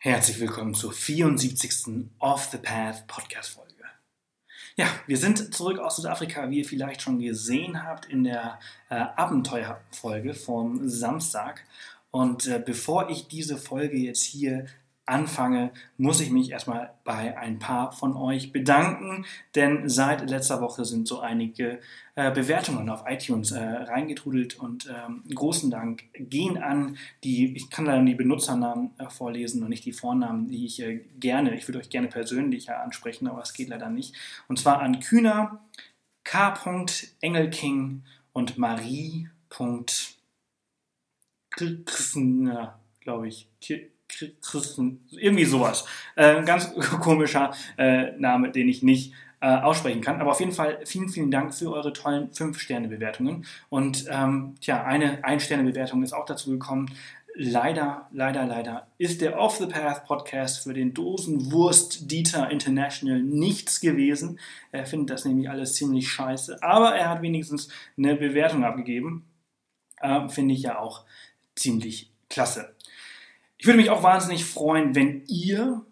Herzlich 0.00 0.38
willkommen 0.38 0.74
zur 0.74 0.92
74. 0.92 2.06
Off 2.20 2.50
the 2.52 2.58
Path 2.58 3.08
Podcast 3.08 3.50
Folge. 3.50 3.72
Ja, 4.76 4.86
wir 5.08 5.16
sind 5.16 5.52
zurück 5.52 5.80
aus 5.80 5.96
Südafrika, 5.96 6.48
wie 6.50 6.58
ihr 6.58 6.64
vielleicht 6.64 7.02
schon 7.02 7.18
gesehen 7.18 7.82
habt 7.82 8.06
in 8.06 8.22
der 8.22 8.60
äh, 8.90 8.94
Abenteuerfolge 8.94 10.34
vom 10.34 10.88
Samstag. 10.88 11.64
Und 12.12 12.46
äh, 12.46 12.62
bevor 12.64 13.10
ich 13.10 13.26
diese 13.26 13.56
Folge 13.56 13.96
jetzt 13.96 14.22
hier 14.22 14.66
anfange, 15.08 15.70
muss 15.96 16.20
ich 16.20 16.30
mich 16.30 16.50
erstmal 16.50 16.92
bei 17.04 17.36
ein 17.38 17.58
paar 17.58 17.92
von 17.92 18.16
euch 18.16 18.52
bedanken, 18.52 19.24
denn 19.54 19.88
seit 19.88 20.28
letzter 20.28 20.60
Woche 20.60 20.84
sind 20.84 21.08
so 21.08 21.20
einige 21.20 21.80
äh, 22.14 22.30
Bewertungen 22.30 22.88
auf 22.90 23.04
iTunes 23.06 23.52
äh, 23.52 23.60
reingetrudelt 23.60 24.58
und 24.58 24.88
ähm, 24.88 25.22
großen 25.34 25.70
Dank 25.70 26.04
gehen 26.14 26.58
an 26.58 26.96
die, 27.24 27.56
ich 27.56 27.70
kann 27.70 27.86
leider 27.86 28.04
die 28.04 28.14
Benutzernamen 28.14 28.90
äh, 28.98 29.08
vorlesen 29.08 29.62
und 29.62 29.70
nicht 29.70 29.84
die 29.84 29.92
Vornamen, 29.92 30.48
die 30.48 30.66
ich 30.66 30.82
äh, 30.82 31.00
gerne, 31.18 31.54
ich 31.54 31.66
würde 31.66 31.78
euch 31.78 31.90
gerne 31.90 32.08
persönlich 32.08 32.70
ansprechen, 32.70 33.28
aber 33.28 33.42
es 33.42 33.54
geht 33.54 33.68
leider 33.68 33.88
nicht. 33.88 34.14
Und 34.48 34.58
zwar 34.58 34.80
an 34.80 35.00
Kühner, 35.00 35.60
K. 36.24 36.54
Engelking 37.20 38.02
und 38.32 38.58
Marie. 38.58 39.28
glaube 43.00 43.28
ich. 43.28 43.48
Christen, 44.08 45.06
irgendwie 45.10 45.44
sowas. 45.44 45.84
Äh, 46.16 46.42
ganz 46.44 46.74
komischer 47.00 47.52
äh, 47.76 48.12
Name, 48.18 48.50
den 48.50 48.68
ich 48.68 48.82
nicht 48.82 49.12
äh, 49.40 49.46
aussprechen 49.46 50.00
kann. 50.00 50.20
Aber 50.20 50.32
auf 50.32 50.40
jeden 50.40 50.52
Fall 50.52 50.80
vielen, 50.84 51.08
vielen 51.08 51.30
Dank 51.30 51.54
für 51.54 51.72
eure 51.72 51.92
tollen 51.92 52.30
5-Sterne-Bewertungen. 52.30 53.46
Und 53.68 54.06
ähm, 54.10 54.54
tja, 54.60 54.84
eine 54.84 55.24
Ein-Sterne-Bewertung 55.24 56.02
ist 56.02 56.12
auch 56.12 56.24
dazu 56.24 56.50
gekommen. 56.50 56.90
Leider, 57.40 58.08
leider, 58.10 58.46
leider 58.46 58.88
ist 58.98 59.20
der 59.20 59.38
Off 59.38 59.58
the 59.58 59.66
Path 59.66 60.06
Podcast 60.06 60.64
für 60.64 60.74
den 60.74 60.92
Dosenwurst 60.92 62.10
Dieter 62.10 62.50
International 62.50 63.20
nichts 63.20 63.80
gewesen. 63.80 64.40
Er 64.72 64.86
findet 64.86 65.10
das 65.10 65.24
nämlich 65.24 65.48
alles 65.48 65.74
ziemlich 65.74 66.08
scheiße. 66.08 66.60
Aber 66.62 66.96
er 66.96 67.08
hat 67.08 67.22
wenigstens 67.22 67.68
eine 67.96 68.16
Bewertung 68.16 68.64
abgegeben. 68.64 69.24
Äh, 70.00 70.28
Finde 70.28 70.54
ich 70.54 70.62
ja 70.62 70.80
auch 70.80 71.04
ziemlich 71.54 72.10
klasse. 72.28 72.74
Ich 73.58 73.66
würde 73.66 73.78
mich 73.78 73.90
auch 73.90 74.04
wahnsinnig 74.04 74.44
freuen, 74.44 74.94
wenn 74.94 75.24
ihr 75.26 75.84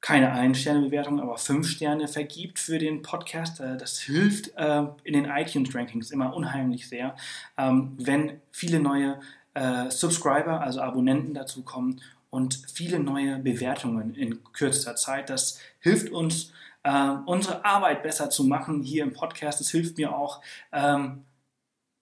keine 0.00 0.30
Ein-Sterne-Bewertung, 0.30 1.20
aber 1.20 1.36
fünf 1.36 1.68
Sterne 1.68 2.06
vergibt 2.06 2.60
für 2.60 2.78
den 2.78 3.02
Podcast. 3.02 3.58
Äh, 3.58 3.76
das 3.76 3.98
hilft 3.98 4.52
äh, 4.56 4.84
in 5.02 5.14
den 5.14 5.24
iTunes-Rankings 5.24 6.12
immer 6.12 6.34
unheimlich 6.34 6.88
sehr, 6.88 7.16
ähm, 7.56 7.96
wenn 7.98 8.40
viele 8.52 8.78
neue 8.78 9.18
äh, 9.54 9.90
Subscriber, 9.90 10.60
also 10.60 10.80
Abonnenten 10.80 11.34
dazu 11.34 11.64
kommen 11.64 12.00
und 12.30 12.62
viele 12.72 13.00
neue 13.00 13.40
Bewertungen 13.40 14.14
in 14.14 14.44
kürzester 14.52 14.94
Zeit. 14.94 15.28
Das 15.28 15.58
hilft 15.80 16.10
uns, 16.10 16.52
unsere 17.26 17.64
Arbeit 17.64 18.02
besser 18.02 18.30
zu 18.30 18.44
machen 18.44 18.82
hier 18.82 19.02
im 19.02 19.12
Podcast. 19.12 19.60
Es 19.60 19.70
hilft 19.70 19.98
mir 19.98 20.14
auch, 20.14 20.40
ähm, 20.72 21.24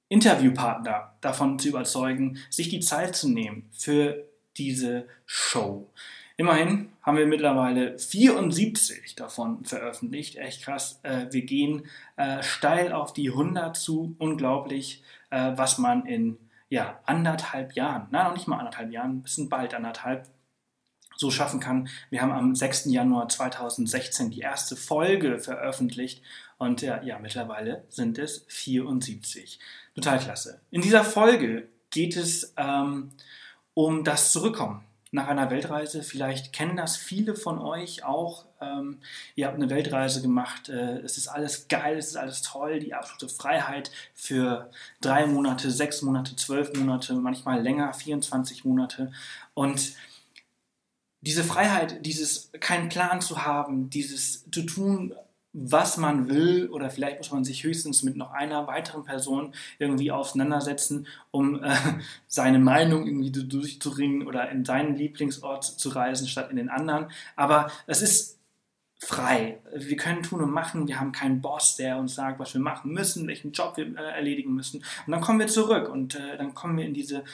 Interviewpartner 0.09 1.17
davon 1.21 1.59
zu 1.59 1.69
überzeugen, 1.69 2.39
sich 2.51 2.69
die 2.69 2.81
Zeit 2.81 3.17
zu 3.17 3.29
nehmen 3.29 3.69
für 3.73 4.29
diese 4.59 5.07
Show. 5.25 5.89
Immerhin 6.37 6.93
haben 7.03 7.17
wir 7.17 7.27
mittlerweile 7.27 7.99
74 7.99 9.15
davon 9.15 9.65
veröffentlicht. 9.65 10.37
Echt 10.37 10.63
krass. 10.63 11.01
Äh, 11.03 11.27
wir 11.31 11.43
gehen 11.43 11.87
äh, 12.17 12.43
steil 12.43 12.93
auf 12.93 13.15
die 13.15 13.31
100 13.31 13.75
zu. 13.77 14.15
Unglaublich, 14.19 15.03
äh, 15.31 15.53
was 15.57 15.79
man 15.79 16.05
in 16.05 16.39
ja, 16.69 17.01
anderthalb 17.07 17.75
Jahren, 17.75 18.09
nein, 18.11 18.27
noch 18.27 18.35
nicht 18.35 18.49
mal 18.49 18.59
anderthalb 18.59 18.91
Jahren, 18.91 19.19
ein 19.19 19.23
bisschen 19.23 19.49
bald 19.49 19.73
anderthalb, 19.73 20.29
so 21.17 21.31
schaffen 21.31 21.61
kann. 21.61 21.89
Wir 22.11 22.21
haben 22.21 22.33
am 22.33 22.55
6. 22.55 22.87
Januar 22.87 23.29
2016 23.29 24.31
die 24.31 24.41
erste 24.41 24.77
Folge 24.77 25.39
veröffentlicht 25.39 26.23
und 26.59 26.83
ja, 26.83 27.03
ja 27.03 27.19
mittlerweile 27.19 27.85
sind 27.89 28.19
es 28.19 28.45
74. 28.49 29.59
Total 29.95 30.19
klasse. 30.19 30.61
In 30.71 30.83
dieser 30.83 31.05
Folge 31.05 31.69
geht 31.91 32.17
es 32.17 32.53
ähm, 32.59 33.13
um 33.77 34.05
das 34.05 34.33
Zurückkommen 34.33 34.83
nach 35.13 35.29
einer 35.29 35.51
Weltreise. 35.51 36.03
Vielleicht 36.03 36.53
kennen 36.53 36.77
das 36.77 36.97
viele 36.97 37.35
von 37.35 37.59
euch 37.59 38.05
auch. 38.05 38.47
Ähm, 38.61 38.99
ihr 39.35 39.47
habt 39.47 39.57
eine 39.57 39.69
Weltreise 39.69 40.23
gemacht. 40.23 40.71
Äh, 40.71 41.01
es 41.01 41.19
ist 41.19 41.29
alles 41.29 41.69
geil, 41.69 41.99
es 41.99 42.09
ist 42.09 42.17
alles 42.17 42.41
toll. 42.41 42.81
Die 42.81 42.95
absolute 42.95 43.29
Freiheit 43.29 43.91
für 44.15 44.71
drei 45.03 45.27
Monate, 45.27 45.71
sechs 45.71 46.01
Monate, 46.01 46.37
zwölf 46.37 46.73
Monate, 46.73 47.15
manchmal 47.15 47.63
länger, 47.63 47.93
24 47.93 48.65
Monate. 48.65 49.13
Und 49.53 49.93
diese 51.21 51.45
Freiheit, 51.45 52.05
dieses 52.07 52.51
keinen 52.61 52.89
Plan 52.89 53.21
zu 53.21 53.45
haben, 53.45 53.91
dieses 53.91 54.51
zu 54.51 54.63
tun, 54.63 55.15
was 55.59 55.97
man 55.97 56.29
will 56.29 56.69
oder 56.69 56.91
vielleicht 56.91 57.17
muss 57.17 57.33
man 57.33 57.45
sich 57.45 57.65
höchstens 57.65 58.03
mit 58.03 58.15
noch 58.17 58.33
einer 58.33 58.67
weiteren 58.67 59.05
Person 59.05 59.55
irgendwie 59.79 60.13
auseinandersetzen, 60.13 61.07
um 61.31 61.63
äh, 61.63 61.75
seine 62.27 62.59
Meinung 62.59 63.07
irgendwie 63.07 63.31
durchzuringen 63.31 64.27
oder 64.27 64.51
in 64.51 64.67
seinen 64.67 64.97
Lieblingsort 64.97 65.65
zu 65.65 65.89
reisen 65.89 66.29
statt 66.29 66.51
in 66.51 66.57
den 66.57 66.69
anderen. 66.69 67.07
Aber 67.37 67.71
es 67.87 68.03
ist 68.03 68.39
frei. 68.99 69.59
Wir 69.75 69.97
können 69.97 70.23
tun 70.23 70.43
und 70.43 70.51
machen. 70.51 70.89
Wir 70.89 71.01
haben 71.01 71.13
keinen 71.13 71.41
Boss, 71.41 71.77
der 71.77 71.97
uns 71.97 72.15
sagt, 72.15 72.39
was 72.39 72.53
wir 72.53 72.61
machen 72.61 72.93
müssen, 72.93 73.27
welchen 73.27 73.53
Job 73.53 73.79
wir 73.79 73.87
äh, 73.97 74.13
erledigen 74.13 74.55
müssen. 74.55 74.85
Und 75.07 75.13
dann 75.13 75.23
kommen 75.23 75.39
wir 75.39 75.49
zurück 75.49 75.89
und 75.89 76.17
äh, 76.17 76.37
dann 76.37 76.55
kommen 76.55 76.77
wir 76.77 76.85
in 76.85 76.95
diese 76.95 77.25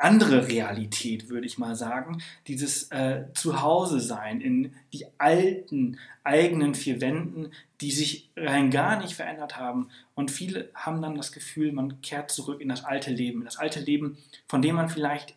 andere 0.00 0.48
Realität, 0.48 1.28
würde 1.28 1.46
ich 1.46 1.58
mal 1.58 1.76
sagen. 1.76 2.22
Dieses 2.48 2.90
äh, 2.90 3.24
Zuhause 3.34 4.00
sein 4.00 4.40
in 4.40 4.74
die 4.92 5.06
alten 5.18 5.98
eigenen 6.24 6.74
vier 6.74 7.00
Wänden, 7.00 7.52
die 7.80 7.90
sich 7.90 8.30
rein 8.36 8.70
gar 8.70 9.00
nicht 9.00 9.14
verändert 9.14 9.56
haben. 9.56 9.90
Und 10.14 10.30
viele 10.30 10.70
haben 10.74 11.02
dann 11.02 11.14
das 11.14 11.32
Gefühl, 11.32 11.72
man 11.72 12.00
kehrt 12.00 12.30
zurück 12.30 12.60
in 12.60 12.68
das 12.68 12.84
alte 12.84 13.10
Leben, 13.10 13.40
in 13.40 13.44
das 13.44 13.58
alte 13.58 13.80
Leben, 13.80 14.18
von 14.48 14.62
dem 14.62 14.76
man 14.76 14.88
vielleicht 14.88 15.34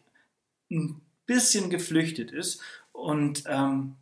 ein 0.72 1.02
bisschen 1.26 1.70
geflüchtet 1.70 2.32
ist. 2.32 2.62
Und 2.92 3.44
ähm, 3.48 3.96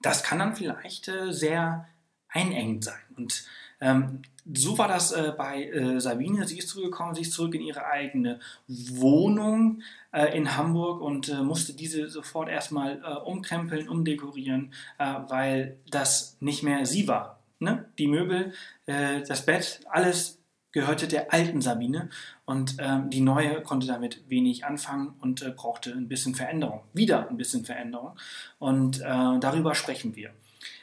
das 0.00 0.22
kann 0.22 0.38
dann 0.38 0.54
vielleicht 0.54 1.08
äh, 1.08 1.32
sehr 1.32 1.88
einengend 2.28 2.84
sein. 2.84 3.02
Und 3.16 3.44
ähm, 3.80 4.22
so 4.52 4.78
war 4.78 4.88
das 4.88 5.12
äh, 5.12 5.32
bei 5.36 5.64
äh, 5.64 6.00
Sabine. 6.00 6.46
Sie 6.46 6.58
ist 6.58 6.68
zurückgekommen, 6.68 7.14
sie 7.14 7.22
ist 7.22 7.32
zurück 7.32 7.54
in 7.54 7.60
ihre 7.60 7.84
eigene 7.86 8.40
Wohnung 8.66 9.82
äh, 10.12 10.36
in 10.36 10.56
Hamburg 10.56 11.00
und 11.02 11.28
äh, 11.28 11.42
musste 11.42 11.74
diese 11.74 12.08
sofort 12.08 12.48
erstmal 12.48 13.02
äh, 13.02 13.14
umkrempeln, 13.18 13.88
umdekorieren, 13.88 14.72
äh, 14.98 15.14
weil 15.28 15.76
das 15.90 16.36
nicht 16.40 16.62
mehr 16.62 16.86
sie 16.86 17.08
war. 17.08 17.40
Ne? 17.60 17.86
Die 17.98 18.06
Möbel, 18.06 18.52
das 18.86 19.44
Bett, 19.44 19.80
alles 19.90 20.38
gehörte 20.70 21.08
der 21.08 21.32
alten 21.32 21.60
Sabine 21.60 22.08
und 22.44 22.76
ähm, 22.78 23.10
die 23.10 23.20
neue 23.20 23.62
konnte 23.62 23.88
damit 23.88 24.22
wenig 24.28 24.64
anfangen 24.64 25.16
und 25.20 25.44
brauchte 25.56 25.90
ein 25.90 26.06
bisschen 26.06 26.36
Veränderung. 26.36 26.82
Wieder 26.92 27.28
ein 27.28 27.36
bisschen 27.36 27.64
Veränderung. 27.64 28.16
Und 28.60 29.00
darüber 29.00 29.74
sprechen 29.74 30.14
wir. 30.14 30.30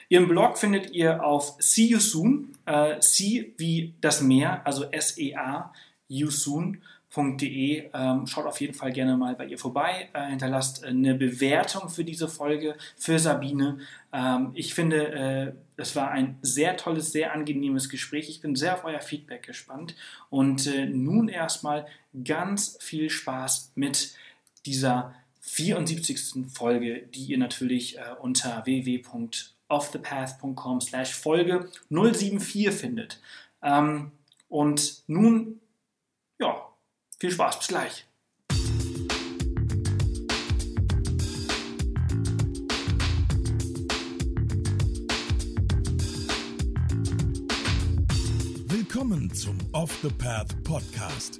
Ihren 0.09 0.27
Blog 0.27 0.57
findet 0.57 0.91
ihr 0.91 1.23
auf 1.23 1.55
See 1.59 1.87
You 1.87 1.99
Soon, 1.99 2.55
äh, 2.65 3.01
See 3.01 3.53
wie 3.57 3.93
das 4.01 4.21
Meer, 4.21 4.65
also 4.65 4.85
S-E-A, 4.85 5.73
yousoon.de. 6.07 7.89
Ähm, 7.93 8.27
schaut 8.27 8.45
auf 8.45 8.61
jeden 8.61 8.73
Fall 8.73 8.91
gerne 8.91 9.17
mal 9.17 9.35
bei 9.35 9.45
ihr 9.45 9.57
vorbei, 9.57 10.09
äh, 10.13 10.27
hinterlasst 10.27 10.83
eine 10.83 11.15
Bewertung 11.15 11.89
für 11.89 12.03
diese 12.03 12.27
Folge 12.27 12.75
für 12.97 13.17
Sabine. 13.17 13.79
Ähm, 14.13 14.51
ich 14.53 14.73
finde, 14.73 15.07
äh, 15.11 15.53
es 15.77 15.95
war 15.95 16.11
ein 16.11 16.37
sehr 16.41 16.77
tolles, 16.77 17.11
sehr 17.11 17.33
angenehmes 17.33 17.89
Gespräch. 17.89 18.29
Ich 18.29 18.41
bin 18.41 18.55
sehr 18.55 18.75
auf 18.75 18.85
euer 18.85 19.01
Feedback 19.01 19.43
gespannt 19.43 19.95
und 20.29 20.67
äh, 20.67 20.85
nun 20.85 21.29
erstmal 21.29 21.87
ganz 22.23 22.77
viel 22.79 23.09
Spaß 23.09 23.71
mit 23.75 24.13
dieser 24.65 25.15
74. 25.41 26.47
Folge, 26.53 27.07
die 27.13 27.25
ihr 27.25 27.37
natürlich 27.37 27.97
äh, 27.97 28.01
unter 28.19 28.65
www 28.65 29.54
offthepath.com 29.69 30.81
slash 30.81 31.13
Folge 31.15 31.69
074 31.89 32.71
findet. 32.71 33.21
Ähm, 33.61 34.11
und 34.47 35.03
nun, 35.07 35.59
ja, 36.39 36.69
viel 37.19 37.31
Spaß, 37.31 37.59
bis 37.59 37.67
gleich. 37.67 38.05
Willkommen 48.67 49.33
zum 49.33 49.57
Off 49.73 49.91
the 50.01 50.09
Path 50.09 50.63
Podcast. 50.63 51.39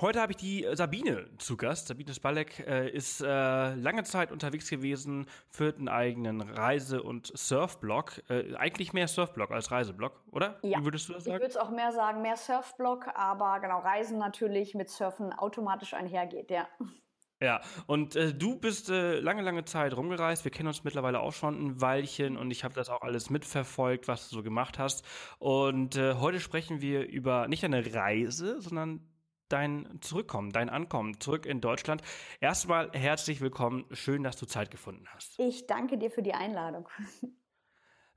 Heute 0.00 0.20
habe 0.20 0.30
ich 0.30 0.36
die 0.36 0.64
Sabine 0.74 1.28
zu 1.38 1.56
Gast. 1.56 1.88
Sabine 1.88 2.14
Spalek 2.14 2.60
äh, 2.68 2.88
ist 2.88 3.20
äh, 3.20 3.74
lange 3.74 4.04
Zeit 4.04 4.30
unterwegs 4.30 4.70
gewesen, 4.70 5.26
führt 5.50 5.78
einen 5.78 5.88
eigenen 5.88 6.40
Reise- 6.40 7.02
und 7.02 7.32
Surfblog. 7.36 8.22
Äh, 8.30 8.54
eigentlich 8.54 8.92
mehr 8.92 9.08
Surfblog 9.08 9.50
als 9.50 9.72
Reiseblog, 9.72 10.12
oder? 10.30 10.60
Ja. 10.62 10.78
Wie 10.78 10.84
würdest 10.84 11.08
du 11.08 11.14
das 11.14 11.24
sagen? 11.24 11.36
Ich 11.36 11.42
würde 11.42 11.50
es 11.50 11.56
auch 11.56 11.70
mehr 11.70 11.90
sagen, 11.90 12.22
mehr 12.22 12.36
Surfblog, 12.36 13.08
aber 13.14 13.58
genau, 13.58 13.80
Reisen 13.80 14.18
natürlich 14.18 14.76
mit 14.76 14.88
Surfen 14.88 15.32
automatisch 15.32 15.94
einhergeht, 15.94 16.52
ja. 16.52 16.68
Ja, 17.40 17.60
und 17.86 18.14
äh, 18.14 18.32
du 18.34 18.56
bist 18.56 18.90
äh, 18.90 19.18
lange, 19.18 19.42
lange 19.42 19.64
Zeit 19.64 19.96
rumgereist. 19.96 20.44
Wir 20.44 20.52
kennen 20.52 20.68
uns 20.68 20.84
mittlerweile 20.84 21.20
auch 21.20 21.32
schon 21.32 21.54
ein 21.54 21.80
Weilchen 21.80 22.36
und 22.36 22.52
ich 22.52 22.62
habe 22.62 22.74
das 22.74 22.88
auch 22.88 23.02
alles 23.02 23.30
mitverfolgt, 23.30 24.06
was 24.06 24.28
du 24.28 24.36
so 24.36 24.42
gemacht 24.44 24.78
hast. 24.78 25.04
Und 25.38 25.96
äh, 25.96 26.14
heute 26.14 26.38
sprechen 26.38 26.80
wir 26.80 27.08
über 27.08 27.48
nicht 27.48 27.64
eine 27.64 27.94
Reise, 27.94 28.60
sondern 28.60 29.08
dein 29.48 29.98
Zurückkommen, 30.00 30.50
dein 30.50 30.68
Ankommen 30.68 31.20
zurück 31.20 31.46
in 31.46 31.60
Deutschland. 31.60 32.02
Erstmal 32.40 32.90
herzlich 32.92 33.40
willkommen. 33.40 33.84
Schön, 33.92 34.22
dass 34.22 34.36
du 34.36 34.46
Zeit 34.46 34.70
gefunden 34.70 35.06
hast. 35.14 35.38
Ich 35.38 35.66
danke 35.66 35.98
dir 35.98 36.10
für 36.10 36.22
die 36.22 36.34
Einladung. 36.34 36.88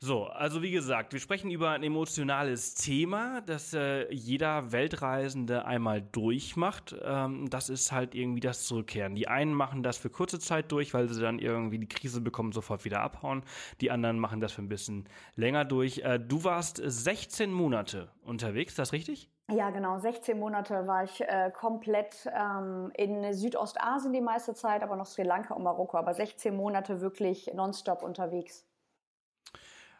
So, 0.03 0.25
also 0.25 0.63
wie 0.63 0.71
gesagt, 0.71 1.13
wir 1.13 1.19
sprechen 1.19 1.51
über 1.51 1.69
ein 1.69 1.83
emotionales 1.83 2.73
Thema, 2.73 3.41
das 3.41 3.71
äh, 3.75 4.11
jeder 4.11 4.71
Weltreisende 4.71 5.65
einmal 5.65 6.01
durchmacht. 6.01 6.95
Ähm, 7.03 7.47
das 7.51 7.69
ist 7.69 7.91
halt 7.91 8.15
irgendwie 8.15 8.39
das 8.39 8.65
Zurückkehren. 8.65 9.13
Die 9.13 9.27
einen 9.27 9.53
machen 9.53 9.83
das 9.83 9.97
für 9.97 10.09
kurze 10.09 10.39
Zeit 10.39 10.71
durch, 10.71 10.95
weil 10.95 11.07
sie 11.07 11.21
dann 11.21 11.37
irgendwie 11.37 11.77
die 11.77 11.87
Krise 11.87 12.19
bekommen, 12.19 12.51
sofort 12.51 12.83
wieder 12.83 13.01
abhauen. 13.01 13.43
Die 13.79 13.91
anderen 13.91 14.17
machen 14.17 14.41
das 14.41 14.53
für 14.53 14.63
ein 14.63 14.69
bisschen 14.69 15.07
länger 15.35 15.65
durch. 15.65 15.99
Äh, 15.99 16.17
du 16.17 16.43
warst 16.43 16.81
16 16.83 17.53
Monate 17.53 18.09
unterwegs, 18.23 18.71
ist 18.71 18.79
das 18.79 18.93
richtig? 18.93 19.29
Ja, 19.51 19.69
genau. 19.69 19.99
16 19.99 20.39
Monate 20.39 20.87
war 20.87 21.03
ich 21.03 21.21
äh, 21.21 21.51
komplett 21.53 22.29
ähm, 22.33 22.91
in 22.95 23.33
Südostasien 23.33 24.13
die 24.13 24.21
meiste 24.21 24.53
Zeit, 24.53 24.81
aber 24.81 24.95
noch 24.95 25.05
Sri 25.05 25.23
Lanka 25.23 25.53
und 25.53 25.63
Marokko. 25.63 25.97
Aber 25.97 26.13
16 26.13 26.55
Monate 26.55 27.01
wirklich 27.01 27.51
nonstop 27.53 28.01
unterwegs. 28.01 28.65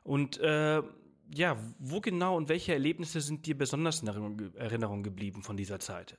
Und 0.04 0.40
äh, 0.40 0.82
ja, 1.34 1.58
wo 1.80 2.02
genau 2.02 2.36
und 2.38 2.50
welche 2.50 2.74
Erlebnisse 2.74 3.22
sind 3.22 3.46
dir 3.46 3.58
besonders 3.58 4.02
in 4.02 4.08
Erinnerung 4.56 5.04
geblieben 5.04 5.44
von 5.44 5.58
dieser 5.58 5.80
Zeit? 5.80 6.18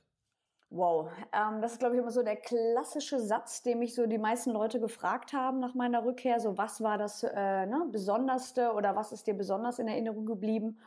Wow, 0.69 1.11
ähm, 1.31 1.61
das 1.61 1.73
ist, 1.73 1.79
glaube 1.79 1.93
ich, 1.95 2.01
immer 2.01 2.09
so 2.09 2.23
der 2.23 2.35
klassische 2.35 3.19
Satz, 3.19 3.61
den 3.61 3.77
mich 3.77 3.93
so 3.93 4.07
die 4.07 4.17
meisten 4.17 4.49
Leute 4.49 4.79
gefragt 4.79 5.31
haben 5.31 5.59
nach 5.59 5.75
meiner 5.75 6.03
Rückkehr. 6.03 6.39
So, 6.39 6.57
was 6.57 6.81
war 6.81 6.97
das 6.97 7.21
äh, 7.21 7.65
ne, 7.67 7.87
Besonderste 7.91 8.73
oder 8.73 8.95
was 8.95 9.11
ist 9.11 9.27
dir 9.27 9.35
besonders 9.35 9.77
in 9.77 9.87
Erinnerung 9.87 10.25
geblieben? 10.25 10.79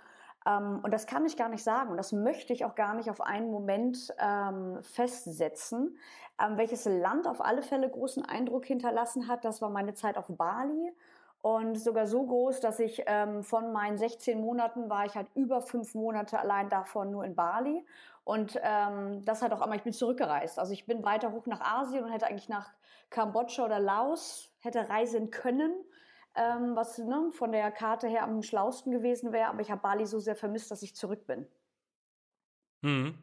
Ähm, 0.47 0.81
und 0.83 0.93
das 0.93 1.07
kann 1.07 1.27
ich 1.27 1.37
gar 1.37 1.49
nicht 1.49 1.65
sagen 1.65 1.91
und 1.91 1.97
das 1.97 2.13
möchte 2.13 2.53
ich 2.53 2.65
auch 2.65 2.75
gar 2.75 2.95
nicht 2.95 3.11
auf 3.11 3.21
einen 3.21 3.51
Moment 3.51 4.15
ähm, 4.19 4.79
festsetzen. 4.83 5.99
Ähm, 6.41 6.57
welches 6.57 6.85
Land 6.85 7.27
auf 7.27 7.45
alle 7.45 7.63
Fälle 7.63 7.89
großen 7.91 8.25
Eindruck 8.25 8.67
hinterlassen 8.67 9.29
hat, 9.29 9.45
das 9.45 9.61
war 9.61 9.71
meine 9.71 9.95
Zeit 9.95 10.17
auf 10.17 10.27
Bali 10.29 10.93
und 11.43 11.77
sogar 11.77 12.07
so 12.07 12.27
groß, 12.27 12.61
dass 12.61 12.81
ich 12.81 13.05
ähm, 13.07 13.45
von 13.45 13.73
meinen 13.73 13.99
16 13.99 14.41
Monaten 14.41 14.91
war 14.91 15.07
ich 15.07 15.15
halt 15.15 15.29
über 15.35 15.61
fünf 15.63 15.95
Monate 15.95 16.39
allein 16.41 16.69
davon 16.69 17.11
nur 17.11 17.25
in 17.25 17.37
Bali. 17.37 17.87
Und 18.25 18.59
ähm, 18.65 19.25
das 19.25 19.43
hat 19.43 19.53
auch 19.53 19.61
einmal, 19.61 19.79
ich 19.79 19.85
bin 19.85 19.93
zurückgereist. 19.93 20.59
Also 20.59 20.73
ich 20.73 20.87
bin 20.87 21.05
weiter 21.05 21.31
hoch 21.31 21.47
nach 21.47 21.61
Asien 21.61 22.03
und 22.03 22.11
hätte 22.11 22.27
eigentlich 22.27 22.49
nach 22.49 22.73
Kambodscha 23.11 23.65
oder 23.65 23.79
Laos 23.79 24.53
hätte 24.59 24.89
reisen 24.89 25.31
können, 25.31 25.73
ähm, 26.37 26.77
was 26.77 26.99
ne, 26.99 27.31
von 27.33 27.53
der 27.53 27.71
Karte 27.71 28.09
her 28.09 28.25
am 28.25 28.43
schlausten 28.43 28.93
gewesen 28.93 29.33
wäre. 29.33 29.49
Aber 29.49 29.61
ich 29.61 29.71
habe 29.71 29.81
Bali 29.81 30.07
so 30.07 30.19
sehr 30.19 30.37
vermisst, 30.37 30.71
dass 30.71 30.83
ich 30.83 30.95
zurück 30.95 31.27
bin. 31.27 31.47
Hm. 32.83 33.19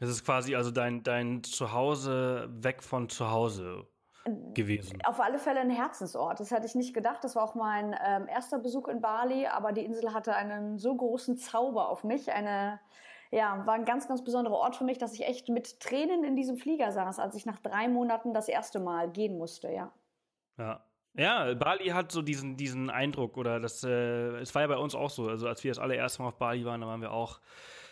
Das 0.00 0.10
ist 0.10 0.24
quasi 0.24 0.56
also 0.56 0.70
dein, 0.70 1.02
dein 1.02 1.42
Zuhause 1.44 2.48
weg 2.50 2.82
von 2.82 3.08
zu 3.08 3.30
Hause 3.30 3.86
gewesen? 4.54 4.98
Auf 5.04 5.20
alle 5.20 5.38
Fälle 5.38 5.60
ein 5.60 5.70
Herzensort. 5.70 6.40
Das 6.40 6.50
hätte 6.50 6.66
ich 6.66 6.74
nicht 6.74 6.94
gedacht. 6.94 7.24
Das 7.24 7.36
war 7.36 7.44
auch 7.44 7.54
mein 7.54 7.96
ähm, 8.04 8.28
erster 8.28 8.58
Besuch 8.58 8.88
in 8.88 9.00
Bali, 9.00 9.46
aber 9.46 9.72
die 9.72 9.84
Insel 9.84 10.12
hatte 10.12 10.34
einen 10.34 10.78
so 10.78 10.94
großen 10.94 11.36
Zauber 11.36 11.88
auf 11.88 12.04
mich. 12.04 12.30
Eine, 12.30 12.80
ja, 13.30 13.66
war 13.66 13.74
ein 13.74 13.84
ganz, 13.84 14.08
ganz 14.08 14.22
besonderer 14.22 14.54
Ort 14.54 14.76
für 14.76 14.84
mich, 14.84 14.98
dass 14.98 15.14
ich 15.14 15.26
echt 15.26 15.48
mit 15.48 15.80
Tränen 15.80 16.24
in 16.24 16.36
diesem 16.36 16.56
Flieger 16.56 16.92
saß, 16.92 17.18
als 17.18 17.34
ich 17.34 17.46
nach 17.46 17.58
drei 17.58 17.88
Monaten 17.88 18.32
das 18.32 18.48
erste 18.48 18.80
Mal 18.80 19.10
gehen 19.10 19.38
musste, 19.38 19.72
ja. 19.72 19.92
Ja. 20.58 20.84
Ja, 21.14 21.52
Bali 21.54 21.88
hat 21.88 22.10
so 22.10 22.22
diesen, 22.22 22.56
diesen 22.56 22.88
Eindruck, 22.88 23.36
oder 23.36 23.60
das, 23.60 23.84
äh, 23.84 24.36
es 24.38 24.54
war 24.54 24.62
ja 24.62 24.68
bei 24.68 24.78
uns 24.78 24.94
auch 24.94 25.10
so. 25.10 25.28
Also 25.28 25.46
als 25.46 25.62
wir 25.62 25.70
das 25.70 25.78
allererste 25.78 26.22
Mal 26.22 26.28
auf 26.28 26.38
Bali 26.38 26.64
waren, 26.64 26.80
da 26.80 26.86
waren 26.86 27.02
wir 27.02 27.12
auch 27.12 27.40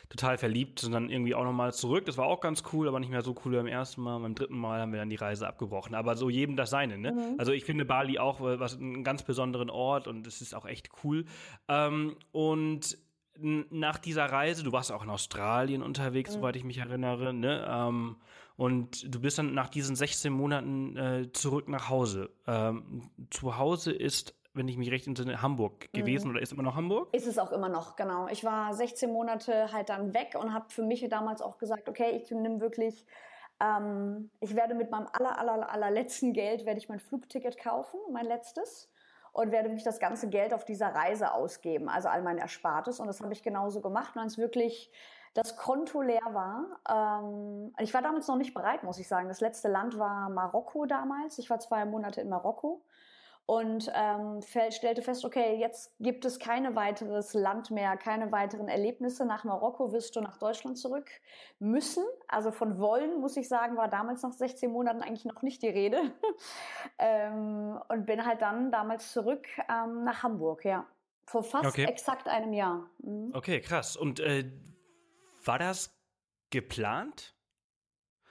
total 0.08 0.38
verliebt 0.38 0.82
und 0.84 0.92
dann 0.92 1.08
irgendwie 1.08 1.34
auch 1.34 1.44
nochmal 1.44 1.72
zurück. 1.72 2.04
Das 2.04 2.18
war 2.18 2.26
auch 2.26 2.40
ganz 2.40 2.64
cool, 2.72 2.88
aber 2.88 2.98
nicht 2.98 3.10
mehr 3.10 3.22
so 3.22 3.34
cool 3.44 3.52
wie 3.52 3.56
beim 3.56 3.66
ersten 3.66 4.02
Mal. 4.02 4.18
Beim 4.18 4.34
dritten 4.34 4.58
Mal 4.58 4.80
haben 4.80 4.92
wir 4.92 4.98
dann 4.98 5.10
die 5.10 5.16
Reise 5.16 5.46
abgebrochen. 5.46 5.94
Aber 5.94 6.16
so 6.16 6.28
jedem 6.28 6.56
das 6.56 6.70
seine, 6.70 6.98
ne? 6.98 7.12
Mhm. 7.12 7.34
Also 7.38 7.52
ich 7.52 7.64
finde 7.64 7.84
Bali 7.84 8.18
auch 8.18 8.40
was 8.40 8.76
einen 8.76 9.04
ganz 9.04 9.22
besonderen 9.22 9.70
Ort 9.70 10.08
und 10.08 10.26
es 10.26 10.40
ist 10.40 10.54
auch 10.54 10.66
echt 10.66 10.90
cool. 11.04 11.26
Ähm, 11.68 12.16
und 12.32 12.98
nach 13.38 13.98
dieser 13.98 14.26
Reise, 14.26 14.64
du 14.64 14.72
warst 14.72 14.90
auch 14.92 15.04
in 15.04 15.10
Australien 15.10 15.82
unterwegs, 15.82 16.30
mhm. 16.30 16.40
soweit 16.40 16.56
ich 16.56 16.64
mich 16.64 16.78
erinnere, 16.78 17.32
ne? 17.32 17.66
Ähm, 17.68 18.16
und 18.60 19.14
du 19.14 19.22
bist 19.22 19.38
dann 19.38 19.54
nach 19.54 19.70
diesen 19.70 19.96
16 19.96 20.30
Monaten 20.30 20.94
äh, 20.94 21.32
zurück 21.32 21.66
nach 21.70 21.88
Hause. 21.88 22.28
Ähm, 22.46 23.10
zu 23.30 23.56
Hause 23.56 23.90
ist 23.90 24.34
wenn 24.52 24.66
ich 24.66 24.76
mich 24.76 24.90
recht 24.90 25.06
entsinne, 25.06 25.40
Hamburg 25.40 25.92
gewesen 25.92 26.26
mhm. 26.26 26.34
oder 26.34 26.42
ist 26.42 26.52
immer 26.52 26.64
noch 26.64 26.74
Hamburg? 26.74 27.08
Ist 27.14 27.28
es 27.28 27.38
auch 27.38 27.52
immer 27.52 27.68
noch, 27.68 27.94
genau. 27.94 28.26
Ich 28.26 28.42
war 28.42 28.74
16 28.74 29.10
Monate 29.10 29.72
halt 29.72 29.88
dann 29.88 30.12
weg 30.12 30.36
und 30.38 30.52
habe 30.52 30.66
für 30.68 30.82
mich 30.82 31.08
damals 31.08 31.40
auch 31.40 31.56
gesagt, 31.56 31.88
okay, 31.88 32.20
ich 32.20 32.32
nehme 32.32 32.60
wirklich, 32.60 33.06
ähm, 33.60 34.28
ich 34.40 34.56
werde 34.56 34.74
mit 34.74 34.90
meinem 34.90 35.06
aller, 35.12 35.38
aller, 35.38 35.70
allerletzten 35.70 36.32
Geld, 36.32 36.66
werde 36.66 36.80
ich 36.80 36.88
mein 36.88 36.98
Flugticket 36.98 37.58
kaufen, 37.58 38.00
mein 38.12 38.26
letztes 38.26 38.90
und 39.32 39.52
werde 39.52 39.68
wirklich 39.68 39.84
das 39.84 40.00
ganze 40.00 40.28
Geld 40.28 40.52
auf 40.52 40.64
dieser 40.64 40.88
Reise 40.88 41.32
ausgeben, 41.32 41.88
also 41.88 42.08
all 42.08 42.22
mein 42.22 42.38
Erspartes. 42.38 42.98
Und 42.98 43.06
das 43.06 43.20
habe 43.20 43.32
ich 43.32 43.44
genauso 43.44 43.80
gemacht, 43.80 44.16
als 44.16 44.36
wirklich 44.36 44.90
das 45.34 45.56
Konto 45.56 46.02
leer 46.02 46.20
war. 46.32 46.80
Ähm, 46.88 47.74
ich 47.78 47.94
war 47.94 48.02
damals 48.02 48.26
noch 48.28 48.36
nicht 48.36 48.54
bereit, 48.54 48.82
muss 48.82 48.98
ich 48.98 49.08
sagen. 49.08 49.28
Das 49.28 49.40
letzte 49.40 49.68
Land 49.68 49.98
war 49.98 50.28
Marokko 50.28 50.86
damals. 50.86 51.38
Ich 51.38 51.50
war 51.50 51.58
zwei 51.60 51.84
Monate 51.84 52.20
in 52.20 52.28
Marokko 52.28 52.82
und 53.50 53.90
ähm, 53.96 54.40
stellte 54.70 55.02
fest, 55.02 55.24
okay, 55.24 55.56
jetzt 55.56 55.92
gibt 55.98 56.24
es 56.24 56.38
keine 56.38 56.76
weiteres 56.76 57.34
Land 57.34 57.72
mehr, 57.72 57.96
keine 57.96 58.30
weiteren 58.30 58.68
Erlebnisse. 58.68 59.24
Nach 59.24 59.42
Marokko 59.42 59.92
wirst 59.92 60.14
du 60.14 60.20
nach 60.20 60.36
Deutschland 60.36 60.78
zurück 60.78 61.10
müssen. 61.58 62.04
Also 62.28 62.52
von 62.52 62.78
wollen, 62.78 63.20
muss 63.20 63.36
ich 63.36 63.48
sagen, 63.48 63.76
war 63.76 63.88
damals 63.88 64.22
nach 64.22 64.32
16 64.32 64.70
Monaten 64.70 65.02
eigentlich 65.02 65.24
noch 65.24 65.42
nicht 65.42 65.62
die 65.62 65.68
Rede. 65.68 66.12
ähm, 67.00 67.76
und 67.88 68.06
bin 68.06 68.24
halt 68.24 68.40
dann 68.40 68.70
damals 68.70 69.10
zurück 69.10 69.48
ähm, 69.68 70.04
nach 70.04 70.22
Hamburg, 70.22 70.64
ja. 70.64 70.86
Vor 71.26 71.42
fast 71.42 71.66
okay. 71.66 71.86
exakt 71.86 72.28
einem 72.28 72.52
Jahr. 72.52 72.88
Mhm. 72.98 73.32
Okay, 73.34 73.60
krass. 73.60 73.96
Und 73.96 74.20
äh, 74.20 74.44
war 75.44 75.58
das 75.58 75.98
geplant? 76.50 77.34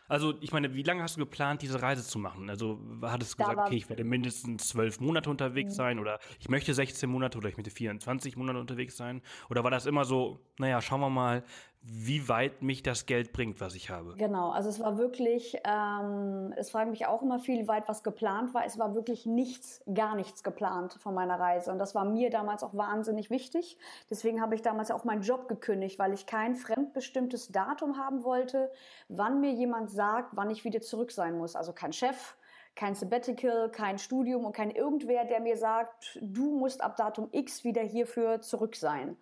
Also, 0.10 0.34
ich 0.42 0.52
meine, 0.52 0.74
wie 0.74 0.82
lange 0.82 1.04
hast 1.04 1.18
du 1.18 1.20
geplant, 1.20 1.62
diese 1.62 1.84
Reise 1.84 2.04
zu 2.04 2.18
machen? 2.18 2.50
Also, 2.50 2.80
hattest 3.04 3.34
du 3.34 3.38
gesagt, 3.38 3.60
okay, 3.60 3.76
ich 3.76 3.90
werde 3.90 4.04
mindestens 4.04 4.70
zwölf 4.70 5.00
Monate 5.00 5.30
unterwegs 5.30 5.74
mhm. 5.74 5.76
sein 5.76 6.00
oder 6.00 6.20
ich 6.40 6.50
möchte 6.50 6.74
16 6.74 7.08
Monate 7.08 7.38
oder 7.38 7.48
ich 7.48 7.58
möchte 7.58 7.70
24 7.70 8.36
Monate 8.36 8.60
unterwegs 8.60 8.98
sein? 8.98 9.22
Oder 9.52 9.64
war 9.64 9.70
das 9.70 9.86
immer 9.86 10.06
so, 10.06 10.44
naja, 10.58 10.82
schauen 10.82 11.02
wir 11.02 11.12
mal, 11.12 11.44
wie 11.82 12.28
weit 12.28 12.62
mich 12.62 12.84
das 12.84 13.06
Geld 13.06 13.32
bringt, 13.32 13.62
was 13.62 13.74
ich 13.74 13.90
habe? 13.90 14.14
Genau, 14.18 14.52
also 14.52 14.68
es 14.68 14.80
war 14.82 14.98
wirklich, 14.98 15.58
ähm, 15.64 16.54
es 16.58 16.72
fragen 16.72 16.92
mich 16.92 17.06
auch 17.06 17.22
immer 17.22 17.40
viel, 17.40 17.64
wie 17.64 17.68
weit 17.70 17.88
was 17.88 18.04
geplant 18.04 18.54
war. 18.54 18.66
Es 18.66 18.78
war 18.78 18.96
wirklich 18.96 19.26
nichts, 19.26 19.82
gar 19.94 20.16
nichts 20.16 20.44
geplant 20.44 20.98
von 21.02 21.14
meiner 21.14 21.40
Reise. 21.40 21.72
Und 21.72 21.80
das 21.80 21.96
war 21.96 22.04
mir 22.04 22.30
damals 22.30 22.64
auch 22.64 22.74
wahnsinnig 22.74 23.30
wichtig. 23.30 23.78
Deswegen 24.10 24.42
habe 24.42 24.56
ich 24.56 24.62
damals 24.62 24.92
auch 24.92 25.06
meinen 25.06 25.22
Job 25.22 25.48
gekündigt, 25.48 26.00
weil 26.00 26.14
ich 26.14 26.26
kein 26.26 26.56
fremdbestimmtes 26.56 27.48
Datum 27.50 27.98
haben 27.98 28.24
wollte, 28.26 28.72
wann 29.08 29.40
mir 29.40 29.52
jemand 29.54 29.90
sagt, 29.90 30.36
wann 30.36 30.50
ich 30.50 30.66
wieder 30.66 30.82
zurück 30.82 31.12
sein 31.12 31.38
muss. 31.38 31.56
Also 31.56 31.72
kein 31.72 31.94
Chef, 31.94 32.36
kein 32.76 32.94
Sabbatical, 32.94 33.72
kein 33.72 34.00
Studium 34.00 34.46
und 34.46 34.54
kein 34.54 34.72
irgendwer, 34.72 35.24
der 35.24 35.40
mir 35.40 35.56
sagt, 35.56 36.20
du 36.22 36.52
musst 36.52 36.82
ab 36.82 36.98
Datum 36.98 37.30
X 37.32 37.64
wieder 37.64 37.82
hierfür 37.82 38.42
zurück 38.42 38.76
sein. 38.76 39.16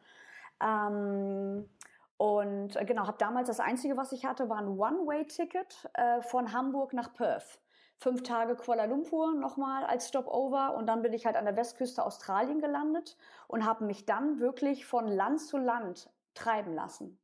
Ähm, 0.59 1.69
und 2.17 2.75
äh, 2.75 2.85
genau, 2.85 3.05
habe 3.07 3.17
damals 3.19 3.47
das 3.47 3.59
Einzige, 3.59 3.95
was 3.95 4.11
ich 4.11 4.25
hatte, 4.25 4.49
war 4.49 4.57
ein 4.57 4.79
One-Way-Ticket 4.79 5.89
äh, 5.93 6.21
von 6.21 6.51
Hamburg 6.51 6.93
nach 6.93 7.13
Perth. 7.13 7.59
Fünf 7.99 8.23
Tage 8.23 8.55
Kuala 8.55 8.85
Lumpur 8.85 9.33
nochmal 9.33 9.83
als 9.83 10.07
Stopover 10.07 10.75
und 10.75 10.85
dann 10.85 11.01
bin 11.01 11.13
ich 11.13 11.25
halt 11.25 11.35
an 11.35 11.45
der 11.45 11.55
Westküste 11.55 12.05
Australien 12.05 12.59
gelandet 12.59 13.17
und 13.47 13.65
habe 13.65 13.85
mich 13.85 14.05
dann 14.05 14.39
wirklich 14.39 14.85
von 14.85 15.07
Land 15.07 15.41
zu 15.41 15.57
Land 15.57 16.11
treiben 16.35 16.73
lassen. 16.75 17.19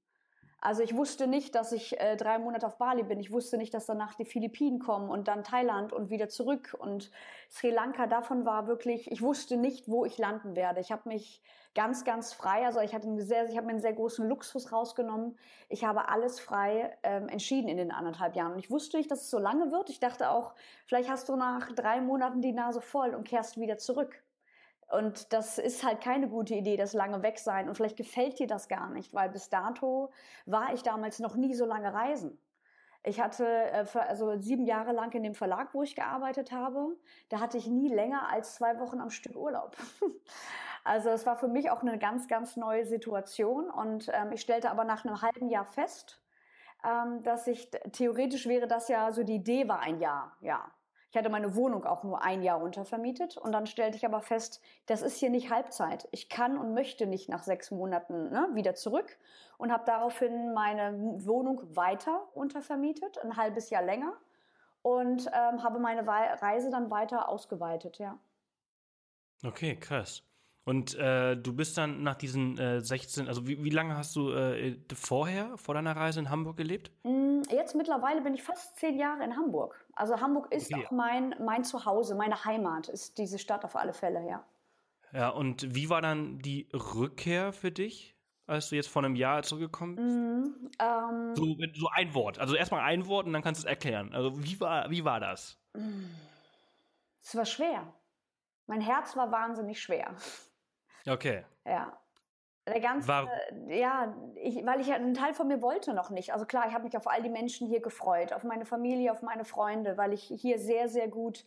Also 0.65 0.81
ich 0.81 0.95
wusste 0.95 1.27
nicht, 1.27 1.55
dass 1.55 1.73
ich 1.73 1.99
äh, 1.99 2.15
drei 2.15 2.39
Monate 2.39 2.65
auf 2.65 2.77
Bali 2.77 3.03
bin. 3.03 3.19
Ich 3.19 3.33
wusste 3.33 3.57
nicht, 3.57 3.73
dass 3.73 3.85
danach 3.85 4.13
die 4.13 4.23
Philippinen 4.23 4.79
kommen 4.79 5.09
und 5.09 5.27
dann 5.27 5.43
Thailand 5.43 5.91
und 5.91 6.09
wieder 6.09 6.29
zurück 6.29 6.73
und 6.79 7.11
Sri 7.51 7.69
Lanka. 7.69 8.07
Davon 8.07 8.45
war 8.45 8.65
wirklich, 8.65 9.11
ich 9.11 9.21
wusste 9.21 9.57
nicht, 9.57 9.89
wo 9.89 10.05
ich 10.05 10.17
landen 10.17 10.55
werde. 10.55 10.79
Ich 10.79 10.93
habe 10.93 11.09
mich 11.09 11.41
ganz, 11.75 12.05
ganz 12.05 12.31
frei, 12.31 12.65
also 12.65 12.79
ich 12.79 12.95
hatte 12.95 13.07
einen 13.07 13.19
sehr, 13.19 13.49
ich 13.49 13.57
habe 13.57 13.65
mir 13.65 13.73
einen 13.73 13.81
sehr 13.81 13.91
großen 13.91 14.25
Luxus 14.25 14.71
rausgenommen. 14.71 15.37
Ich 15.67 15.83
habe 15.83 16.07
alles 16.07 16.39
frei 16.39 16.97
ähm, 17.03 17.27
entschieden 17.27 17.67
in 17.67 17.75
den 17.75 17.91
anderthalb 17.91 18.33
Jahren. 18.33 18.53
Und 18.53 18.59
ich 18.59 18.71
wusste 18.71 18.95
nicht, 18.95 19.11
dass 19.11 19.23
es 19.23 19.29
so 19.29 19.39
lange 19.39 19.69
wird. 19.73 19.89
Ich 19.89 19.99
dachte 19.99 20.29
auch, 20.29 20.55
vielleicht 20.85 21.09
hast 21.09 21.27
du 21.27 21.35
nach 21.35 21.73
drei 21.73 21.99
Monaten 21.99 22.41
die 22.41 22.53
Nase 22.53 22.79
voll 22.79 23.13
und 23.15 23.27
kehrst 23.27 23.59
wieder 23.59 23.79
zurück. 23.79 24.23
Und 24.93 25.33
das 25.33 25.57
ist 25.57 25.83
halt 25.83 26.01
keine 26.01 26.29
gute 26.29 26.53
Idee, 26.53 26.77
das 26.77 26.93
lange 26.93 27.23
weg 27.23 27.39
sein. 27.39 27.67
Und 27.67 27.75
vielleicht 27.75 27.97
gefällt 27.97 28.39
dir 28.39 28.47
das 28.47 28.67
gar 28.67 28.89
nicht, 28.89 29.13
weil 29.13 29.29
bis 29.29 29.49
dato 29.49 30.11
war 30.45 30.73
ich 30.73 30.83
damals 30.83 31.19
noch 31.19 31.35
nie 31.35 31.55
so 31.55 31.65
lange 31.65 31.93
reisen. 31.93 32.39
Ich 33.03 33.19
hatte 33.19 33.45
äh, 33.45 33.85
also 34.07 34.39
sieben 34.39 34.65
Jahre 34.65 34.93
lang 34.93 35.11
in 35.13 35.23
dem 35.23 35.35
Verlag, 35.35 35.73
wo 35.73 35.83
ich 35.83 35.95
gearbeitet 35.95 36.51
habe, 36.51 36.95
da 37.29 37.39
hatte 37.39 37.57
ich 37.57 37.67
nie 37.67 37.93
länger 37.93 38.29
als 38.29 38.55
zwei 38.55 38.79
Wochen 38.79 39.01
am 39.01 39.09
Stück 39.09 39.35
Urlaub. 39.35 39.75
also 40.83 41.09
es 41.09 41.25
war 41.25 41.35
für 41.35 41.47
mich 41.47 41.71
auch 41.71 41.81
eine 41.81 41.97
ganz, 41.97 42.27
ganz 42.27 42.55
neue 42.55 42.85
Situation. 42.85 43.69
Und 43.69 44.09
ähm, 44.13 44.31
ich 44.31 44.41
stellte 44.41 44.69
aber 44.69 44.83
nach 44.85 45.05
einem 45.05 45.21
halben 45.21 45.49
Jahr 45.49 45.65
fest, 45.65 46.21
ähm, 46.85 47.23
dass 47.23 47.47
ich 47.47 47.71
theoretisch 47.91 48.47
wäre 48.47 48.67
das 48.67 48.87
ja 48.89 49.11
so 49.11 49.23
die 49.23 49.35
Idee 49.35 49.67
war 49.67 49.79
ein 49.79 49.99
Jahr, 49.99 50.37
ja. 50.39 50.71
Ich 51.13 51.17
hatte 51.17 51.29
meine 51.29 51.53
Wohnung 51.53 51.85
auch 51.85 52.03
nur 52.03 52.23
ein 52.23 52.41
Jahr 52.41 52.59
untervermietet 52.59 53.37
und 53.37 53.51
dann 53.51 53.67
stellte 53.67 53.95
ich 53.97 54.03
aber 54.03 54.19
fest, 54.19 54.59
das 54.87 55.03
ist 55.03 55.17
hier 55.17 55.29
nicht 55.29 55.51
Halbzeit. 55.51 56.07
Ich 56.09 56.27
kann 56.27 56.57
und 56.57 56.73
möchte 56.73 57.05
nicht 57.05 57.29
nach 57.29 57.43
sechs 57.43 57.69
Monaten 57.69 58.31
ne, 58.31 58.49
wieder 58.53 58.73
zurück 58.73 59.19
und 59.59 59.71
habe 59.71 59.83
daraufhin 59.85 60.55
meine 60.55 60.91
Wohnung 61.23 61.61
weiter 61.75 62.23
untervermietet, 62.33 63.19
ein 63.19 63.37
halbes 63.37 63.69
Jahr 63.69 63.83
länger 63.83 64.13
und 64.81 65.27
ähm, 65.27 65.61
habe 65.63 65.77
meine 65.77 66.03
Reise 66.07 66.71
dann 66.71 66.89
weiter 66.89 67.29
ausgeweitet, 67.29 67.99
ja. 67.99 68.17
Okay, 69.43 69.75
krass. 69.75 70.23
Und 70.65 70.95
äh, 70.95 71.35
du 71.35 71.53
bist 71.53 71.77
dann 71.77 72.03
nach 72.03 72.15
diesen 72.15 72.57
äh, 72.57 72.79
16, 72.79 73.27
also 73.27 73.45
wie, 73.47 73.61
wie 73.63 73.69
lange 73.69 73.97
hast 73.97 74.15
du 74.15 74.31
äh, 74.31 74.77
vorher, 74.93 75.57
vor 75.57 75.75
deiner 75.75 75.95
Reise 75.95 76.21
in 76.21 76.29
Hamburg 76.29 76.55
gelebt? 76.55 76.91
Mm, 77.03 77.41
jetzt 77.49 77.75
mittlerweile 77.75 78.21
bin 78.21 78.33
ich 78.33 78.43
fast 78.43 78.77
zehn 78.77 78.97
Jahre 78.97 79.25
in 79.25 79.35
Hamburg. 79.35 79.85
Also 79.93 80.21
Hamburg 80.21 80.53
ist 80.53 80.73
okay. 80.73 80.85
auch 80.85 80.91
mein, 80.91 81.35
mein 81.43 81.65
Zuhause, 81.65 82.15
meine 82.15 82.45
Heimat 82.45 82.87
ist 82.87 83.17
diese 83.17 83.39
Stadt 83.39 83.65
auf 83.65 83.75
alle 83.75 83.93
Fälle, 83.93 84.25
ja. 84.25 84.45
Ja, 85.11 85.29
und 85.29 85.75
wie 85.75 85.89
war 85.89 86.01
dann 86.01 86.39
die 86.39 86.69
Rückkehr 86.73 87.51
für 87.51 87.71
dich, 87.71 88.15
als 88.47 88.69
du 88.69 88.75
jetzt 88.75 88.87
vor 88.87 89.03
einem 89.03 89.15
Jahr 89.15 89.43
zurückgekommen 89.43 89.95
bist? 89.95 90.07
Mm, 90.07 90.71
ähm, 90.79 91.35
so, 91.35 91.57
so 91.73 91.89
ein 91.93 92.13
Wort, 92.13 92.39
also 92.39 92.55
erstmal 92.55 92.81
ein 92.81 93.05
Wort 93.07 93.27
und 93.27 93.33
dann 93.33 93.41
kannst 93.41 93.61
du 93.61 93.67
es 93.67 93.69
erklären. 93.69 94.13
Also 94.13 94.41
wie 94.41 94.57
war, 94.61 94.89
wie 94.89 95.03
war 95.03 95.19
das? 95.19 95.59
Es 97.21 97.35
war 97.35 97.45
schwer. 97.45 97.93
Mein 98.65 98.79
Herz 98.79 99.17
war 99.17 99.29
wahnsinnig 99.29 99.81
schwer. 99.81 100.15
Okay. 101.07 101.43
Ja. 101.65 101.97
Der 102.65 102.79
ganze, 102.79 103.09
War 103.09 103.27
ja, 103.67 104.15
ich, 104.35 104.65
weil 104.65 104.79
ich 104.79 104.91
einen 104.93 105.13
Teil 105.13 105.33
von 105.33 105.49
mir 105.49 105.61
wollte 105.61 105.93
noch 105.93 106.09
nicht. 106.11 106.31
Also 106.31 106.45
klar, 106.45 106.65
ich 106.67 106.73
habe 106.73 106.85
mich 106.85 106.95
auf 106.95 107.07
all 107.07 107.21
die 107.21 107.29
Menschen 107.29 107.67
hier 107.67 107.81
gefreut, 107.81 108.31
auf 108.31 108.45
meine 108.45 108.63
Familie, 108.63 109.11
auf 109.11 109.21
meine 109.21 109.43
Freunde, 109.43 109.97
weil 109.97 110.13
ich 110.13 110.23
hier 110.23 110.59
sehr, 110.59 110.87
sehr 110.87 111.09
gut, 111.09 111.43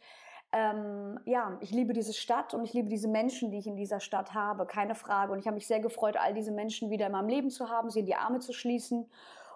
ähm, 0.53 1.19
ja, 1.25 1.57
ich 1.61 1.71
liebe 1.71 1.95
diese 1.95 2.13
Stadt 2.13 2.53
und 2.53 2.65
ich 2.65 2.75
liebe 2.75 2.91
diese 2.91 3.09
Menschen, 3.09 3.51
die 3.51 3.59
ich 3.59 3.67
in 3.67 3.77
dieser 3.77 4.01
Stadt 4.01 4.35
habe, 4.35 4.67
keine 4.67 4.95
Frage. 4.95 5.33
Und 5.33 5.39
ich 5.39 5.47
habe 5.47 5.55
mich 5.55 5.67
sehr 5.67 5.81
gefreut, 5.81 6.19
all 6.19 6.35
diese 6.35 6.53
Menschen 6.53 6.91
wieder 6.91 7.07
in 7.07 7.13
meinem 7.13 7.29
Leben 7.29 7.51
zu 7.51 7.71
haben, 7.71 7.89
sie 7.89 8.01
in 8.01 8.07
die 8.07 8.15
Arme 8.15 8.41
zu 8.41 8.53
schließen 8.53 9.11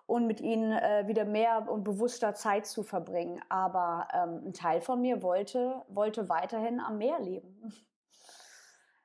und 0.07 0.27
mit 0.27 0.41
ihnen 0.41 0.73
äh, 0.73 1.07
wieder 1.09 1.27
mehr 1.27 1.71
und 1.71 1.85
bewusster 1.85 2.35
Zeit 2.35 2.67
zu 2.67 2.83
verbringen. 2.83 3.41
Aber 3.51 4.09
ähm, 4.15 4.47
ein 4.47 4.53
Teil 4.55 4.81
von 4.81 5.01
mir 5.03 5.23
wollte, 5.23 5.83
wollte 5.89 6.31
weiterhin 6.31 6.81
am 6.81 6.97
Meer 6.97 7.21
leben. 7.21 7.63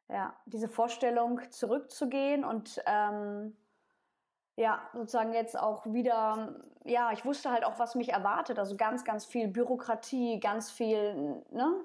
Ja, 0.10 0.36
diese 0.46 0.70
Vorstellung 0.70 1.40
zurückzugehen 1.52 2.44
und 2.44 2.82
ähm, 2.86 3.56
ja, 4.58 4.90
sozusagen 4.94 5.34
jetzt 5.34 5.60
auch 5.60 5.86
wieder, 5.86 6.62
ja, 6.86 7.12
ich 7.12 7.26
wusste 7.26 7.52
halt 7.52 7.66
auch, 7.66 7.78
was 7.78 7.96
mich 7.96 8.10
erwartet. 8.10 8.58
Also 8.58 8.78
ganz, 8.78 9.04
ganz 9.04 9.26
viel 9.26 9.48
Bürokratie, 9.48 10.40
ganz 10.40 10.72
viel, 10.72 11.44
ne? 11.52 11.84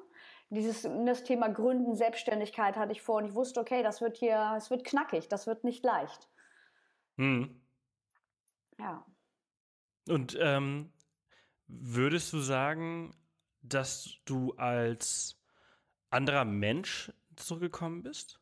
Dieses 0.53 0.83
das 0.83 1.23
Thema 1.23 1.49
Gründen, 1.49 1.95
Selbstständigkeit 1.95 2.77
hatte 2.77 2.91
ich 2.91 3.03
vor 3.03 3.19
und 3.19 3.27
ich 3.27 3.35
wusste, 3.35 3.61
okay, 3.61 3.85
das 3.85 4.01
wird 4.01 4.17
hier, 4.17 4.55
es 4.57 4.69
wird 4.69 4.85
knackig, 4.85 5.29
das 5.29 5.47
wird 5.47 5.63
nicht 5.63 5.85
leicht. 5.85 6.29
Hm. 7.19 7.63
Ja. 8.79 9.05
Und 10.09 10.37
ähm, 10.41 10.93
würdest 11.69 12.33
du 12.33 12.39
sagen, 12.39 13.15
dass 13.63 14.17
du 14.25 14.53
als 14.57 15.41
anderer 16.11 16.45
Mensch 16.45 17.13
zurückgekommen 17.47 18.03
bist? 18.03 18.41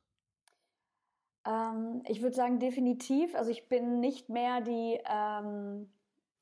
Ähm, 1.47 2.03
ich 2.07 2.23
würde 2.23 2.37
sagen, 2.37 2.59
definitiv. 2.59 3.35
Also 3.35 3.51
ich 3.51 3.69
bin 3.69 4.01
nicht 4.01 4.29
mehr 4.29 4.61
die, 4.61 5.01
ähm, 5.09 5.91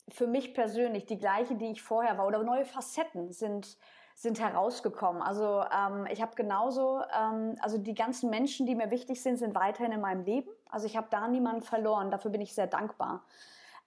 für 0.08 0.26
mich 0.26 0.54
persönlich, 0.54 1.06
die 1.06 1.18
gleiche, 1.18 1.56
die 1.56 1.70
ich 1.70 1.82
vorher 1.82 2.18
war. 2.18 2.26
Oder 2.26 2.42
neue 2.42 2.64
Facetten 2.64 3.32
sind, 3.32 3.76
sind 4.14 4.40
herausgekommen. 4.40 5.22
Also 5.22 5.64
ähm, 5.72 6.06
ich 6.10 6.22
habe 6.22 6.34
genauso, 6.34 7.02
ähm, 7.16 7.56
also 7.60 7.78
die 7.78 7.94
ganzen 7.94 8.30
Menschen, 8.30 8.66
die 8.66 8.75
mir 8.75 8.90
wichtig 8.90 9.22
sind, 9.22 9.36
sind 9.36 9.54
weiterhin 9.54 9.92
in 9.92 10.00
meinem 10.00 10.25
Leben. 10.25 10.50
Also 10.68 10.86
ich 10.86 10.96
habe 10.96 11.08
da 11.10 11.28
niemanden 11.28 11.62
verloren. 11.62 12.10
Dafür 12.10 12.30
bin 12.30 12.40
ich 12.40 12.54
sehr 12.54 12.66
dankbar 12.66 13.25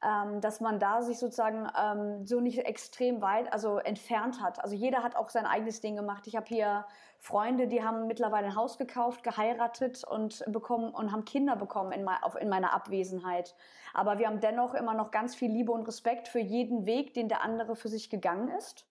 ähm, 0.01 0.39
dass 0.39 0.61
man 0.61 0.79
da 0.79 1.01
sich 1.01 1.19
sozusagen 1.19 1.67
ähm, 1.77 2.25
so 2.25 2.39
nicht 2.39 2.59
extrem 2.59 3.21
weit, 3.21 3.51
also 3.51 3.79
entfernt 3.79 4.41
hat. 4.41 4.63
Also 4.63 4.75
jeder 4.75 5.03
hat 5.03 5.15
auch 5.15 5.29
sein 5.29 5.45
eigenes 5.45 5.81
Ding 5.81 5.95
gemacht. 5.95 6.25
Ich 6.27 6.35
habe 6.35 6.45
hier 6.47 6.85
Freunde, 7.17 7.67
die 7.67 7.83
haben 7.83 8.07
mittlerweile 8.07 8.47
ein 8.47 8.55
Haus 8.55 8.77
gekauft, 8.77 9.23
geheiratet 9.23 10.05
und 10.05 10.43
bekommen 10.47 10.93
und 10.93 11.11
haben 11.11 11.25
Kinder 11.25 11.57
bekommen 11.57 11.91
in, 11.91 12.07
auf, 12.07 12.35
in 12.35 12.47
meiner 12.47 12.73
Abwesenheit. 12.73 13.55
Aber 13.93 14.19
wir 14.19 14.27
haben 14.27 14.39
dennoch 14.39 14.73
immer 14.73 14.93
noch 14.93 15.11
ganz 15.11 15.35
viel 15.35 15.51
Liebe 15.51 15.73
und 15.73 15.85
Respekt 15.85 16.29
für 16.29 16.39
jeden 16.39 16.85
Weg, 16.85 17.13
den 17.13 17.27
der 17.27 17.43
andere 17.43 17.75
für 17.75 17.89
sich 17.89 18.09
gegangen 18.09 18.49
ist. 18.57 18.85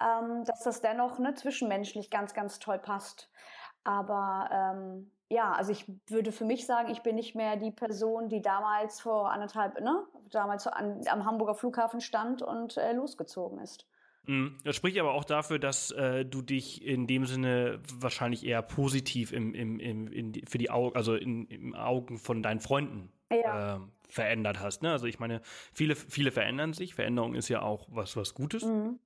Ähm, 0.00 0.44
dass 0.44 0.62
das 0.62 0.80
dennoch 0.80 1.18
ne, 1.18 1.34
zwischenmenschlich 1.34 2.10
ganz, 2.10 2.32
ganz 2.32 2.60
toll 2.60 2.78
passt. 2.78 3.28
Aber 3.82 4.48
ähm, 4.52 5.10
ja, 5.30 5.52
also 5.52 5.72
ich 5.72 5.86
würde 6.06 6.32
für 6.32 6.44
mich 6.44 6.66
sagen, 6.66 6.90
ich 6.90 7.00
bin 7.00 7.16
nicht 7.16 7.34
mehr 7.34 7.56
die 7.56 7.70
Person, 7.70 8.28
die 8.28 8.42
damals 8.42 9.00
vor 9.00 9.32
anderthalb, 9.32 9.80
ne, 9.80 10.04
damals 10.30 10.66
an, 10.66 11.00
am 11.08 11.24
Hamburger 11.24 11.54
Flughafen 11.54 12.00
stand 12.00 12.42
und 12.42 12.76
äh, 12.76 12.92
losgezogen 12.92 13.58
ist. 13.58 13.86
Mhm. 14.26 14.56
Das 14.64 14.76
spricht 14.76 14.98
aber 14.98 15.14
auch 15.14 15.24
dafür, 15.24 15.58
dass 15.58 15.90
äh, 15.90 16.24
du 16.24 16.42
dich 16.42 16.84
in 16.84 17.06
dem 17.06 17.26
Sinne 17.26 17.80
wahrscheinlich 17.92 18.44
eher 18.44 18.62
positiv 18.62 19.32
im, 19.32 19.54
im, 19.54 19.78
im, 19.78 20.08
in, 20.08 20.32
für 20.46 20.58
die 20.58 20.70
Augen, 20.70 20.96
also 20.96 21.14
in, 21.14 21.46
im 21.46 21.74
Augen 21.74 22.18
von 22.18 22.42
deinen 22.42 22.60
Freunden 22.60 23.12
ja. 23.30 23.76
äh, 23.76 23.80
verändert 24.08 24.60
hast. 24.60 24.82
Ne? 24.82 24.92
Also 24.92 25.06
ich 25.06 25.18
meine, 25.18 25.40
viele, 25.72 25.94
viele 25.96 26.30
verändern 26.30 26.72
sich. 26.72 26.94
Veränderung 26.94 27.34
ist 27.34 27.48
ja 27.48 27.62
auch 27.62 27.86
was, 27.90 28.16
was 28.16 28.34
Gutes. 28.34 28.64
Mhm. 28.64 28.98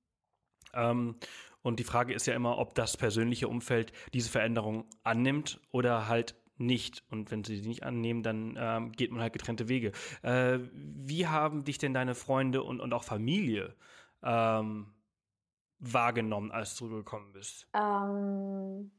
Ähm, 0.73 1.15
und 1.61 1.79
die 1.79 1.83
Frage 1.83 2.13
ist 2.13 2.25
ja 2.25 2.33
immer, 2.33 2.57
ob 2.57 2.73
das 2.75 2.95
persönliche 2.95 3.47
Umfeld 3.47 3.91
diese 4.13 4.29
Veränderung 4.29 4.85
annimmt 5.03 5.59
oder 5.71 6.07
halt 6.07 6.35
nicht. 6.57 7.03
Und 7.09 7.31
wenn 7.31 7.43
sie 7.43 7.57
sie 7.57 7.67
nicht 7.67 7.83
annehmen, 7.83 8.23
dann 8.23 8.57
ähm, 8.59 8.91
geht 8.91 9.11
man 9.11 9.21
halt 9.21 9.33
getrennte 9.33 9.69
Wege. 9.69 9.91
Äh, 10.21 10.59
wie 10.73 11.27
haben 11.27 11.63
dich 11.63 11.77
denn 11.77 11.93
deine 11.93 12.15
Freunde 12.15 12.63
und, 12.63 12.79
und 12.79 12.93
auch 12.93 13.03
Familie 13.03 13.75
ähm, 14.23 14.93
wahrgenommen, 15.79 16.51
als 16.51 16.75
du 16.75 16.89
gekommen 16.89 17.31
bist? 17.31 17.67
Ähm, 17.73 18.91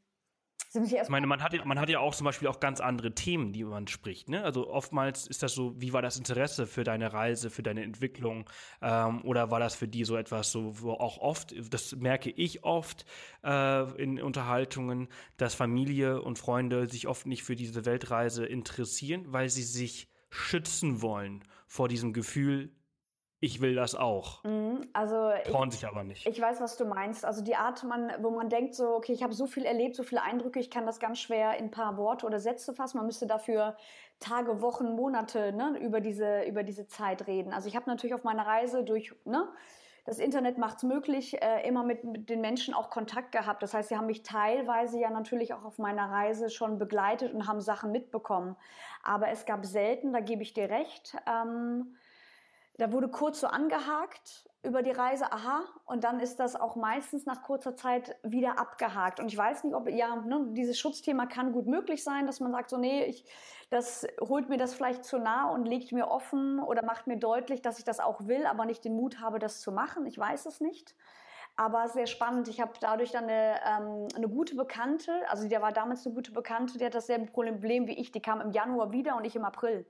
ich 0.75 1.09
meine, 1.09 1.27
man 1.27 1.43
hat, 1.43 1.53
ja, 1.53 1.65
man 1.65 1.81
hat 1.81 1.89
ja 1.89 1.99
auch 1.99 2.15
zum 2.15 2.25
Beispiel 2.25 2.49
auch 2.49 2.61
ganz 2.61 2.81
andere 2.81 3.13
Themen, 3.15 3.53
die 3.53 3.65
man 3.65 3.89
spricht. 3.89 4.29
Ne? 4.29 4.45
Also 4.45 4.71
oftmals 4.71 5.27
ist 5.27 5.43
das 5.43 5.55
so, 5.55 5.75
wie 5.81 5.93
war 5.93 6.03
das 6.03 6.17
Interesse 6.17 6.67
für 6.67 6.85
deine 6.85 7.13
Reise, 7.13 7.51
für 7.51 7.63
deine 7.63 7.83
Entwicklung? 7.83 8.49
Ähm, 8.81 9.25
oder 9.25 9.51
war 9.51 9.59
das 9.59 9.75
für 9.75 9.89
die 9.89 10.05
so 10.05 10.17
etwas, 10.17 10.53
so 10.53 10.81
wo 10.81 10.93
auch 10.93 11.19
oft, 11.19 11.55
das 11.73 11.97
merke 11.97 12.31
ich 12.31 12.65
oft 12.65 13.05
äh, 13.45 14.03
in 14.03 14.21
Unterhaltungen, 14.23 15.09
dass 15.37 15.55
Familie 15.55 16.23
und 16.23 16.39
Freunde 16.39 16.89
sich 16.89 17.09
oft 17.09 17.27
nicht 17.27 17.43
für 17.43 17.57
diese 17.57 17.85
Weltreise 17.85 18.47
interessieren, 18.47 19.25
weil 19.27 19.49
sie 19.49 19.65
sich 19.65 20.09
schützen 20.31 21.03
wollen 21.03 21.43
vor 21.67 21.89
diesem 21.89 22.13
Gefühl, 22.13 22.73
ich 23.41 23.63
will 23.63 23.75
das 23.75 23.95
auch. 23.95 24.45
Mhm, 24.45 24.89
also 24.93 25.33
trauen 25.45 25.71
sich 25.71 25.87
aber 25.87 26.05
nicht. 26.05 26.27
Ich 26.27 26.41
weiß, 26.41 26.61
was 26.61 26.77
du 26.77 26.85
meinst. 26.85 27.25
Also 27.25 27.43
die 27.43 27.57
Art, 27.57 27.83
man, 27.85 28.13
wo 28.21 28.31
man 28.31 28.51
denkt 28.51 28.75
so, 28.75 28.95
okay, 28.95 29.13
ich 29.13 29.23
habe 29.23 29.33
so 29.33 29.47
viel 29.47 29.65
erlebt, 29.65 29.97
so 29.97 30.03
viele 30.03 30.23
Eindrücke, 30.23 30.61
ich 30.61 30.71
kann 30.71 30.85
das 30.85 31.01
ganz 31.01 31.19
schwer 31.19 31.57
in 31.57 31.67
ein 31.67 31.71
paar 31.71 31.97
Worte 31.97 32.27
oder 32.27 32.39
Sätze 32.39 32.75
fassen. 32.75 32.99
Man 32.99 33.07
müsste 33.07 33.27
dafür 33.27 33.77
Tage, 34.21 34.61
Wochen, 34.61 34.95
Monate 34.95 35.53
ne, 35.53 35.79
über 35.81 36.01
diese 36.01 36.43
über 36.43 36.63
diese 36.63 36.87
Zeit 36.87 37.27
reden. 37.27 37.55
Also 37.55 37.69
ich 37.69 37.77
habe 37.77 37.89
natürlich 37.89 38.15
auf 38.15 38.25
meiner 38.25 38.47
Reise 38.47 38.85
durch 38.85 39.15
ne, 39.25 39.49
das 40.05 40.19
Internet 40.19 40.59
macht 40.59 40.79
es 40.79 40.83
möglich, 40.83 41.41
äh, 41.41 41.67
immer 41.67 41.83
mit, 41.83 42.05
mit, 42.05 42.29
den 42.29 42.43
Menschen 42.43 42.75
auch 42.75 42.91
Kontakt 42.91 43.33
gehabt. 43.33 43.63
Das 43.63 43.73
heißt, 43.73 43.89
sie 43.89 43.97
haben 43.97 44.07
mich 44.07 44.23
teilweise 44.23 44.99
ja 44.99 45.09
natürlich 45.09 45.55
auch 45.55 45.65
auf 45.65 45.79
meiner 45.79 46.11
Reise 46.11 46.51
schon 46.51 46.79
begleitet 46.79 47.33
und 47.33 47.47
haben 47.47 47.61
Sachen 47.61 47.93
mitbekommen. 47.93 48.57
Aber 49.03 49.29
es 49.29 49.47
gab 49.47 49.65
selten, 49.65 50.13
da 50.13 50.21
gebe 50.21 50.43
ich 50.43 50.53
dir 50.53 50.69
recht. 50.69 51.17
Ähm, 51.27 51.97
da 52.81 52.91
wurde 52.93 53.09
kurz 53.09 53.41
so 53.41 53.47
angehakt 53.47 54.49
über 54.63 54.83
die 54.83 54.91
Reise, 54.91 55.31
aha, 55.31 55.65
und 55.85 56.03
dann 56.03 56.19
ist 56.19 56.41
das 56.41 56.57
auch 56.57 56.77
meistens 56.77 57.27
nach 57.27 57.43
kurzer 57.43 57.77
Zeit 57.77 58.17
wieder 58.23 58.59
abgehakt. 58.59 59.21
Und 59.21 59.27
ich 59.27 59.37
weiß 59.37 59.65
nicht, 59.65 59.75
ob, 59.75 59.87
ja, 59.91 60.17
ne, 60.17 60.47
dieses 60.53 60.79
Schutzthema 60.79 61.27
kann 61.27 61.53
gut 61.53 61.67
möglich 61.67 62.03
sein, 62.03 62.27
dass 62.27 62.41
man 62.41 62.53
sagt, 62.53 62.71
so, 62.71 62.79
nee, 62.79 63.05
ich, 63.05 63.27
das 63.69 64.07
holt 64.21 64.49
mir 64.49 64.57
das 64.57 64.73
vielleicht 64.73 65.05
zu 65.05 65.19
nah 65.19 65.51
und 65.51 65.67
legt 65.67 65.93
mir 65.93 66.09
offen 66.09 66.59
oder 66.59 66.83
macht 66.83 67.07
mir 67.07 67.19
deutlich, 67.19 67.61
dass 67.61 67.79
ich 67.79 67.85
das 67.85 68.01
auch 68.01 68.27
will, 68.27 68.47
aber 68.47 68.65
nicht 68.65 68.83
den 68.83 68.97
Mut 68.97 69.21
habe, 69.21 69.39
das 69.39 69.61
zu 69.61 69.73
machen. 69.73 70.07
Ich 70.07 70.19
weiß 70.19 70.47
es 70.47 70.63
nicht. 70.63 70.95
Aber 71.57 71.87
sehr 71.89 72.07
spannend. 72.07 72.49
Ich 72.49 72.63
habe 72.63 72.73
dadurch 72.81 73.11
dann 73.11 73.25
eine, 73.25 73.57
ähm, 73.67 74.09
eine 74.17 74.29
gute 74.29 74.55
Bekannte, 74.57 75.13
also 75.29 75.47
der 75.47 75.61
war 75.61 75.73
damals 75.73 76.07
eine 76.07 76.15
gute 76.15 76.33
Bekannte, 76.33 76.79
die 76.79 76.87
hat 76.87 76.95
dasselbe 76.95 77.27
Problem 77.27 77.87
wie 77.87 77.99
ich. 77.99 78.11
Die 78.11 78.23
kam 78.23 78.41
im 78.41 78.53
Januar 78.53 78.91
wieder 78.93 79.17
und 79.17 79.27
ich 79.27 79.37
im 79.37 79.45
April. 79.45 79.85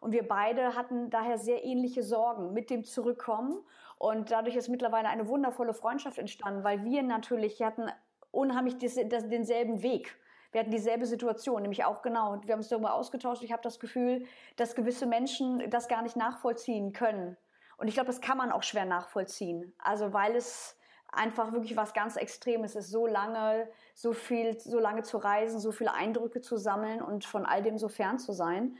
Und 0.00 0.12
wir 0.12 0.26
beide 0.26 0.74
hatten 0.74 1.10
daher 1.10 1.38
sehr 1.38 1.64
ähnliche 1.64 2.02
Sorgen 2.02 2.52
mit 2.54 2.70
dem 2.70 2.84
Zurückkommen. 2.84 3.62
Und 3.98 4.30
dadurch 4.30 4.56
ist 4.56 4.68
mittlerweile 4.68 5.08
eine 5.08 5.28
wundervolle 5.28 5.74
Freundschaft 5.74 6.18
entstanden, 6.18 6.64
weil 6.64 6.84
wir 6.84 7.02
natürlich 7.02 7.62
hatten 7.62 7.90
unheimlich 8.30 8.78
denselben 8.78 9.82
Weg. 9.82 10.16
Wir 10.52 10.62
hatten 10.62 10.70
dieselbe 10.70 11.06
Situation, 11.06 11.62
nämlich 11.62 11.84
auch 11.84 12.02
genau. 12.02 12.40
Wir 12.42 12.52
haben 12.52 12.60
uns 12.60 12.68
darüber 12.68 12.94
ausgetauscht. 12.94 13.42
Ich 13.42 13.52
habe 13.52 13.62
das 13.62 13.78
Gefühl, 13.78 14.24
dass 14.56 14.74
gewisse 14.74 15.06
Menschen 15.06 15.68
das 15.70 15.86
gar 15.86 16.02
nicht 16.02 16.16
nachvollziehen 16.16 16.92
können. 16.92 17.36
Und 17.76 17.88
ich 17.88 17.94
glaube, 17.94 18.08
das 18.08 18.20
kann 18.20 18.38
man 18.38 18.50
auch 18.50 18.62
schwer 18.62 18.86
nachvollziehen. 18.86 19.74
Also 19.78 20.12
weil 20.12 20.34
es 20.34 20.76
einfach 21.12 21.52
wirklich 21.52 21.76
was 21.76 21.92
ganz 21.92 22.16
Extremes 22.16 22.74
ist, 22.74 22.90
so 22.90 23.06
lange, 23.06 23.68
so 23.94 24.12
viel, 24.12 24.58
so 24.58 24.78
lange 24.78 25.02
zu 25.02 25.18
reisen, 25.18 25.60
so 25.60 25.72
viele 25.72 25.92
Eindrücke 25.92 26.40
zu 26.40 26.56
sammeln 26.56 27.02
und 27.02 27.24
von 27.24 27.46
all 27.46 27.62
dem 27.62 27.78
so 27.78 27.88
fern 27.88 28.18
zu 28.18 28.32
sein 28.32 28.76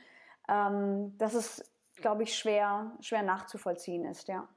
ähm, 0.51 1.17
dass 1.19 1.35
es, 1.35 1.63
glaube 1.97 2.25
ich, 2.25 2.37
schwer, 2.37 2.93
schwer 3.01 3.23
nachzuvollziehen 3.23 4.05
ist, 4.05 4.29
ja. 4.29 4.49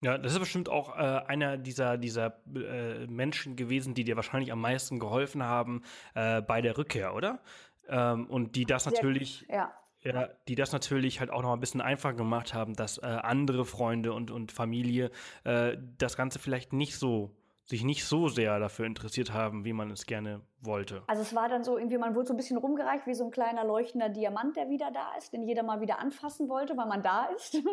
Ja, 0.00 0.18
das 0.18 0.32
ist 0.32 0.38
bestimmt 0.38 0.68
auch 0.68 0.96
äh, 0.96 1.00
einer 1.00 1.56
dieser, 1.56 1.96
dieser 1.96 2.36
äh, 2.54 3.06
Menschen 3.06 3.56
gewesen, 3.56 3.94
die 3.94 4.04
dir 4.04 4.16
wahrscheinlich 4.16 4.52
am 4.52 4.60
meisten 4.60 4.98
geholfen 4.98 5.42
haben 5.42 5.82
äh, 6.14 6.42
bei 6.42 6.60
der 6.60 6.76
Rückkehr, 6.76 7.14
oder? 7.14 7.40
Ähm, 7.88 8.26
und 8.26 8.54
die 8.54 8.66
das 8.66 8.84
natürlich, 8.84 9.46
ja. 9.48 9.72
ja. 10.02 10.28
die 10.46 10.56
das 10.56 10.72
natürlich 10.72 11.20
halt 11.20 11.30
auch 11.30 11.40
noch 11.40 11.54
ein 11.54 11.60
bisschen 11.60 11.80
einfacher 11.80 12.14
gemacht 12.14 12.52
haben, 12.52 12.74
dass 12.74 12.98
äh, 12.98 13.06
andere 13.06 13.64
Freunde 13.64 14.12
und, 14.12 14.30
und 14.30 14.52
Familie 14.52 15.10
äh, 15.44 15.78
das 15.96 16.18
Ganze 16.18 16.38
vielleicht 16.38 16.74
nicht 16.74 16.98
so 16.98 17.34
sich 17.66 17.82
nicht 17.84 18.04
so 18.04 18.28
sehr 18.28 18.58
dafür 18.58 18.86
interessiert 18.86 19.32
haben, 19.32 19.64
wie 19.64 19.72
man 19.72 19.90
es 19.90 20.06
gerne 20.06 20.42
wollte. 20.60 21.02
Also 21.06 21.22
es 21.22 21.34
war 21.34 21.48
dann 21.48 21.64
so, 21.64 21.78
irgendwie, 21.78 21.98
man 21.98 22.14
wurde 22.14 22.28
so 22.28 22.34
ein 22.34 22.36
bisschen 22.36 22.58
rumgereicht 22.58 23.06
wie 23.06 23.14
so 23.14 23.24
ein 23.24 23.30
kleiner 23.30 23.64
leuchtender 23.64 24.10
Diamant, 24.10 24.56
der 24.56 24.68
wieder 24.68 24.90
da 24.90 25.14
ist, 25.16 25.32
den 25.32 25.42
jeder 25.42 25.62
mal 25.62 25.80
wieder 25.80 25.98
anfassen 25.98 26.48
wollte, 26.48 26.76
weil 26.76 26.86
man 26.86 27.02
da 27.02 27.26
ist. 27.26 27.58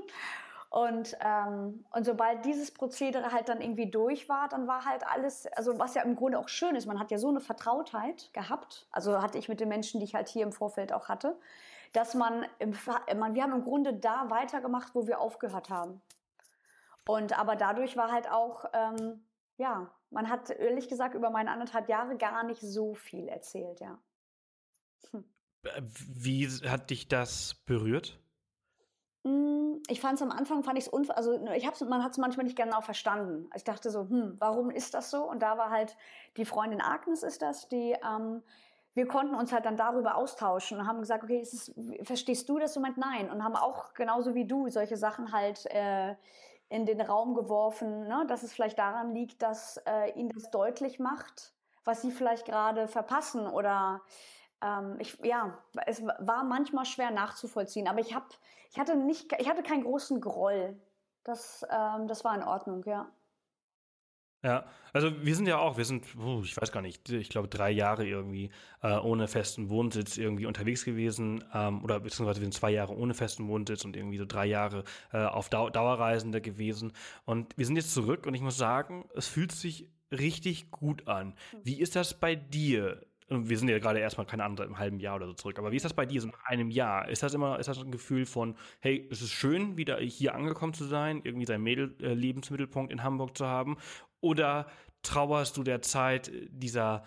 Und, 0.70 1.18
ähm, 1.20 1.84
und 1.92 2.06
sobald 2.06 2.46
dieses 2.46 2.74
Prozedere 2.74 3.34
halt 3.34 3.50
dann 3.50 3.60
irgendwie 3.60 3.92
durch 3.92 4.30
war, 4.30 4.48
dann 4.48 4.68
war 4.68 4.86
halt 4.86 5.06
alles, 5.06 5.46
also 5.48 5.78
was 5.78 5.96
ja 5.96 6.02
im 6.02 6.16
Grunde 6.16 6.40
auch 6.40 6.48
schön 6.48 6.78
ist, 6.78 6.86
man 6.86 6.98
hat 6.98 7.12
ja 7.12 7.18
so 7.18 7.28
eine 7.28 7.42
Vertrautheit 7.42 8.30
gehabt, 8.32 8.88
also 8.90 9.22
hatte 9.22 9.38
ich 9.38 9.50
mit 9.50 9.60
den 9.60 9.68
Menschen, 9.68 10.00
die 10.00 10.06
ich 10.06 10.16
halt 10.16 10.30
hier 10.30 10.44
im 10.44 10.54
Vorfeld 10.54 10.94
auch 10.94 11.10
hatte, 11.10 11.38
dass 11.92 12.16
man, 12.16 12.46
im, 12.60 12.74
man 13.18 13.36
wir 13.36 13.44
haben 13.44 13.52
im 13.52 13.66
Grunde 13.66 13.94
da 13.96 14.30
weitergemacht, 14.30 14.96
wo 14.96 15.08
wir 15.08 15.20
aufgehört 15.20 15.70
haben. 15.70 16.02
Und 17.06 17.38
aber 17.38 17.58
dadurch 17.58 17.98
war 17.98 18.10
halt 18.10 18.32
auch, 18.32 18.64
ähm, 18.72 19.26
ja, 19.62 19.92
man 20.10 20.28
hat 20.28 20.50
ehrlich 20.50 20.90
gesagt 20.90 21.14
über 21.14 21.30
meine 21.30 21.52
anderthalb 21.52 21.88
Jahre 21.88 22.18
gar 22.18 22.44
nicht 22.44 22.62
so 22.62 22.96
viel 22.96 23.28
erzählt, 23.28 23.80
ja. 23.80 24.00
Hm. 25.12 25.24
Wie 25.84 26.48
hat 26.48 26.90
dich 26.90 27.08
das 27.08 27.54
berührt? 27.66 28.20
Hm, 29.24 29.84
ich 29.88 30.02
fand 30.02 30.16
es 30.16 30.24
am 30.24 30.32
Anfang, 30.32 30.64
fand 30.64 30.80
ich 30.80 30.88
es 30.88 31.10
also 31.12 31.38
ne, 31.38 31.56
ich 31.56 31.68
hab's, 31.68 31.80
man 31.82 32.04
hat 32.04 32.14
es 32.14 32.18
manchmal 32.18 32.46
nicht 32.46 32.58
genau 32.58 32.82
verstanden. 32.82 33.50
Ich 33.56 33.64
dachte 33.64 33.92
so, 33.92 34.10
hm, 34.10 34.36
warum 34.40 34.72
ist 34.72 34.96
das 34.96 35.12
so? 35.12 35.30
Und 35.30 35.44
da 35.44 35.60
war 35.60 35.70
halt 35.70 35.96
die 36.38 36.46
Freundin 36.46 36.82
Agnes 36.82 37.22
ist 37.22 37.44
das, 37.44 37.68
die 37.68 37.96
ähm, 38.04 38.42
wir 38.94 39.08
konnten 39.08 39.36
uns 39.36 39.54
halt 39.54 39.66
dann 39.66 39.78
darüber 39.78 40.16
austauschen 40.16 40.80
und 40.80 40.88
haben 40.88 41.00
gesagt, 41.00 41.24
okay, 41.24 41.40
es, 41.40 41.72
verstehst 42.02 42.50
du 42.50 42.58
das? 42.58 42.76
Und 42.76 42.82
meint 42.82 42.98
nein. 42.98 43.30
Und 43.30 43.44
haben 43.44 43.56
auch 43.56 43.94
genauso 43.94 44.34
wie 44.34 44.46
du 44.46 44.70
solche 44.70 44.98
Sachen 44.98 45.32
halt 45.32 45.66
äh, 45.68 46.16
in 46.72 46.86
den 46.86 47.02
Raum 47.02 47.36
geworfen, 47.36 48.08
ne, 48.08 48.26
dass 48.28 48.44
es 48.44 48.54
vielleicht 48.54 48.80
daran 48.80 49.14
liegt, 49.14 49.42
dass 49.42 49.76
äh, 49.86 50.12
ihnen 50.14 50.30
das 50.30 50.50
deutlich 50.52 51.00
macht, 51.00 51.54
was 51.84 52.02
sie 52.02 52.12
vielleicht 52.12 52.46
gerade 52.46 52.88
verpassen 52.88 53.46
oder 53.46 54.02
ähm, 54.62 54.96
ich, 55.00 55.20
ja, 55.22 55.58
es 55.86 56.02
war 56.02 56.46
manchmal 56.46 56.86
schwer 56.86 57.12
nachzuvollziehen, 57.12 57.90
aber 57.90 58.00
ich 58.00 58.16
habe, 58.16 58.28
ich 58.72 58.80
hatte 58.80 58.96
nicht, 58.96 59.36
ich 59.38 59.50
hatte 59.50 59.64
keinen 59.64 59.84
großen 59.84 60.22
Groll. 60.22 60.80
Das, 61.26 61.66
ähm, 61.70 62.08
das 62.08 62.24
war 62.24 62.36
in 62.36 62.44
Ordnung, 62.44 62.84
ja. 62.86 63.12
Ja, 64.44 64.66
also 64.92 65.12
wir 65.24 65.36
sind 65.36 65.48
ja 65.48 65.60
auch, 65.60 65.78
wir 65.78 65.86
sind, 65.86 66.04
ich 66.44 66.58
weiß 66.58 66.72
gar 66.72 66.82
nicht, 66.82 67.10
ich 67.10 67.30
glaube 67.30 67.48
drei 67.48 67.70
Jahre 67.70 68.08
irgendwie 68.08 68.50
äh, 68.82 68.98
ohne 68.98 69.28
festen 69.28 69.70
Wohnsitz 69.70 70.18
irgendwie 70.18 70.48
unterwegs 70.48 70.84
gewesen 70.84 71.44
ähm, 71.54 71.84
oder 71.84 72.00
beziehungsweise 72.00 72.42
wir 72.42 72.46
sind 72.46 72.54
zwei 72.56 72.72
Jahre 72.72 72.98
ohne 72.98 73.14
festen 73.14 73.48
Wohnsitz 73.48 73.86
und 73.86 73.96
irgendwie 73.96 74.18
so 74.18 74.26
drei 74.26 74.48
Jahre 74.48 74.84
äh, 75.14 75.20
auf 75.20 75.50
Dau 75.50 75.70
Dauerreisende 75.70 76.42
gewesen 76.42 76.92
und 77.26 77.56
wir 77.56 77.68
sind 77.68 77.76
jetzt 77.76 77.94
zurück 77.94 78.26
und 78.26 78.34
ich 78.34 78.42
muss 78.42 78.58
sagen, 78.58 79.06
es 79.16 79.28
fühlt 79.28 79.52
sich 79.52 79.88
richtig 80.12 80.72
gut 80.72 81.08
an. 81.08 81.36
Hm. 81.52 81.60
Wie 81.64 81.80
ist 81.80 81.96
das 81.96 82.20
bei 82.20 82.36
dir? 82.36 83.02
wir 83.32 83.58
sind 83.58 83.70
ja 83.70 83.80
gerade 83.80 84.00
erstmal 84.00 84.28
keine 84.28 84.44
Ahnung, 84.44 84.58
seit 84.58 84.68
einem 84.68 84.78
halben 84.78 85.00
Jahr 85.00 85.16
oder 85.16 85.28
so 85.28 85.34
zurück. 85.34 85.58
Aber 85.58 85.72
wie 85.72 85.78
ist 85.78 85.86
das 85.86 85.94
bei 85.94 86.06
dir 86.06 86.20
so 86.20 86.28
nach 86.28 86.44
einem 86.44 86.70
Jahr? 86.70 87.08
Ist 87.08 87.24
das 87.24 87.34
immer, 87.34 87.60
ist 87.60 87.68
das 87.68 87.80
ein 87.80 87.92
Gefühl 87.92 88.26
von, 88.26 88.56
hey, 88.82 89.08
es 89.10 89.22
ist 89.22 89.32
schön, 89.32 89.78
wieder 89.78 89.98
hier 90.00 90.36
angekommen 90.36 90.74
zu 90.74 90.84
sein, 90.84 91.22
irgendwie 91.24 91.46
sein 91.46 91.62
Mädel, 91.62 91.96
äh, 92.02 92.14
Lebensmittelpunkt 92.14 92.92
in 92.92 93.04
Hamburg 93.04 93.38
zu 93.38 93.48
haben? 93.48 93.78
Oder 94.22 94.68
trauerst 95.04 95.58
du 95.58 95.64
der 95.64 95.82
Zeit 95.82 96.32
dieser 96.50 97.04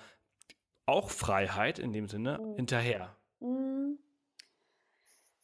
auch 0.87 1.11
Freiheit 1.11 1.79
in 1.79 1.93
dem 1.93 2.09
Sinne 2.09 2.39
mhm. 2.39 2.57
hinterher? 2.57 3.17
Mhm. 3.41 3.99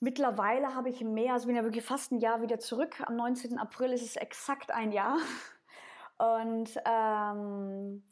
Mittlerweile 0.00 0.74
habe 0.74 0.88
ich 0.88 1.02
mehr, 1.02 1.34
also 1.34 1.46
bin 1.46 1.56
ja 1.56 1.62
wirklich 1.62 1.84
fast 1.84 2.10
ein 2.12 2.20
Jahr 2.20 2.42
wieder 2.42 2.58
zurück. 2.58 3.00
Am 3.06 3.16
19. 3.16 3.58
April 3.58 3.92
ist 3.92 4.02
es 4.02 4.16
exakt 4.16 4.70
ein 4.70 4.92
Jahr. 4.92 5.18
Und 6.18 6.70
ähm, 6.86 8.02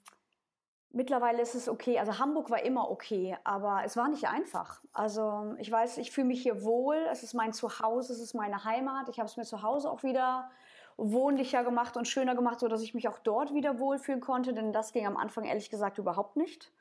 Mittlerweile 0.90 1.42
ist 1.42 1.54
es 1.54 1.68
okay. 1.68 1.98
Also 1.98 2.18
Hamburg 2.18 2.50
war 2.50 2.62
immer 2.62 2.90
okay, 2.90 3.36
aber 3.44 3.82
es 3.84 3.96
war 3.96 4.08
nicht 4.08 4.26
einfach. 4.26 4.82
Also 4.94 5.54
ich 5.58 5.70
weiß, 5.70 5.98
ich 5.98 6.10
fühle 6.10 6.28
mich 6.28 6.42
hier 6.42 6.62
wohl. 6.62 6.96
Es 7.12 7.22
ist 7.22 7.34
mein 7.34 7.52
Zuhause, 7.52 8.14
es 8.14 8.20
ist 8.20 8.34
meine 8.34 8.64
Heimat. 8.64 9.08
Ich 9.10 9.18
habe 9.18 9.28
es 9.28 9.36
mir 9.36 9.44
zu 9.44 9.62
Hause 9.62 9.90
auch 9.90 10.02
wieder 10.02 10.50
wohnlicher 10.98 11.64
gemacht 11.64 11.96
und 11.96 12.06
schöner 12.06 12.34
gemacht, 12.34 12.60
sodass 12.60 12.82
ich 12.82 12.92
mich 12.92 13.08
auch 13.08 13.18
dort 13.20 13.54
wieder 13.54 13.78
wohlfühlen 13.78 14.20
konnte. 14.20 14.52
Denn 14.52 14.72
das 14.72 14.92
ging 14.92 15.06
am 15.06 15.16
Anfang 15.16 15.44
ehrlich 15.44 15.70
gesagt 15.70 15.98
überhaupt 15.98 16.36
nicht. 16.36 16.72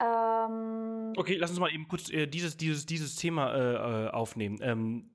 Ähm 0.00 1.12
okay, 1.16 1.36
lass 1.36 1.50
uns 1.50 1.60
mal 1.60 1.70
eben 1.70 1.86
kurz 1.88 2.10
äh, 2.10 2.26
dieses, 2.26 2.56
dieses, 2.56 2.86
dieses 2.86 3.16
Thema 3.16 3.52
äh, 3.54 4.06
äh 4.06 4.10
aufnehmen. 4.10 4.58
Ähm, 4.62 5.10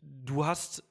du 0.00 0.46
hast 0.46 0.88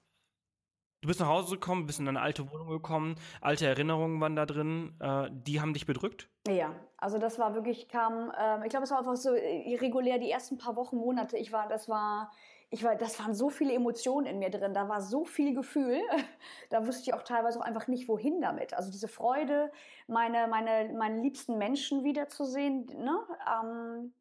Du 1.02 1.10
bist 1.10 1.20
nach 1.20 1.28
Hause 1.28 1.56
gekommen, 1.56 1.86
bist 1.86 2.00
in 2.00 2.08
eine 2.08 2.22
alte 2.22 2.52
Wohnung 2.52 2.70
gekommen, 2.70 3.16
alte 3.40 3.68
Erinnerungen 3.68 4.20
waren 4.20 4.36
da 4.36 4.48
drin, 4.48 4.96
äh, 5.00 5.30
die 5.32 5.62
haben 5.62 5.74
dich 5.74 5.86
bedrückt? 5.86 6.28
Ja, 6.48 6.74
also 6.98 7.20
das 7.20 7.38
war 7.38 7.54
wirklich, 7.54 7.88
kam, 7.88 8.32
äh, 8.32 8.66
ich 8.66 8.72
glaube, 8.72 8.84
es 8.84 8.92
war 8.92 8.98
einfach 8.98 9.16
so 9.16 9.34
irregulär 9.36 10.18
die 10.18 10.32
ersten 10.32 10.58
paar 10.58 10.76
Wochen, 10.76 10.98
Monate. 10.98 11.38
Ich 11.38 11.52
war, 11.52 11.68
das 11.68 11.88
war, 11.88 12.32
ich 12.70 12.84
war, 12.84 12.96
das 12.96 13.20
waren 13.20 13.34
so 13.34 13.50
viele 13.50 13.74
Emotionen 13.74 14.26
in 14.26 14.40
mir 14.40 14.50
drin, 14.50 14.74
da 14.74 14.90
war 14.90 15.02
so 15.02 15.24
viel 15.24 15.56
Gefühl, 15.56 16.02
da 16.70 16.86
wusste 16.86 17.04
ich 17.04 17.14
auch 17.14 17.24
teilweise 17.24 17.60
auch 17.60 17.64
einfach 17.64 17.88
nicht, 17.88 18.08
wohin 18.08 18.42
damit. 18.42 18.74
Also 18.74 18.92
diese 18.92 19.08
Freude, 19.08 19.72
meine, 20.08 20.48
meine, 20.48 20.94
meine 20.94 21.22
liebsten 21.22 21.58
Menschen 21.58 22.04
wiederzusehen, 22.04 22.86
ne? 22.98 23.18
Ähm, 23.64 24.14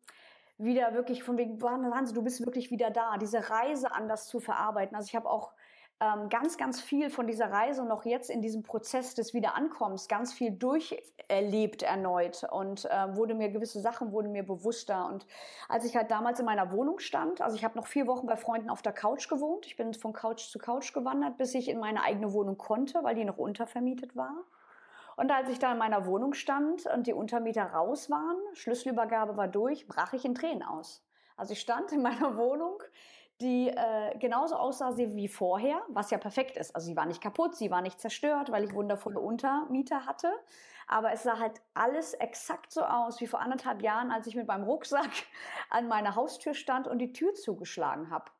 wieder 0.59 0.95
wirklich 0.95 1.23
von 1.23 1.37
wegen, 1.37 1.61
Wahnsinn, 1.61 2.15
du 2.15 2.23
bist 2.23 2.45
wirklich 2.45 2.71
wieder 2.71 2.91
da, 2.91 3.19
diese 3.19 3.51
Reise 3.51 3.93
anders 3.93 4.27
zu 4.27 4.41
verarbeiten. 4.41 4.97
Also 4.97 5.09
ich 5.09 5.15
habe 5.15 5.29
auch 5.29 5.53
ähm, 6.01 6.29
ganz, 6.29 6.59
ganz 6.59 6.81
viel 6.81 7.09
von 7.09 7.27
dieser 7.27 7.51
Reise 7.51 7.85
noch 7.85 8.05
jetzt 8.05 8.29
in 8.29 8.43
diesem 8.43 8.63
Prozess 8.63 9.15
des 9.15 9.33
Wiederankommens 9.33 10.09
ganz 10.09 10.33
viel 10.33 10.51
durcherlebt 10.51 11.83
erneut 11.83 12.45
und 12.51 12.85
äh, 12.85 13.17
wurde 13.17 13.35
mir 13.35 13.49
gewisse 13.49 13.81
Sachen 13.81 14.13
wurde 14.13 14.29
mir 14.29 14.45
bewusster 14.45 15.07
und 15.07 15.27
als 15.69 15.87
ich 15.87 15.97
halt 15.97 16.11
damals 16.11 16.39
in 16.39 16.45
meiner 16.45 16.71
Wohnung 16.71 16.99
stand, 16.99 17.41
also 17.41 17.57
ich 17.57 17.65
habe 17.65 17.79
noch 17.79 17.87
vier 17.87 18.07
Wochen 18.07 18.27
bei 18.27 18.37
Freunden 18.37 18.69
auf 18.69 18.83
der 18.83 18.93
Couch 18.93 19.29
gewohnt, 19.29 19.67
ich 19.67 19.77
bin 19.77 19.95
von 19.95 20.13
Couch 20.13 20.49
zu 20.51 20.59
Couch 20.59 20.93
gewandert, 20.93 21.39
bis 21.39 21.55
ich 21.55 21.69
in 21.69 21.79
meine 21.79 22.03
eigene 22.03 22.33
Wohnung 22.35 22.59
konnte, 22.59 23.03
weil 23.03 23.15
die 23.15 23.25
noch 23.25 23.39
untervermietet 23.39 24.17
war. 24.17 24.45
Und 25.17 25.31
als 25.31 25.49
ich 25.49 25.59
da 25.59 25.73
in 25.73 25.79
meiner 25.79 26.05
Wohnung 26.05 26.35
stand 26.35 26.85
und 26.87 27.07
die 27.07 27.15
Untermieter 27.15 27.65
raus 27.65 28.11
waren, 28.11 28.37
Schlüsselübergabe 28.53 29.39
war 29.39 29.49
durch, 29.49 29.89
brach 29.89 30.13
ich 30.13 30.27
in 30.27 30.35
Tränen 30.35 30.63
aus. 30.63 31.03
Also 31.39 31.55
ich 31.55 31.61
stand 31.61 31.91
in 31.93 32.03
meiner 32.03 32.37
Wohnung, 32.37 32.83
die 33.41 33.69
äh, 33.69 34.17
genauso 34.19 34.57
aussah 34.57 34.97
wie 34.97 35.29
vorher, 35.29 35.83
was 35.89 36.11
ja 36.11 36.19
perfekt 36.19 36.57
ist. 36.57 36.75
Also 36.75 36.87
sie 36.87 36.97
war 36.97 37.07
nicht 37.07 37.21
kaputt, 37.21 37.55
sie 37.55 37.71
war 37.71 37.83
nicht 37.83 38.01
zerstört, 38.01 38.51
weil 38.51 38.65
ich 38.65 38.75
wundervolle 38.75 39.21
Untermieter 39.21 40.07
hatte. 40.07 40.31
Aber 40.89 41.13
es 41.13 41.25
sah 41.25 41.39
halt 41.39 41.61
alles 41.75 42.15
exakt 42.15 42.73
so 42.73 42.83
aus 42.83 43.21
wie 43.21 43.27
vor 43.27 43.41
anderthalb 43.41 43.83
Jahren, 43.83 44.11
als 44.11 44.27
ich 44.27 44.37
mit 44.37 44.47
meinem 44.47 44.65
Rucksack 44.65 45.11
an 45.71 45.89
meiner 45.89 46.15
Haustür 46.15 46.55
stand 46.55 46.89
und 46.89 46.99
die 46.99 47.13
Tür 47.13 47.35
zugeschlagen 47.35 48.11
habe. 48.11 48.31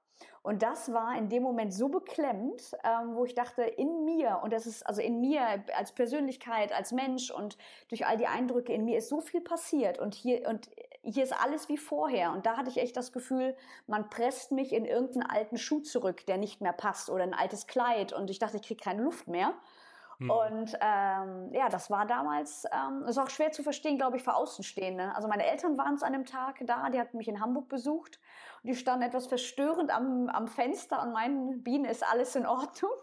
Und 0.47 0.63
das 0.63 0.93
war 0.93 1.19
in 1.19 1.29
dem 1.29 1.43
Moment 1.43 1.75
so 1.75 1.89
beklemmt, 1.89 2.71
ähm, 2.85 3.17
wo 3.17 3.25
ich 3.25 3.35
dachte, 3.35 3.63
in 3.63 4.05
mir, 4.05 4.43
und 4.45 4.53
das 4.53 4.65
ist 4.65 4.87
also 4.87 5.03
in 5.03 5.21
mir 5.21 5.65
als 5.77 5.91
Persönlichkeit, 5.91 6.73
als 6.73 6.93
Mensch 6.93 7.33
und 7.33 7.59
durch 7.89 8.07
all 8.07 8.17
die 8.17 8.29
Eindrücke 8.29 8.73
in 8.73 8.85
mir 8.85 8.99
ist 8.99 9.09
so 9.09 9.21
viel 9.21 9.41
passiert 9.41 9.99
und 9.99 10.15
hier, 10.15 10.49
und 10.49 10.71
hier 11.07 11.25
ist 11.25 11.33
alles 11.33 11.69
wie 11.69 11.79
vorher. 11.79 12.33
Und 12.33 12.47
da 12.47 12.57
hatte 12.57 12.69
ich 12.69 12.79
echt 12.79 12.97
das 12.97 13.13
Gefühl, 13.13 13.57
man 13.87 14.11
presst 14.11 14.53
mich 14.53 14.73
in 14.73 14.85
irgendeinen 14.85 15.31
alten 15.31 15.57
Schuh 15.57 15.81
zurück, 15.81 16.27
der 16.27 16.37
nicht 16.37 16.61
mehr 16.61 16.73
passt 16.73 17.11
oder 17.11 17.23
ein 17.23 17.35
altes 17.35 17.67
Kleid. 17.67 18.13
Und 18.13 18.31
ich 18.31 18.39
dachte, 18.39 18.57
ich 18.57 18.63
kriege 18.63 18.83
keine 18.83 19.03
Luft 19.03 19.29
mehr. 19.29 19.55
Hm. 20.19 20.31
Und 20.31 20.79
ähm, 20.81 21.53
ja, 21.53 21.69
das 21.69 21.91
war 21.91 22.07
damals, 22.07 22.65
ähm, 22.73 23.05
ist 23.07 23.19
auch 23.19 23.29
schwer 23.29 23.53
zu 23.53 23.63
verstehen, 23.63 23.99
glaube 23.99 24.17
ich, 24.17 24.23
für 24.23 24.35
Außenstehende. 24.35 25.15
Also 25.15 25.29
meine 25.29 25.45
Eltern 25.45 25.77
waren 25.77 25.99
zu 25.99 26.07
einem 26.07 26.25
Tag 26.25 26.57
da, 26.63 26.89
die 26.91 26.99
hatten 26.99 27.19
mich 27.19 27.29
in 27.29 27.41
Hamburg 27.41 27.69
besucht 27.69 28.19
und 28.63 28.69
die 28.69 28.75
standen 28.75 29.03
etwas 29.03 29.27
verstörend 29.27 29.91
am, 29.91 30.29
am 30.29 30.49
Fenster 30.49 31.03
und 31.03 31.13
meinen, 31.13 31.63
Bienen, 31.63 31.85
ist 31.85 32.03
alles 32.03 32.35
in 32.35 32.47
Ordnung? 32.47 32.99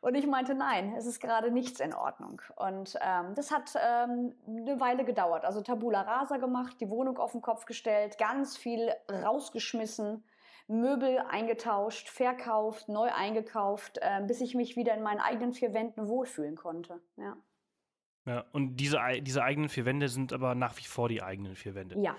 Und 0.00 0.14
ich 0.14 0.26
meinte, 0.26 0.54
nein, 0.54 0.94
es 0.96 1.04
ist 1.04 1.20
gerade 1.20 1.50
nichts 1.50 1.78
in 1.78 1.92
Ordnung. 1.92 2.40
Und 2.56 2.98
ähm, 3.02 3.34
das 3.34 3.50
hat 3.50 3.74
ähm, 3.76 4.34
eine 4.46 4.80
Weile 4.80 5.04
gedauert. 5.04 5.44
Also 5.44 5.60
Tabula 5.60 6.00
Rasa 6.00 6.38
gemacht, 6.38 6.80
die 6.80 6.88
Wohnung 6.88 7.18
auf 7.18 7.32
den 7.32 7.42
Kopf 7.42 7.66
gestellt, 7.66 8.16
ganz 8.16 8.56
viel 8.56 8.90
rausgeschmissen, 9.10 10.24
Möbel 10.68 11.18
eingetauscht, 11.18 12.08
verkauft, 12.08 12.88
neu 12.88 13.12
eingekauft, 13.12 13.98
äh, 14.00 14.22
bis 14.26 14.40
ich 14.40 14.54
mich 14.54 14.76
wieder 14.76 14.94
in 14.94 15.02
meinen 15.02 15.20
eigenen 15.20 15.52
vier 15.52 15.74
Wänden 15.74 16.08
wohlfühlen 16.08 16.56
konnte. 16.56 17.00
Ja. 17.16 17.36
Ja, 18.26 18.44
und 18.52 18.76
diese, 18.76 18.98
diese 19.20 19.42
eigenen 19.42 19.68
vier 19.68 19.84
Wände 19.84 20.08
sind 20.08 20.32
aber 20.32 20.54
nach 20.54 20.76
wie 20.76 20.84
vor 20.84 21.08
die 21.08 21.22
eigenen 21.22 21.56
vier 21.56 21.74
Wände. 21.74 21.98
Ja, 21.98 22.14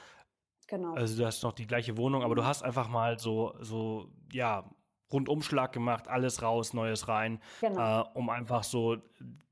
genau. 0.68 0.94
Also 0.94 1.18
du 1.18 1.26
hast 1.26 1.44
noch 1.44 1.54
die 1.54 1.68
gleiche 1.68 1.96
Wohnung, 1.96 2.24
aber 2.24 2.36
du 2.36 2.44
hast 2.44 2.64
einfach 2.64 2.90
mal 2.90 3.18
so, 3.20 3.54
so 3.60 4.10
ja, 4.32 4.70
Rundumschlag 5.12 5.72
gemacht, 5.72 6.08
alles 6.08 6.42
raus, 6.42 6.74
Neues 6.74 7.08
rein, 7.08 7.42
genau. 7.62 8.02
äh, 8.02 8.04
um 8.14 8.30
einfach 8.30 8.64
so 8.64 8.98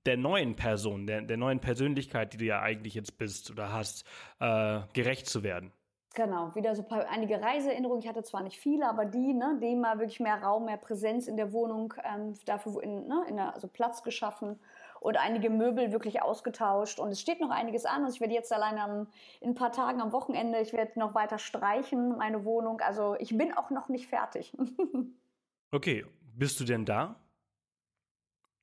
der 0.06 0.18
neuen 0.18 0.56
Person, 0.56 1.06
der, 1.06 1.22
der 1.22 1.38
neuen 1.38 1.60
Persönlichkeit, 1.60 2.34
die 2.34 2.38
du 2.38 2.46
ja 2.46 2.62
eigentlich 2.62 2.94
jetzt 2.94 3.18
bist 3.18 3.52
oder 3.52 3.72
hast, 3.72 4.06
äh, 4.40 4.80
gerecht 4.94 5.28
zu 5.28 5.44
werden. 5.44 5.72
Genau, 6.16 6.54
wieder 6.56 6.76
so 6.76 6.84
paar, 6.84 7.08
einige 7.10 7.40
Reiseerinnerungen. 7.40 8.02
Ich 8.02 8.10
hatte 8.10 8.24
zwar 8.24 8.42
nicht 8.42 8.58
viele, 8.58 8.90
aber 8.90 9.06
die, 9.06 9.34
ne, 9.34 9.60
dem 9.62 9.82
mal 9.82 10.00
wirklich 10.00 10.20
mehr 10.20 10.42
Raum, 10.42 10.66
mehr 10.66 10.78
Präsenz 10.78 11.28
in 11.28 11.38
der 11.38 11.54
Wohnung, 11.54 11.94
ähm, 12.04 12.34
dafür 12.46 12.82
in, 12.82 13.08
ne, 13.08 13.26
in 13.30 13.36
der, 13.36 13.54
also 13.54 13.68
Platz 13.68 14.02
geschaffen 14.02 14.60
und 15.00 15.18
einige 15.18 15.50
Möbel 15.50 15.92
wirklich 15.92 16.22
ausgetauscht. 16.22 17.00
Und 17.00 17.10
es 17.10 17.22
steht 17.22 17.40
noch 17.40 17.52
einiges 17.52 17.86
an. 17.86 18.04
Also 18.04 18.16
ich 18.16 18.22
werde 18.22 18.34
jetzt 18.34 18.52
alleine 18.52 18.82
am, 18.82 19.08
in 19.40 19.52
ein 19.52 19.56
paar 19.56 19.72
Tagen 19.72 20.02
am 20.02 20.12
Wochenende, 20.12 20.60
ich 20.60 20.74
werde 20.74 20.98
noch 21.00 21.14
weiter 21.14 21.38
streichen, 21.38 22.18
meine 22.18 22.44
Wohnung. 22.44 22.82
Also 22.82 23.16
ich 23.20 23.38
bin 23.38 23.56
auch 23.56 23.70
noch 23.70 23.88
nicht 23.88 24.08
fertig. 24.08 24.54
okay, 25.72 26.06
bist 26.22 26.60
du 26.60 26.64
denn 26.64 26.86
da? 26.86 27.20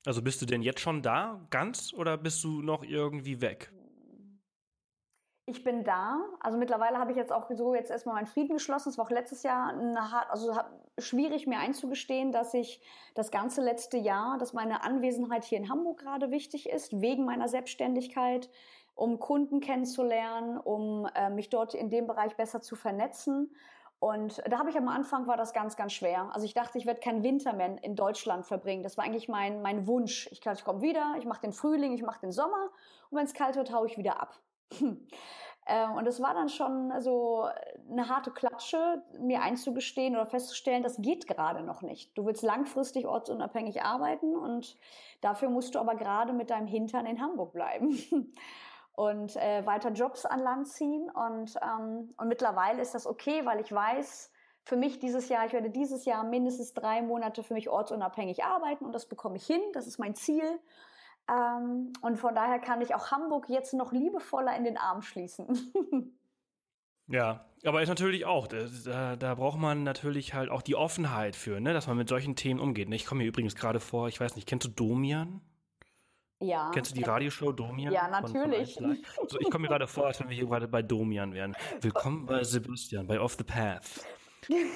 Also 0.05 0.23
bist 0.23 0.40
du 0.40 0.47
denn 0.47 0.62
jetzt 0.62 0.81
schon 0.81 1.03
da, 1.03 1.47
ganz, 1.51 1.92
oder 1.92 2.16
bist 2.16 2.45
du 2.45 2.62
noch 2.62 2.85
irgendwie 2.85 3.40
weg? 3.40 3.73
ich 5.47 5.62
bin 5.62 5.85
da. 5.85 6.19
Also 6.40 6.59
mittlerweile 6.59 6.99
habe 6.99 7.12
ich 7.12 7.16
jetzt 7.16 7.33
auch 7.33 7.49
so 7.55 7.75
jetzt 7.75 7.90
erstmal 7.90 8.16
meinen 8.16 8.27
Frieden 8.27 8.55
geschlossen. 8.55 8.88
Es 8.88 8.99
war 8.99 9.07
auch 9.07 9.11
letztes 9.11 9.45
Jahr 9.45 9.73
hart, 10.11 10.29
also 10.31 10.53
schwierig 10.99 11.47
mir 11.47 11.59
einzugestehen, 11.59 12.33
dass 12.33 12.53
ich 12.53 12.81
das 13.14 13.31
ganze 13.31 13.62
letzte 13.62 13.97
Jahr, 13.97 14.38
dass 14.38 14.53
meine 14.53 14.83
Anwesenheit 14.83 15.45
hier 15.45 15.59
in 15.59 15.71
Hamburg 15.71 16.01
gerade 16.01 16.33
wichtig 16.33 16.69
ist, 16.69 17.01
wegen 17.01 17.25
meiner 17.25 17.49
Selbstständigkeit, 17.49 18.51
um 18.97 19.21
Kunden 19.21 19.61
kennenzulernen, 19.61 20.59
um 20.59 21.09
äh, 21.14 21.31
mich 21.31 21.49
dort 21.49 21.75
in 21.75 21.90
dem 21.90 22.09
Bereich 22.09 22.35
besser 22.37 22.61
zu 22.61 22.75
vernetzen. 22.75 23.55
Und 23.98 24.42
da 24.46 24.59
habe 24.59 24.70
ich 24.70 24.76
am 24.76 24.88
Anfang 24.88 25.26
war 25.26 25.37
das 25.37 25.52
ganz, 25.52 25.76
ganz 25.76 25.92
schwer. 25.92 26.30
Also 26.32 26.44
ich 26.44 26.54
dachte, 26.54 26.76
ich 26.76 26.87
werde 26.87 27.00
keinen 27.00 27.22
Winter 27.22 27.54
mehr 27.54 27.82
in 27.82 27.96
Deutschland 27.96 28.44
verbringen. 28.44 28.82
Das 28.82 28.96
war 28.96 29.04
eigentlich 29.04 29.28
mein, 29.28 29.62
mein 29.62 29.87
Wunsch. 29.87 30.28
Ich, 30.30 30.44
ich 30.44 30.64
komme 30.64 30.82
wieder, 30.82 31.14
ich 31.18 31.24
mache 31.24 31.40
den 31.40 31.52
Frühling, 31.52 31.92
ich 31.92 32.02
mache 32.02 32.20
den 32.20 32.32
Sommer 32.32 32.70
und 33.11 33.18
wenn 33.18 33.24
es 33.24 33.32
kalt 33.35 33.56
wird, 33.56 33.72
haue 33.72 33.87
ich 33.87 33.96
wieder 33.96 34.20
ab. 34.20 34.38
Ähm, 35.68 35.94
und 35.94 36.06
es 36.06 36.22
war 36.22 36.32
dann 36.32 36.48
schon 36.48 36.92
so 37.00 37.48
eine 37.90 38.09
harte 38.09 38.30
Klatsche, 38.30 39.02
mir 39.18 39.42
einzugestehen 39.42 40.14
oder 40.14 40.24
festzustellen, 40.24 40.85
das 40.85 41.02
geht 41.02 41.26
gerade 41.26 41.62
noch 41.64 41.82
nicht. 41.82 42.16
Du 42.16 42.24
willst 42.24 42.44
langfristig 42.44 43.06
ortsunabhängig 43.06 43.82
arbeiten 43.82 44.37
und 44.37 44.76
dafür 45.22 45.50
musst 45.50 45.74
du 45.74 45.80
aber 45.80 45.96
gerade 45.96 46.32
mit 46.32 46.50
deinem 46.50 46.68
Hintern 46.68 47.04
in 47.04 47.20
Hamburg 47.20 47.52
bleiben. 47.52 47.98
und 48.96 49.37
äh, 49.37 49.64
weiter 49.66 49.90
Jobs 49.90 50.26
an 50.26 50.40
Land 50.40 50.68
ziehen. 50.68 51.09
Und, 51.11 51.54
ähm, 51.62 52.14
und 52.16 52.28
mittlerweile 52.28 52.82
ist 52.82 52.94
das 52.94 53.06
okay, 53.06 53.44
weil 53.44 53.61
ich 53.61 53.70
weiß, 53.70 54.32
für 54.64 54.76
mich 54.76 54.98
dieses 54.98 55.28
Jahr, 55.28 55.46
ich 55.46 55.52
werde 55.52 55.70
dieses 55.70 56.04
Jahr 56.06 56.24
mindestens 56.24 56.74
drei 56.74 57.02
Monate 57.02 57.44
für 57.44 57.54
mich 57.54 57.68
ortsunabhängig 57.68 58.42
arbeiten 58.42 58.85
und 58.85 58.92
das 58.92 59.06
bekomme 59.06 59.37
ich 59.37 59.46
hin. 59.46 59.61
Das 59.74 59.87
ist 59.87 59.98
mein 59.98 60.14
Ziel. 60.14 60.59
Ähm, 61.30 61.92
und 62.00 62.16
von 62.16 62.35
daher 62.35 62.59
kann 62.59 62.80
ich 62.80 62.94
auch 62.94 63.11
Hamburg 63.11 63.48
jetzt 63.48 63.74
noch 63.74 63.92
liebevoller 63.92 64.56
in 64.56 64.64
den 64.64 64.76
Arm 64.76 65.02
schließen. 65.02 65.72
Ja, 67.09 67.46
aber 67.64 67.82
ist 67.82 67.88
natürlich 67.88 68.24
auch, 68.24 68.48
da, 68.48 69.14
da, 69.14 69.35
braucht 69.37 69.61
man 69.61 69.85
natürlich 69.85 70.35
halt 70.35 70.50
auch 70.50 70.61
die 70.61 70.74
Offenheit 70.74 71.37
für, 71.37 71.61
ne, 71.61 71.72
dass 71.72 71.87
man 71.87 71.96
mit 71.96 72.09
solchen 72.09 72.35
Themen 72.35 72.59
umgeht. 72.59 72.88
Ne? 72.88 72.96
Ich 72.96 73.06
komme 73.06 73.22
mir 73.22 73.28
übrigens 73.28 73.54
gerade 73.54 73.78
vor, 73.78 74.09
ich 74.09 74.20
weiß 74.20 74.35
nicht, 74.35 74.48
kennst 74.48 74.66
du 74.66 74.70
Domian? 74.70 75.40
Ja. 76.40 76.70
Kennst 76.72 76.90
du 76.90 76.94
die 76.94 77.03
Radioshow 77.03 77.53
Domian? 77.53 77.92
Ja, 77.92 78.09
natürlich. 78.09 78.79
Also 79.18 79.40
ich 79.40 79.51
komme 79.51 79.62
mir 79.62 79.68
gerade 79.68 79.87
vor, 79.87 80.07
als 80.07 80.20
wenn 80.20 80.29
wir 80.29 80.37
hier 80.37 80.46
gerade 80.46 80.68
bei 80.68 80.83
Domian 80.83 81.33
wären. 81.33 81.57
Willkommen 81.81 82.27
bei 82.27 82.44
Sebastian, 82.44 83.07
bei 83.07 83.18
Off 83.18 83.37
the 83.38 83.44
Path, 83.44 84.05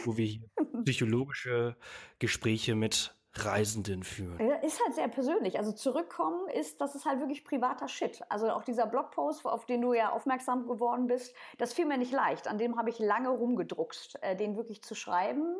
wo 0.04 0.16
wir 0.16 0.24
hier 0.24 0.40
psychologische 0.84 1.76
Gespräche 2.18 2.74
mit 2.74 3.14
Reisenden 3.34 4.02
führen. 4.02 4.40
Ist 4.62 4.82
halt 4.82 4.94
sehr 4.94 5.08
persönlich. 5.08 5.58
Also 5.58 5.72
zurückkommen 5.72 6.48
ist, 6.48 6.80
das 6.80 6.94
ist 6.94 7.04
halt 7.04 7.20
wirklich 7.20 7.44
privater 7.44 7.88
Shit. 7.88 8.22
Also 8.28 8.50
auch 8.50 8.64
dieser 8.64 8.86
Blogpost, 8.86 9.44
auf 9.44 9.66
den 9.66 9.82
du 9.82 9.92
ja 9.92 10.10
aufmerksam 10.10 10.66
geworden 10.66 11.06
bist, 11.06 11.34
das 11.58 11.74
fiel 11.74 11.84
mir 11.84 11.98
nicht 11.98 12.12
leicht. 12.12 12.48
An 12.48 12.58
dem 12.58 12.78
habe 12.78 12.88
ich 12.88 12.98
lange 12.98 13.28
rumgedruckst, 13.28 14.22
äh, 14.22 14.34
den 14.34 14.56
wirklich 14.56 14.82
zu 14.82 14.94
schreiben, 14.94 15.56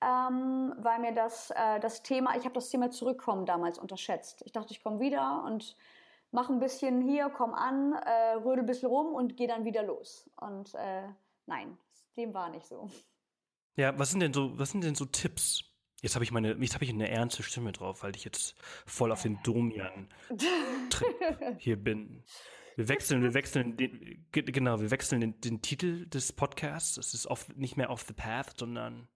ähm, 0.00 0.74
weil 0.78 1.00
mir 1.00 1.12
das, 1.12 1.50
äh, 1.50 1.80
das 1.80 2.02
Thema, 2.02 2.36
ich 2.36 2.44
habe 2.44 2.54
das 2.54 2.68
Thema 2.68 2.90
Zurückkommen 2.90 3.46
damals 3.46 3.78
unterschätzt. 3.78 4.42
Ich 4.44 4.52
dachte, 4.52 4.72
ich 4.72 4.82
komme 4.82 5.00
wieder 5.00 5.42
und 5.44 5.76
mache 6.30 6.52
ein 6.52 6.58
bisschen 6.58 7.00
hier, 7.00 7.30
komm 7.30 7.54
an, 7.54 7.92
äh, 7.92 8.34
rödel 8.34 8.60
ein 8.60 8.66
bisschen 8.66 8.88
rum 8.88 9.14
und 9.14 9.36
gehe 9.36 9.48
dann 9.48 9.64
wieder 9.64 9.82
los. 9.82 10.28
Und 10.36 10.74
äh, 10.74 11.08
nein, 11.46 11.78
dem 12.16 12.34
war 12.34 12.50
nicht 12.50 12.66
so. 12.66 12.90
Ja, 13.76 13.98
was 13.98 14.10
sind 14.10 14.20
denn 14.20 14.32
so, 14.32 14.58
was 14.58 14.70
sind 14.70 14.84
denn 14.84 14.94
so 14.94 15.04
Tipps? 15.04 15.64
Jetzt 16.02 16.14
habe 16.16 16.24
ich 16.24 16.32
meine, 16.32 16.52
jetzt 16.52 16.74
habe 16.74 16.84
ich 16.84 16.90
eine 16.90 17.08
ernste 17.08 17.42
Stimme 17.42 17.72
drauf, 17.72 18.02
weil 18.02 18.14
ich 18.14 18.24
jetzt 18.24 18.56
voll 18.86 19.10
auf 19.10 19.22
den 19.22 19.42
Domian 19.42 20.12
hier 21.58 21.82
bin. 21.82 22.24
Wir 22.76 22.88
wechseln, 22.88 23.22
wir 23.22 23.34
wechseln 23.34 23.76
den, 23.76 24.26
genau, 24.32 24.80
wir 24.80 24.90
wechseln 24.90 25.20
den, 25.20 25.40
den 25.40 25.62
Titel 25.62 26.06
des 26.06 26.32
Podcasts. 26.32 26.98
Es 26.98 27.14
ist 27.14 27.26
off, 27.26 27.48
nicht 27.56 27.76
mehr 27.76 27.90
Off 27.90 28.02
the 28.02 28.12
Path, 28.12 28.58
sondern 28.58 29.08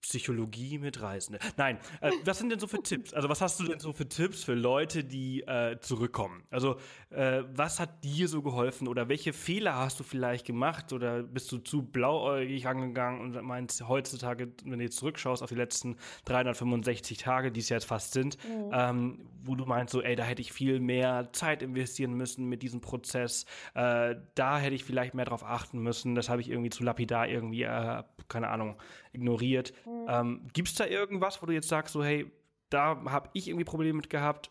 Psychologie 0.00 0.78
mit 0.78 1.00
Reisenden. 1.00 1.40
Nein, 1.56 1.78
äh, 2.00 2.12
was 2.24 2.38
sind 2.38 2.50
denn 2.50 2.60
so 2.60 2.66
für 2.66 2.82
Tipps? 2.82 3.12
Also 3.12 3.28
was 3.28 3.40
hast 3.40 3.58
du 3.60 3.64
denn 3.64 3.80
so 3.80 3.92
für 3.92 4.08
Tipps 4.08 4.44
für 4.44 4.54
Leute, 4.54 5.04
die 5.04 5.42
äh, 5.42 5.78
zurückkommen? 5.80 6.44
Also 6.50 6.76
äh, 7.10 7.42
was 7.52 7.80
hat 7.80 8.04
dir 8.04 8.28
so 8.28 8.42
geholfen 8.42 8.88
oder 8.88 9.08
welche 9.08 9.32
Fehler 9.32 9.74
hast 9.76 9.98
du 9.98 10.04
vielleicht 10.04 10.46
gemacht 10.46 10.92
oder 10.92 11.22
bist 11.22 11.50
du 11.50 11.58
zu 11.58 11.82
blauäugig 11.82 12.66
angegangen 12.66 13.20
und 13.20 13.42
meinst 13.42 13.86
heutzutage, 13.88 14.52
wenn 14.64 14.78
du 14.78 14.84
jetzt 14.84 14.98
zurückschaust 14.98 15.42
auf 15.42 15.48
die 15.48 15.56
letzten 15.56 15.96
365 16.26 17.18
Tage, 17.18 17.50
die 17.50 17.60
es 17.60 17.68
jetzt 17.68 17.86
fast 17.86 18.12
sind, 18.12 18.38
mhm. 18.44 18.70
ähm, 18.72 19.28
wo 19.42 19.54
du 19.54 19.64
meinst 19.64 19.92
so, 19.92 20.02
ey, 20.02 20.16
da 20.16 20.24
hätte 20.24 20.42
ich 20.42 20.52
viel 20.52 20.80
mehr 20.80 21.32
Zeit 21.32 21.62
investieren 21.62 22.14
müssen 22.14 22.46
mit 22.48 22.62
diesem 22.62 22.80
Prozess, 22.80 23.44
äh, 23.74 24.16
da 24.34 24.58
hätte 24.58 24.74
ich 24.74 24.84
vielleicht 24.84 25.14
mehr 25.14 25.24
drauf 25.24 25.44
achten 25.44 25.78
müssen, 25.78 26.14
das 26.14 26.28
habe 26.28 26.40
ich 26.40 26.50
irgendwie 26.50 26.70
zu 26.70 26.82
lapidar 26.82 27.28
irgendwie, 27.28 27.62
äh, 27.62 28.02
keine 28.28 28.48
Ahnung, 28.48 28.76
ignoriert. 29.16 29.72
Mhm. 29.84 30.06
Ähm, 30.08 30.48
Gibt 30.52 30.68
es 30.68 30.74
da 30.74 30.86
irgendwas, 30.86 31.42
wo 31.42 31.46
du 31.46 31.52
jetzt 31.52 31.68
sagst, 31.68 31.92
so, 31.92 32.04
hey, 32.04 32.30
da 32.70 33.02
habe 33.06 33.30
ich 33.32 33.48
irgendwie 33.48 33.64
Probleme 33.64 33.96
mit 33.96 34.10
gehabt, 34.10 34.50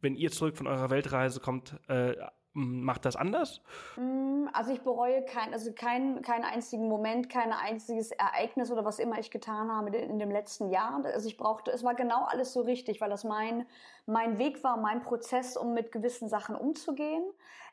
wenn 0.00 0.16
ihr 0.16 0.30
zurück 0.30 0.56
von 0.56 0.66
eurer 0.66 0.90
Weltreise 0.90 1.40
kommt, 1.40 1.74
äh, 1.88 2.14
macht 2.54 3.04
das 3.04 3.16
anders? 3.16 3.60
Mm, 3.96 4.46
also 4.52 4.72
ich 4.72 4.80
bereue 4.82 5.24
kein, 5.24 5.52
also 5.52 5.72
keinen 5.72 6.22
keinen 6.22 6.44
einzigen 6.44 6.88
Moment, 6.88 7.28
kein 7.28 7.52
einziges 7.52 8.12
Ereignis 8.12 8.70
oder 8.70 8.84
was 8.84 8.98
immer 8.98 9.18
ich 9.18 9.30
getan 9.30 9.70
habe 9.70 9.96
in 9.96 10.18
dem 10.18 10.30
letzten 10.30 10.70
Jahr. 10.70 11.04
Also 11.04 11.28
ich 11.28 11.36
brauchte, 11.36 11.72
es 11.72 11.84
war 11.84 11.94
genau 11.94 12.24
alles 12.24 12.52
so 12.52 12.60
richtig, 12.60 13.00
weil 13.00 13.10
das 13.10 13.24
mein, 13.24 13.66
mein 14.06 14.38
Weg 14.38 14.62
war, 14.62 14.76
mein 14.76 15.02
Prozess, 15.02 15.56
um 15.56 15.74
mit 15.74 15.92
gewissen 15.92 16.28
Sachen 16.28 16.54
umzugehen. 16.54 17.24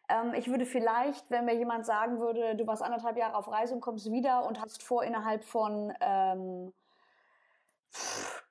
Ähm, 0.10 0.34
ich 0.34 0.50
würde 0.50 0.66
vielleicht, 0.66 1.30
wenn 1.30 1.46
mir 1.46 1.56
jemand 1.56 1.86
sagen 1.86 2.20
würde, 2.20 2.56
du 2.56 2.66
warst 2.66 2.82
anderthalb 2.82 3.18
Jahre 3.18 3.36
auf 3.36 3.52
Reise 3.52 3.76
und 3.76 3.82
kommst 3.82 4.12
wieder 4.12 4.46
und 4.46 4.60
hast 4.60 4.84
vor, 4.84 5.04
innerhalb 5.04 5.44
von 5.44 5.94
ähm, 6.02 6.74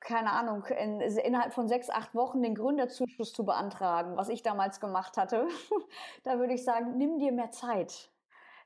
keine 0.01 0.33
Ahnung, 0.33 0.65
in, 0.67 1.01
innerhalb 1.01 1.55
von 1.55 1.69
sechs, 1.69 1.91
acht 1.91 2.15
Wochen 2.15 2.43
den 2.43 2.55
Gründerzuschuss 2.55 3.33
zu 3.33 3.45
beantragen, 3.45 4.17
was 4.17 4.29
ich 4.29 4.43
damals 4.43 4.81
gemacht 4.81 5.17
hatte, 5.17 5.47
da 6.25 6.39
würde 6.39 6.55
ich 6.55 6.65
sagen, 6.65 6.97
nimm 6.97 7.19
dir 7.19 7.33
mehr 7.33 7.51
Zeit. 7.51 8.11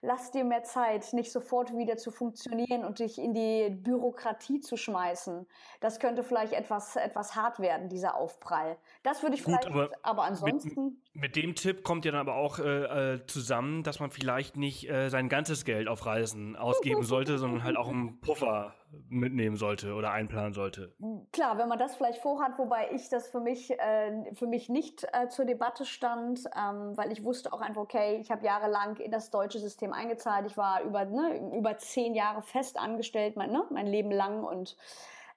lass 0.04 0.30
dir 0.30 0.44
mehr 0.44 0.62
Zeit, 0.62 1.12
nicht 1.12 1.32
sofort 1.32 1.76
wieder 1.76 1.96
zu 1.96 2.10
funktionieren 2.10 2.84
und 2.84 2.98
dich 2.98 3.18
in 3.18 3.32
die 3.32 3.70
Bürokratie 3.70 4.60
zu 4.60 4.76
schmeißen. 4.76 5.46
Das 5.80 5.98
könnte 5.98 6.22
vielleicht 6.22 6.52
etwas, 6.52 6.96
etwas 6.96 7.34
hart 7.34 7.58
werden, 7.58 7.88
dieser 7.88 8.16
Aufprall. 8.16 8.76
Das 9.02 9.22
würde 9.22 9.34
ich 9.36 9.44
Gut, 9.44 9.64
vielleicht, 9.64 9.66
aber, 9.66 9.90
aber 10.02 10.24
ansonsten. 10.24 11.02
Mit, 11.16 11.36
dem 11.36 11.54
Tipp 11.54 11.84
kommt 11.84 12.04
ja 12.04 12.10
dann 12.10 12.20
aber 12.20 12.34
auch 12.34 12.58
äh, 12.58 13.14
äh, 13.14 13.26
zusammen, 13.26 13.84
dass 13.84 14.00
man 14.00 14.10
vielleicht 14.10 14.56
nicht 14.56 14.90
äh, 14.90 15.08
sein 15.08 15.28
ganzes 15.28 15.64
Geld 15.64 15.86
auf 15.86 16.04
Reisen 16.06 16.56
ausgeben 16.56 17.04
sollte, 17.04 17.38
sondern 17.38 17.62
halt 17.62 17.76
auch 17.76 17.88
einen 17.88 18.20
Puffer 18.20 18.74
mitnehmen 19.08 19.56
sollte 19.56 19.94
oder 19.94 20.10
einplanen 20.10 20.52
sollte. 20.52 20.92
Klar, 21.32 21.58
wenn 21.58 21.68
man 21.68 21.78
das 21.78 21.96
vielleicht 21.96 22.20
vorhat, 22.20 22.58
wobei 22.58 22.90
ich 22.92 23.08
das 23.08 23.28
für 23.28 23.40
mich, 23.40 23.70
äh, 23.70 24.34
für 24.34 24.46
mich 24.46 24.68
nicht 24.68 25.04
äh, 25.12 25.28
zur 25.28 25.44
Debatte 25.44 25.84
stand, 25.84 26.44
ähm, 26.56 26.96
weil 26.96 27.12
ich 27.12 27.24
wusste 27.24 27.52
auch 27.52 27.60
einfach, 27.60 27.82
okay, 27.82 28.18
ich 28.20 28.30
habe 28.30 28.44
jahrelang 28.44 28.96
in 28.96 29.10
das 29.10 29.30
deutsche 29.30 29.58
System 29.58 29.92
eingezahlt. 29.92 30.46
Ich 30.46 30.56
war 30.56 30.82
über, 30.82 31.04
ne, 31.04 31.52
über 31.56 31.78
zehn 31.78 32.14
Jahre 32.14 32.42
fest 32.42 32.78
angestellt, 32.78 33.36
mein, 33.36 33.50
ne, 33.50 33.64
mein 33.70 33.86
Leben 33.86 34.10
lang 34.10 34.44
und 34.44 34.76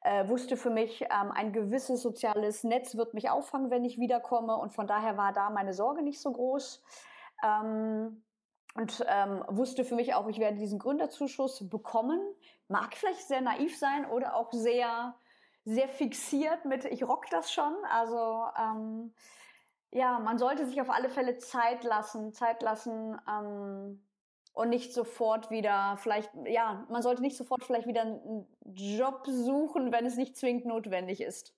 äh, 0.08 0.30
wusste 0.30 0.56
für 0.56 0.70
mich, 0.70 1.02
ähm, 1.02 1.32
ein 1.34 1.52
gewisses 1.52 2.02
soziales 2.02 2.64
Netz 2.64 2.96
wird 2.96 3.14
mich 3.14 3.30
auffangen, 3.30 3.70
wenn 3.70 3.84
ich 3.84 4.00
wiederkomme. 4.00 4.56
Und 4.56 4.74
von 4.74 4.88
daher 4.88 5.18
war 5.18 5.34
da 5.34 5.50
meine 5.50 5.74
Sorge 5.74 6.02
nicht 6.02 6.22
so 6.22 6.32
groß. 6.32 6.82
Ähm, 7.44 8.24
und 8.76 9.04
ähm, 9.08 9.44
wusste 9.50 9.84
für 9.84 9.96
mich 9.96 10.14
auch, 10.14 10.28
ich 10.28 10.40
werde 10.40 10.58
diesen 10.58 10.80
Gründerzuschuss 10.80 11.68
bekommen. 11.68 12.22
Mag 12.70 12.96
vielleicht 12.96 13.28
sehr 13.28 13.42
naiv 13.42 13.78
sein 13.78 14.06
oder 14.10 14.36
auch 14.36 14.54
sehr, 14.54 15.16
sehr 15.66 15.90
fixiert 15.90 16.64
mit, 16.64 16.86
ich 16.86 17.04
rock 17.06 17.26
das 17.30 17.52
schon. 17.52 17.76
Also 17.92 18.46
ähm, 18.58 19.14
ja, 19.92 20.20
man 20.20 20.38
sollte 20.38 20.66
sich 20.66 20.80
auf 20.80 20.90
alle 20.90 21.10
Fälle 21.10 21.38
Zeit 21.38 21.84
lassen, 21.84 22.34
Zeit 22.34 22.62
lassen 22.62 23.20
ähm, 23.28 24.07
und 24.58 24.70
nicht 24.70 24.92
sofort 24.92 25.52
wieder, 25.52 25.98
vielleicht, 26.02 26.32
ja, 26.46 26.86
man 26.90 27.04
sollte 27.04 27.22
nicht 27.22 27.38
sofort 27.38 27.64
vielleicht 27.64 27.88
wieder 27.88 28.02
einen 28.02 28.48
Job 28.66 29.28
suchen, 29.28 29.92
wenn 29.92 30.06
es 30.06 30.18
nicht 30.18 30.36
zwingend 30.36 30.66
notwendig 30.66 31.22
ist. 31.22 31.54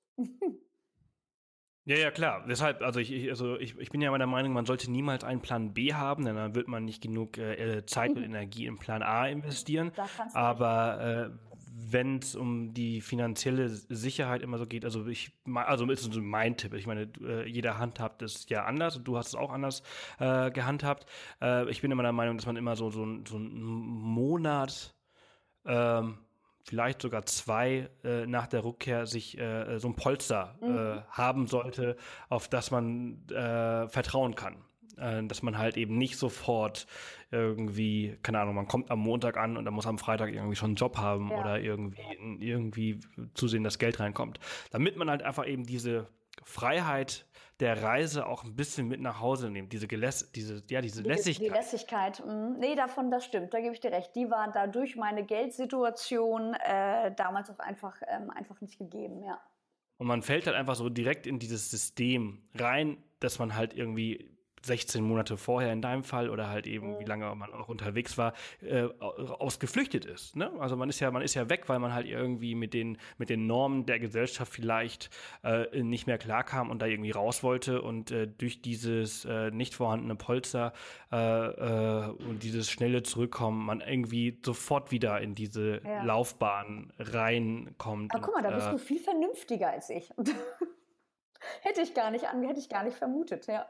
Ja, 1.86 1.96
ja, 1.96 2.12
klar. 2.12 2.46
Deshalb, 2.48 2.82
also 2.82 3.00
ich, 3.00 3.12
ich, 3.12 3.30
also 3.30 3.58
ich, 3.58 3.76
ich 3.80 3.90
bin 3.90 4.02
ja 4.02 4.12
meiner 4.12 4.28
Meinung, 4.28 4.54
man 4.54 4.66
sollte 4.66 4.92
niemals 4.92 5.24
einen 5.24 5.42
Plan 5.42 5.74
B 5.74 5.94
haben, 5.94 6.26
denn 6.26 6.36
dann 6.36 6.54
wird 6.54 6.68
man 6.68 6.86
nicht 6.86 7.02
genug 7.02 7.38
äh, 7.38 7.84
Zeit 7.86 8.12
und 8.12 8.22
Energie 8.24 8.68
in 8.68 8.78
Plan 8.78 9.02
A 9.02 9.28
investieren. 9.28 9.92
Aber 10.34 11.32
äh, 11.32 11.49
wenn 11.72 12.18
es 12.18 12.36
um 12.36 12.74
die 12.74 13.02
finanzielle 13.02 13.70
Sicherheit 13.70 14.42
immer 14.42 14.58
so 14.58 14.66
geht, 14.66 14.86
also 14.86 15.08
ich, 15.08 15.32
also 15.54 15.90
ist 15.90 16.12
so 16.12 16.22
mein 16.22 16.58
Tipp. 16.58 16.74
Ich 16.74 16.88
meine, 16.88 17.10
äh, 17.22 17.48
jeder 17.48 17.78
handhabt 17.78 18.22
es 18.22 18.48
ja 18.50 18.66
anders 18.66 18.98
und 18.98 19.08
du 19.08 19.18
hast 19.18 19.28
es 19.28 19.36
auch 19.36 19.52
anders 19.52 19.84
äh, 20.20 20.52
gehandhabt. 20.52 21.06
Äh, 21.42 21.70
ich 21.70 21.82
bin 21.82 21.92
immer 21.92 22.04
der 22.04 22.12
Meinung, 22.12 22.38
dass 22.38 22.46
man 22.46 22.56
immer 22.56 22.76
so 22.76 22.90
so, 22.90 23.06
so 23.28 23.36
einen 23.36 23.62
Monat 23.62 24.96
ähm, 25.66 26.20
vielleicht 26.64 27.02
sogar 27.02 27.26
zwei 27.26 27.90
äh, 28.04 28.26
nach 28.26 28.48
der 28.48 28.64
Rückkehr 28.64 29.06
sich 29.08 29.38
äh, 29.38 29.80
so 29.80 29.88
ein 29.88 29.96
Polster 29.96 30.56
äh, 30.62 30.66
mhm. 30.66 31.04
haben 31.10 31.48
sollte, 31.48 31.98
auf 32.30 32.48
das 32.48 32.72
man 32.72 33.28
äh, 33.30 33.88
vertrauen 33.88 34.36
kann. 34.36 34.58
Äh, 35.00 35.26
dass 35.28 35.42
man 35.42 35.58
halt 35.58 35.78
eben 35.78 35.98
nicht 35.98 36.18
sofort 36.18 36.88
irgendwie, 37.32 38.18
keine 38.24 38.40
Ahnung, 38.40 38.56
man 38.56 38.68
kommt 38.68 38.92
am 38.92 39.00
Montag 39.00 39.38
an 39.38 39.58
und 39.58 39.66
dann 39.66 39.74
muss 39.74 39.88
am 39.88 40.00
Freitag 40.00 40.34
irgendwie 40.34 40.56
schon 40.56 40.72
einen 40.72 40.76
Job 40.76 40.98
haben 40.98 41.30
ja. 41.30 41.40
oder 41.40 41.60
irgendwie, 41.60 42.02
irgendwie 42.40 43.00
zusehen, 43.34 43.64
dass 43.64 43.80
Geld 43.80 44.00
reinkommt. 44.00 44.40
Damit 44.72 44.98
man 44.98 45.10
halt 45.10 45.24
einfach 45.24 45.48
eben 45.48 45.64
diese 45.66 46.08
Freiheit 46.44 47.26
der 47.60 47.84
Reise 47.84 48.26
auch 48.26 48.44
ein 48.44 48.56
bisschen 48.56 48.88
mit 48.88 49.02
nach 49.02 49.20
Hause 49.20 49.50
nimmt. 49.50 49.74
Diese, 49.74 49.88
Geläss 49.88 50.32
diese, 50.32 50.64
ja, 50.70 50.82
diese 50.82 51.04
die, 51.04 51.10
Lässigkeit. 51.10 51.48
Die 51.48 51.54
Lässigkeit. 51.54 52.26
Mh. 52.26 52.56
Nee, 52.58 52.76
davon, 52.76 53.12
das 53.12 53.26
stimmt. 53.26 53.54
Da 53.54 53.60
gebe 53.60 53.74
ich 53.74 53.82
dir 53.82 53.92
recht. 53.92 54.16
Die 54.16 54.30
war 54.30 54.50
da 54.52 54.68
durch 54.68 54.96
meine 54.96 55.26
Geldsituation 55.26 56.54
äh, 56.54 57.14
damals 57.16 57.50
auch 57.50 57.60
einfach, 57.60 58.02
ähm, 58.08 58.30
einfach 58.30 58.62
nicht 58.62 58.78
gegeben, 58.78 59.24
ja. 59.24 59.40
Und 59.98 60.08
man 60.08 60.22
fällt 60.22 60.48
halt 60.48 60.56
einfach 60.56 60.76
so 60.76 60.88
direkt 60.88 61.28
in 61.28 61.40
dieses 61.40 61.70
System 61.70 62.42
rein, 62.56 63.04
dass 63.20 63.38
man 63.38 63.56
halt 63.56 63.74
irgendwie 63.74 64.29
16 64.62 65.04
Monate 65.04 65.38
vorher 65.38 65.72
in 65.74 65.82
deinem 65.82 66.04
Fall 66.04 66.30
oder 66.30 66.50
halt 66.50 66.68
eben, 66.68 67.00
wie 67.00 67.06
lange 67.06 67.34
man 67.36 67.54
auch 67.54 67.70
unterwegs 67.70 68.18
war, 68.18 68.34
äh, 68.62 68.88
ausgeflüchtet 69.00 70.06
ist. 70.06 70.36
Ne? 70.36 70.52
Also 70.60 70.76
man 70.76 70.90
ist 70.90 71.00
ja, 71.00 71.12
man 71.12 71.22
ist 71.22 71.34
ja 71.34 71.50
weg, 71.50 71.70
weil 71.70 71.80
man 71.80 71.94
halt 71.94 72.08
irgendwie 72.08 72.56
mit 72.56 72.74
den, 72.74 72.98
mit 73.18 73.30
den 73.30 73.48
Normen 73.48 73.86
der 73.86 74.00
Gesellschaft 74.00 74.52
vielleicht 74.52 75.10
äh, 75.44 75.84
nicht 75.84 76.08
mehr 76.08 76.18
klarkam 76.18 76.70
und 76.70 76.82
da 76.82 76.86
irgendwie 76.86 77.12
raus 77.12 77.44
wollte 77.44 77.82
und 77.82 78.12
äh, 78.12 78.28
durch 78.28 78.62
dieses 78.62 79.26
äh, 79.26 79.52
nicht 79.52 79.76
vorhandene 79.76 80.16
Polster 80.16 80.74
äh, 81.12 81.18
äh, 81.18 82.10
und 82.10 82.44
dieses 82.44 82.70
schnelle 82.70 83.04
Zurückkommen 83.04 83.66
man 83.66 83.82
irgendwie 83.82 84.40
sofort 84.46 84.92
wieder 84.92 85.22
in 85.22 85.36
diese 85.36 85.82
ja. 85.84 86.04
Laufbahn 86.04 86.94
reinkommt. 87.00 88.14
Aber 88.14 88.24
guck 88.24 88.36
mal, 88.36 88.44
da 88.44 88.52
bist 88.52 88.68
äh, 88.68 88.72
du 88.72 88.78
viel 88.78 89.00
vernünftiger 89.00 89.70
als 89.70 89.90
ich. 89.90 90.10
hätte 91.62 91.82
ich 91.82 91.94
gar 91.94 92.12
nicht 92.12 92.26
an, 92.26 92.44
hätte 92.44 92.60
ich 92.60 92.70
gar 92.70 92.84
nicht 92.84 92.98
vermutet, 92.98 93.48
ja. 93.48 93.68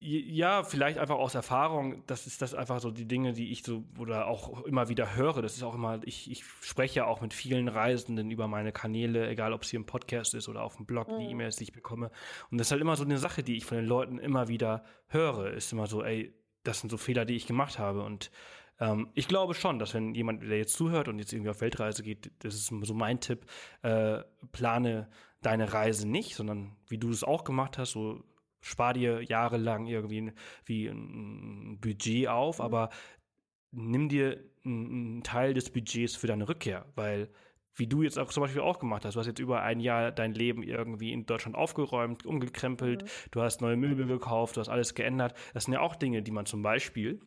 Ja, 0.00 0.62
vielleicht 0.62 0.96
einfach 0.98 1.16
aus 1.16 1.34
Erfahrung. 1.34 2.04
Das 2.06 2.28
ist 2.28 2.40
das 2.40 2.54
einfach 2.54 2.78
so 2.78 2.92
die 2.92 3.08
Dinge, 3.08 3.32
die 3.32 3.50
ich 3.50 3.64
so 3.64 3.82
oder 3.98 4.28
auch 4.28 4.64
immer 4.64 4.88
wieder 4.88 5.16
höre. 5.16 5.42
Das 5.42 5.56
ist 5.56 5.64
auch 5.64 5.74
immer, 5.74 6.00
ich, 6.04 6.30
ich 6.30 6.44
spreche 6.62 7.00
ja 7.00 7.06
auch 7.06 7.20
mit 7.20 7.34
vielen 7.34 7.66
Reisenden 7.66 8.30
über 8.30 8.46
meine 8.46 8.70
Kanäle, 8.70 9.28
egal 9.28 9.52
ob 9.52 9.62
es 9.62 9.70
hier 9.70 9.80
im 9.80 9.86
Podcast 9.86 10.34
ist 10.34 10.48
oder 10.48 10.62
auf 10.62 10.76
dem 10.76 10.86
Blog, 10.86 11.08
mhm. 11.08 11.18
die 11.18 11.24
E-Mails, 11.26 11.56
die 11.56 11.64
ich 11.64 11.72
bekomme. 11.72 12.12
Und 12.50 12.58
das 12.58 12.68
ist 12.68 12.70
halt 12.70 12.80
immer 12.80 12.94
so 12.94 13.02
eine 13.02 13.18
Sache, 13.18 13.42
die 13.42 13.56
ich 13.56 13.64
von 13.64 13.76
den 13.76 13.86
Leuten 13.86 14.18
immer 14.18 14.46
wieder 14.46 14.84
höre. 15.08 15.50
Ist 15.52 15.72
immer 15.72 15.88
so, 15.88 16.04
ey, 16.04 16.32
das 16.62 16.78
sind 16.78 16.90
so 16.90 16.96
Fehler, 16.96 17.24
die 17.24 17.34
ich 17.34 17.48
gemacht 17.48 17.80
habe. 17.80 18.04
Und 18.04 18.30
ähm, 18.78 19.08
ich 19.14 19.26
glaube 19.26 19.54
schon, 19.54 19.80
dass 19.80 19.94
wenn 19.94 20.14
jemand, 20.14 20.44
der 20.44 20.58
jetzt 20.58 20.74
zuhört 20.74 21.08
und 21.08 21.18
jetzt 21.18 21.32
irgendwie 21.32 21.50
auf 21.50 21.60
Weltreise 21.60 22.04
geht, 22.04 22.30
das 22.38 22.54
ist 22.54 22.66
so 22.66 22.94
mein 22.94 23.18
Tipp, 23.18 23.46
äh, 23.82 24.22
plane 24.52 25.08
deine 25.42 25.72
Reise 25.72 26.06
nicht, 26.06 26.36
sondern 26.36 26.76
wie 26.86 26.98
du 26.98 27.10
es 27.10 27.24
auch 27.24 27.42
gemacht 27.42 27.78
hast, 27.78 27.92
so 27.92 28.22
spar 28.60 28.94
dir 28.94 29.22
jahrelang 29.22 29.86
irgendwie 29.86 30.32
wie 30.64 30.86
ein 30.86 31.78
Budget 31.80 32.28
auf, 32.28 32.58
mhm. 32.58 32.64
aber 32.64 32.90
nimm 33.70 34.08
dir 34.08 34.42
einen 34.64 35.22
Teil 35.22 35.54
des 35.54 35.70
Budgets 35.70 36.16
für 36.16 36.26
deine 36.26 36.48
Rückkehr, 36.48 36.86
weil 36.94 37.30
wie 37.74 37.86
du 37.86 38.02
jetzt 38.02 38.18
auch 38.18 38.30
zum 38.30 38.42
Beispiel 38.42 38.60
auch 38.60 38.80
gemacht 38.80 39.04
hast. 39.04 39.14
Du 39.14 39.20
hast 39.20 39.28
jetzt 39.28 39.38
über 39.38 39.62
ein 39.62 39.78
Jahr 39.78 40.10
dein 40.10 40.34
Leben 40.34 40.64
irgendwie 40.64 41.12
in 41.12 41.26
Deutschland 41.26 41.56
aufgeräumt, 41.56 42.26
umgekrempelt, 42.26 43.04
mhm. 43.04 43.08
du 43.30 43.42
hast 43.42 43.60
neue 43.60 43.76
Möbel 43.76 44.06
gekauft, 44.06 44.56
du 44.56 44.60
hast 44.60 44.68
alles 44.68 44.94
geändert. 44.94 45.34
Das 45.54 45.64
sind 45.64 45.74
ja 45.74 45.80
auch 45.80 45.94
Dinge, 45.94 46.22
die 46.22 46.32
man 46.32 46.46
zum 46.46 46.62
Beispiel 46.62 47.20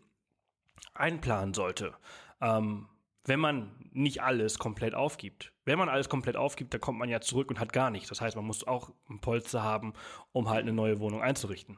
einplanen 0.93 1.53
sollte. 1.53 1.93
Ähm, 2.41 2.87
wenn 3.25 3.39
man 3.39 3.71
nicht 3.91 4.21
alles 4.21 4.57
komplett 4.57 4.95
aufgibt. 4.95 5.53
Wenn 5.65 5.77
man 5.77 5.89
alles 5.89 6.09
komplett 6.09 6.37
aufgibt, 6.37 6.73
dann 6.73 6.81
kommt 6.81 6.97
man 6.97 7.09
ja 7.09 7.21
zurück 7.21 7.49
und 7.49 7.59
hat 7.59 7.73
gar 7.73 7.91
nichts. 7.91 8.09
Das 8.09 8.21
heißt, 8.21 8.35
man 8.35 8.45
muss 8.45 8.65
auch 8.65 8.91
ein 9.09 9.19
Polster 9.19 9.63
haben, 9.63 9.93
um 10.31 10.49
halt 10.49 10.61
eine 10.61 10.73
neue 10.73 10.99
Wohnung 10.99 11.21
einzurichten. 11.21 11.77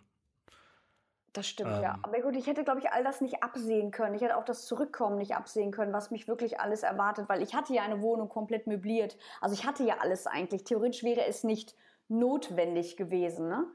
Das 1.34 1.48
stimmt, 1.48 1.72
ähm, 1.76 1.82
ja. 1.82 2.00
Aber 2.04 2.22
gut, 2.22 2.36
ich 2.36 2.46
hätte, 2.46 2.64
glaube 2.64 2.80
ich, 2.80 2.92
all 2.92 3.04
das 3.04 3.20
nicht 3.20 3.42
absehen 3.42 3.90
können. 3.90 4.14
Ich 4.14 4.22
hätte 4.22 4.38
auch 4.38 4.46
das 4.46 4.68
Zurückkommen 4.68 5.18
nicht 5.18 5.36
absehen 5.36 5.72
können, 5.72 5.92
was 5.92 6.12
mich 6.12 6.28
wirklich 6.28 6.60
alles 6.60 6.84
erwartet, 6.84 7.28
weil 7.28 7.42
ich 7.42 7.56
hatte 7.56 7.74
ja 7.74 7.82
eine 7.82 8.02
Wohnung 8.02 8.30
komplett 8.30 8.68
möbliert. 8.68 9.18
Also 9.42 9.56
ich 9.56 9.66
hatte 9.66 9.84
ja 9.84 9.98
alles 10.00 10.28
eigentlich. 10.28 10.64
Theoretisch 10.64 11.04
wäre 11.04 11.26
es 11.26 11.44
nicht 11.44 11.76
notwendig 12.08 12.98
gewesen, 12.98 13.50
ne? 13.50 13.66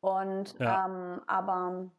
Und 0.00 0.56
ja. 0.60 0.86
ähm, 0.86 1.20
aber 1.26 1.90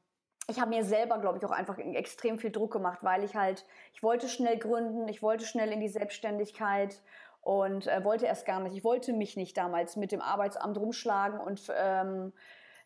ich 0.50 0.60
habe 0.60 0.70
mir 0.70 0.84
selber, 0.84 1.20
glaube 1.20 1.38
ich, 1.38 1.46
auch 1.46 1.52
einfach 1.52 1.78
extrem 1.78 2.40
viel 2.40 2.52
Druck 2.52 2.74
gemacht, 2.74 3.00
weil 3.02 3.24
ich 3.24 3.36
halt, 3.36 3.66
ich 3.94 4.04
wollte 4.04 4.28
schnell 4.28 4.58
gründen, 4.58 5.08
ich 5.08 5.22
wollte 5.22 5.46
schnell 5.46 5.72
in 5.72 5.80
die 5.80 5.88
Selbstständigkeit 5.88 7.02
und 7.42 7.88
äh, 7.88 8.04
wollte 8.04 8.26
erst 8.26 8.46
gar 8.46 8.60
nicht, 8.60 8.76
ich 8.76 8.84
wollte 8.84 9.14
mich 9.14 9.38
nicht 9.38 9.56
damals 9.58 9.96
mit 9.96 10.12
dem 10.12 10.22
Arbeitsamt 10.22 10.78
rumschlagen 10.78 11.40
und 11.40 11.62
ähm, 11.76 12.34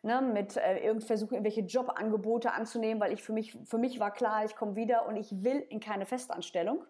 ne, 0.02 0.20
mit 0.20 0.56
äh, 0.56 0.78
irgend 0.78 1.04
versuchen, 1.04 1.34
irgendwelche 1.34 1.62
Jobangebote 1.62 2.52
anzunehmen, 2.52 3.00
weil 3.00 3.12
ich 3.12 3.22
für 3.22 3.32
mich, 3.32 3.56
für 3.64 3.78
mich 3.78 3.98
war 3.98 4.12
klar, 4.12 4.44
ich 4.44 4.54
komme 4.54 4.76
wieder 4.76 5.06
und 5.06 5.16
ich 5.16 5.42
will 5.42 5.64
in 5.70 5.80
keine 5.80 6.06
Festanstellung. 6.06 6.84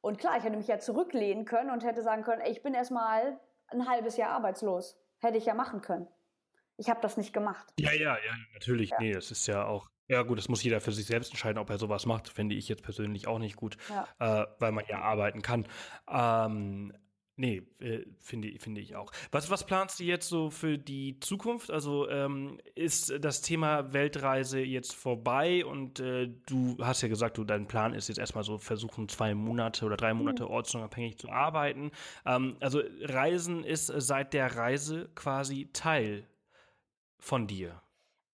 Und 0.00 0.18
klar, 0.18 0.36
ich 0.38 0.44
hätte 0.44 0.56
mich 0.56 0.68
ja 0.68 0.78
zurücklehnen 0.78 1.44
können 1.44 1.70
und 1.70 1.84
hätte 1.84 2.02
sagen 2.02 2.22
können, 2.22 2.40
ey, 2.40 2.52
ich 2.52 2.62
bin 2.62 2.74
erstmal 2.74 3.40
ein 3.68 3.88
halbes 3.88 4.16
Jahr 4.16 4.30
arbeitslos. 4.30 4.96
Hätte 5.18 5.36
ich 5.38 5.46
ja 5.46 5.54
machen 5.54 5.80
können. 5.80 6.06
Ich 6.76 6.88
habe 6.88 7.00
das 7.00 7.16
nicht 7.16 7.32
gemacht. 7.32 7.66
Ja, 7.80 7.90
ja, 7.92 8.16
ja, 8.16 8.32
natürlich. 8.52 8.90
Ja. 8.90 8.98
Nee, 9.00 9.12
das 9.12 9.30
ist 9.30 9.46
ja 9.48 9.66
auch 9.66 9.88
ja, 10.08 10.22
gut, 10.22 10.38
das 10.38 10.48
muss 10.48 10.62
jeder 10.62 10.80
für 10.80 10.92
sich 10.92 11.06
selbst 11.06 11.30
entscheiden, 11.30 11.58
ob 11.58 11.70
er 11.70 11.78
sowas 11.78 12.06
macht. 12.06 12.28
Finde 12.28 12.54
ich 12.54 12.68
jetzt 12.68 12.82
persönlich 12.82 13.26
auch 13.26 13.38
nicht 13.38 13.56
gut, 13.56 13.76
ja. 13.88 14.42
äh, 14.42 14.46
weil 14.58 14.72
man 14.72 14.84
ja 14.88 15.00
arbeiten 15.00 15.42
kann. 15.42 15.66
Ähm, 16.08 16.92
nee, 17.34 17.62
äh, 17.80 18.04
finde 18.20 18.56
finde 18.60 18.80
ich 18.80 18.94
auch. 18.94 19.10
Was, 19.32 19.50
was 19.50 19.66
planst 19.66 19.98
du 19.98 20.04
jetzt 20.04 20.28
so 20.28 20.50
für 20.50 20.78
die 20.78 21.18
Zukunft? 21.18 21.72
Also 21.72 22.08
ähm, 22.08 22.60
ist 22.76 23.14
das 23.20 23.42
Thema 23.42 23.92
Weltreise 23.92 24.60
jetzt 24.60 24.94
vorbei 24.94 25.64
und 25.64 25.98
äh, 25.98 26.28
du 26.46 26.76
hast 26.80 27.02
ja 27.02 27.08
gesagt, 27.08 27.36
du 27.36 27.42
dein 27.42 27.66
Plan 27.66 27.92
ist 27.92 28.06
jetzt 28.06 28.18
erstmal 28.18 28.44
so 28.44 28.58
versuchen, 28.58 29.08
zwei 29.08 29.34
Monate 29.34 29.84
oder 29.84 29.96
drei 29.96 30.14
Monate 30.14 30.44
mhm. 30.44 30.50
ortsunabhängig 30.50 31.18
zu 31.18 31.30
arbeiten. 31.30 31.90
Ähm, 32.24 32.56
also 32.60 32.80
Reisen 33.00 33.64
ist 33.64 33.86
seit 33.86 34.34
der 34.34 34.54
Reise 34.54 35.10
quasi 35.16 35.68
Teil 35.72 36.28
von 37.18 37.48
dir. 37.48 37.82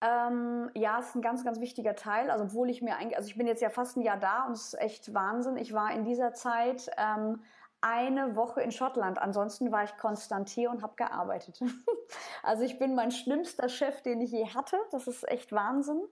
Ähm, 0.03 0.71
ja, 0.75 0.99
es 0.99 1.11
ist 1.11 1.15
ein 1.15 1.23
ganz, 1.23 1.45
ganz 1.45 1.61
wichtiger 1.61 1.95
Teil. 1.95 2.31
Also, 2.31 2.45
obwohl 2.45 2.69
ich 2.71 2.83
mir 2.83 2.97
eigentlich, 2.97 3.17
also 3.17 3.29
ich 3.29 3.37
bin 3.37 3.47
jetzt 3.47 3.63
ja 3.63 3.71
fast 3.71 3.97
ein 3.97 4.03
Jahr 4.03 4.19
da 4.19 4.47
und 4.47 4.53
es 4.53 4.73
ist 4.73 4.81
echt 4.81 5.15
Wahnsinn. 5.15 5.57
Ich 5.57 5.73
war 5.73 5.93
in 5.93 6.05
dieser 6.05 6.35
Zeit 6.35 6.91
ähm, 6.99 7.41
eine 7.81 8.37
Woche 8.37 8.61
in 8.61 8.73
Schottland. 8.73 9.19
Ansonsten 9.19 9.71
war 9.71 9.85
ich 9.85 9.97
konstant 9.97 10.49
hier 10.49 10.71
und 10.71 10.83
habe 10.83 10.95
gearbeitet. 10.97 11.61
also, 12.43 12.65
ich 12.65 12.79
bin 12.79 12.95
mein 12.95 13.13
schlimmster 13.13 13.69
Chef, 13.69 14.03
den 14.03 14.21
ich 14.21 14.33
je 14.33 14.47
hatte. 14.49 14.77
Das 14.91 15.07
ist 15.07 15.29
echt 15.29 15.53
Wahnsinn 15.53 16.03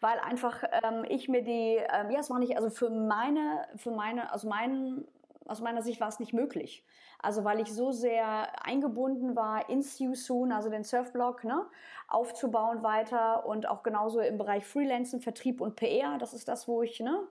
weil 0.00 0.20
einfach 0.20 0.62
ähm, 0.84 1.04
ich 1.08 1.28
mir 1.28 1.42
die, 1.42 1.76
ähm, 1.92 2.12
ja, 2.12 2.20
es 2.20 2.30
war 2.30 2.38
nicht, 2.38 2.56
also 2.56 2.70
für 2.70 2.88
meine, 2.88 3.66
für 3.74 3.90
meine, 3.90 4.32
aus 4.32 4.44
meinen 4.44 5.08
aus 5.48 5.60
meiner 5.60 5.82
Sicht 5.82 6.00
war 6.00 6.08
es 6.08 6.20
nicht 6.20 6.32
möglich. 6.32 6.84
Also 7.20 7.44
weil 7.44 7.60
ich 7.60 7.72
so 7.72 7.90
sehr 7.90 8.64
eingebunden 8.64 9.34
war 9.34 9.68
in 9.68 9.82
Sue 9.82 10.14
Soon, 10.14 10.52
also 10.52 10.70
den 10.70 10.84
Surfblog, 10.84 11.44
ne, 11.44 11.66
aufzubauen 12.06 12.82
weiter 12.82 13.44
und 13.46 13.68
auch 13.68 13.82
genauso 13.82 14.20
im 14.20 14.38
Bereich 14.38 14.64
Freelancing, 14.64 15.20
Vertrieb 15.20 15.60
und 15.60 15.76
PR. 15.76 16.18
Das 16.18 16.32
ist 16.32 16.46
das, 16.46 16.68
wo 16.68 16.82
ich, 16.82 17.00
ne, 17.00 17.26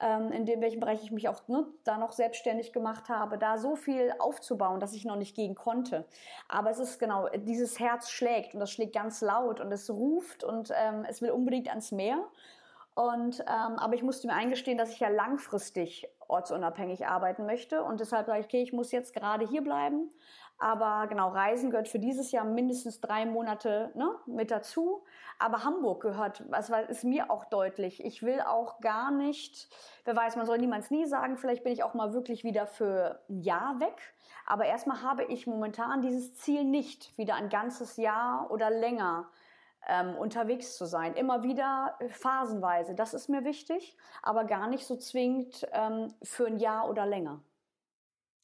ähm, 0.00 0.32
in 0.32 0.44
dem 0.44 0.60
welchen 0.60 0.80
Bereich 0.80 1.02
ich 1.02 1.10
mich 1.12 1.28
auch 1.28 1.46
ne, 1.48 1.66
da 1.84 1.98
noch 1.98 2.12
selbstständig 2.12 2.72
gemacht 2.72 3.08
habe, 3.08 3.38
da 3.38 3.58
so 3.58 3.76
viel 3.76 4.12
aufzubauen, 4.18 4.80
dass 4.80 4.92
ich 4.92 5.04
noch 5.04 5.16
nicht 5.16 5.36
gehen 5.36 5.54
konnte. 5.54 6.04
Aber 6.48 6.70
es 6.70 6.78
ist 6.78 6.98
genau, 6.98 7.28
dieses 7.28 7.78
Herz 7.78 8.10
schlägt 8.10 8.54
und 8.54 8.60
das 8.60 8.70
schlägt 8.70 8.94
ganz 8.94 9.20
laut 9.20 9.60
und 9.60 9.70
es 9.72 9.88
ruft 9.88 10.42
und 10.42 10.72
ähm, 10.76 11.04
es 11.08 11.22
will 11.22 11.30
unbedingt 11.30 11.68
ans 11.68 11.92
Meer. 11.92 12.18
Und, 12.98 13.38
ähm, 13.42 13.78
aber 13.78 13.94
ich 13.94 14.02
musste 14.02 14.26
mir 14.26 14.32
eingestehen, 14.32 14.76
dass 14.76 14.90
ich 14.90 14.98
ja 14.98 15.08
langfristig 15.08 16.08
ortsunabhängig 16.26 17.06
arbeiten 17.06 17.46
möchte. 17.46 17.84
Und 17.84 18.00
deshalb 18.00 18.26
sage 18.26 18.40
ich, 18.40 18.46
okay, 18.46 18.60
ich 18.60 18.72
muss 18.72 18.90
jetzt 18.90 19.14
gerade 19.14 19.46
hier 19.46 19.62
bleiben. 19.62 20.10
Aber 20.58 21.06
genau, 21.06 21.28
Reisen 21.28 21.70
gehört 21.70 21.86
für 21.86 22.00
dieses 22.00 22.32
Jahr 22.32 22.44
mindestens 22.44 23.00
drei 23.00 23.24
Monate 23.24 23.92
ne, 23.94 24.16
mit 24.26 24.50
dazu. 24.50 25.04
Aber 25.38 25.62
Hamburg 25.62 26.02
gehört, 26.02 26.42
das 26.50 26.70
ist 26.88 27.04
mir 27.04 27.30
auch 27.30 27.44
deutlich. 27.44 28.04
Ich 28.04 28.24
will 28.24 28.40
auch 28.40 28.80
gar 28.80 29.12
nicht, 29.12 29.68
wer 30.04 30.16
weiß, 30.16 30.34
man 30.34 30.46
soll 30.46 30.58
niemals 30.58 30.90
nie 30.90 31.06
sagen, 31.06 31.36
vielleicht 31.36 31.62
bin 31.62 31.72
ich 31.72 31.84
auch 31.84 31.94
mal 31.94 32.12
wirklich 32.12 32.42
wieder 32.42 32.66
für 32.66 33.22
ein 33.30 33.42
Jahr 33.42 33.78
weg. 33.78 34.12
Aber 34.44 34.64
erstmal 34.64 35.02
habe 35.02 35.22
ich 35.22 35.46
momentan 35.46 36.02
dieses 36.02 36.34
Ziel 36.34 36.64
nicht, 36.64 37.16
wieder 37.16 37.36
ein 37.36 37.48
ganzes 37.48 37.96
Jahr 37.96 38.50
oder 38.50 38.70
länger 38.70 39.30
ähm, 39.88 40.14
unterwegs 40.16 40.76
zu 40.76 40.86
sein. 40.86 41.14
Immer 41.14 41.42
wieder 41.42 41.96
äh, 41.98 42.08
phasenweise, 42.08 42.94
das 42.94 43.14
ist 43.14 43.28
mir 43.28 43.44
wichtig, 43.44 43.96
aber 44.22 44.44
gar 44.44 44.68
nicht 44.68 44.86
so 44.86 44.96
zwingend 44.96 45.66
ähm, 45.72 46.14
für 46.22 46.46
ein 46.46 46.58
Jahr 46.58 46.88
oder 46.88 47.06
länger. 47.06 47.40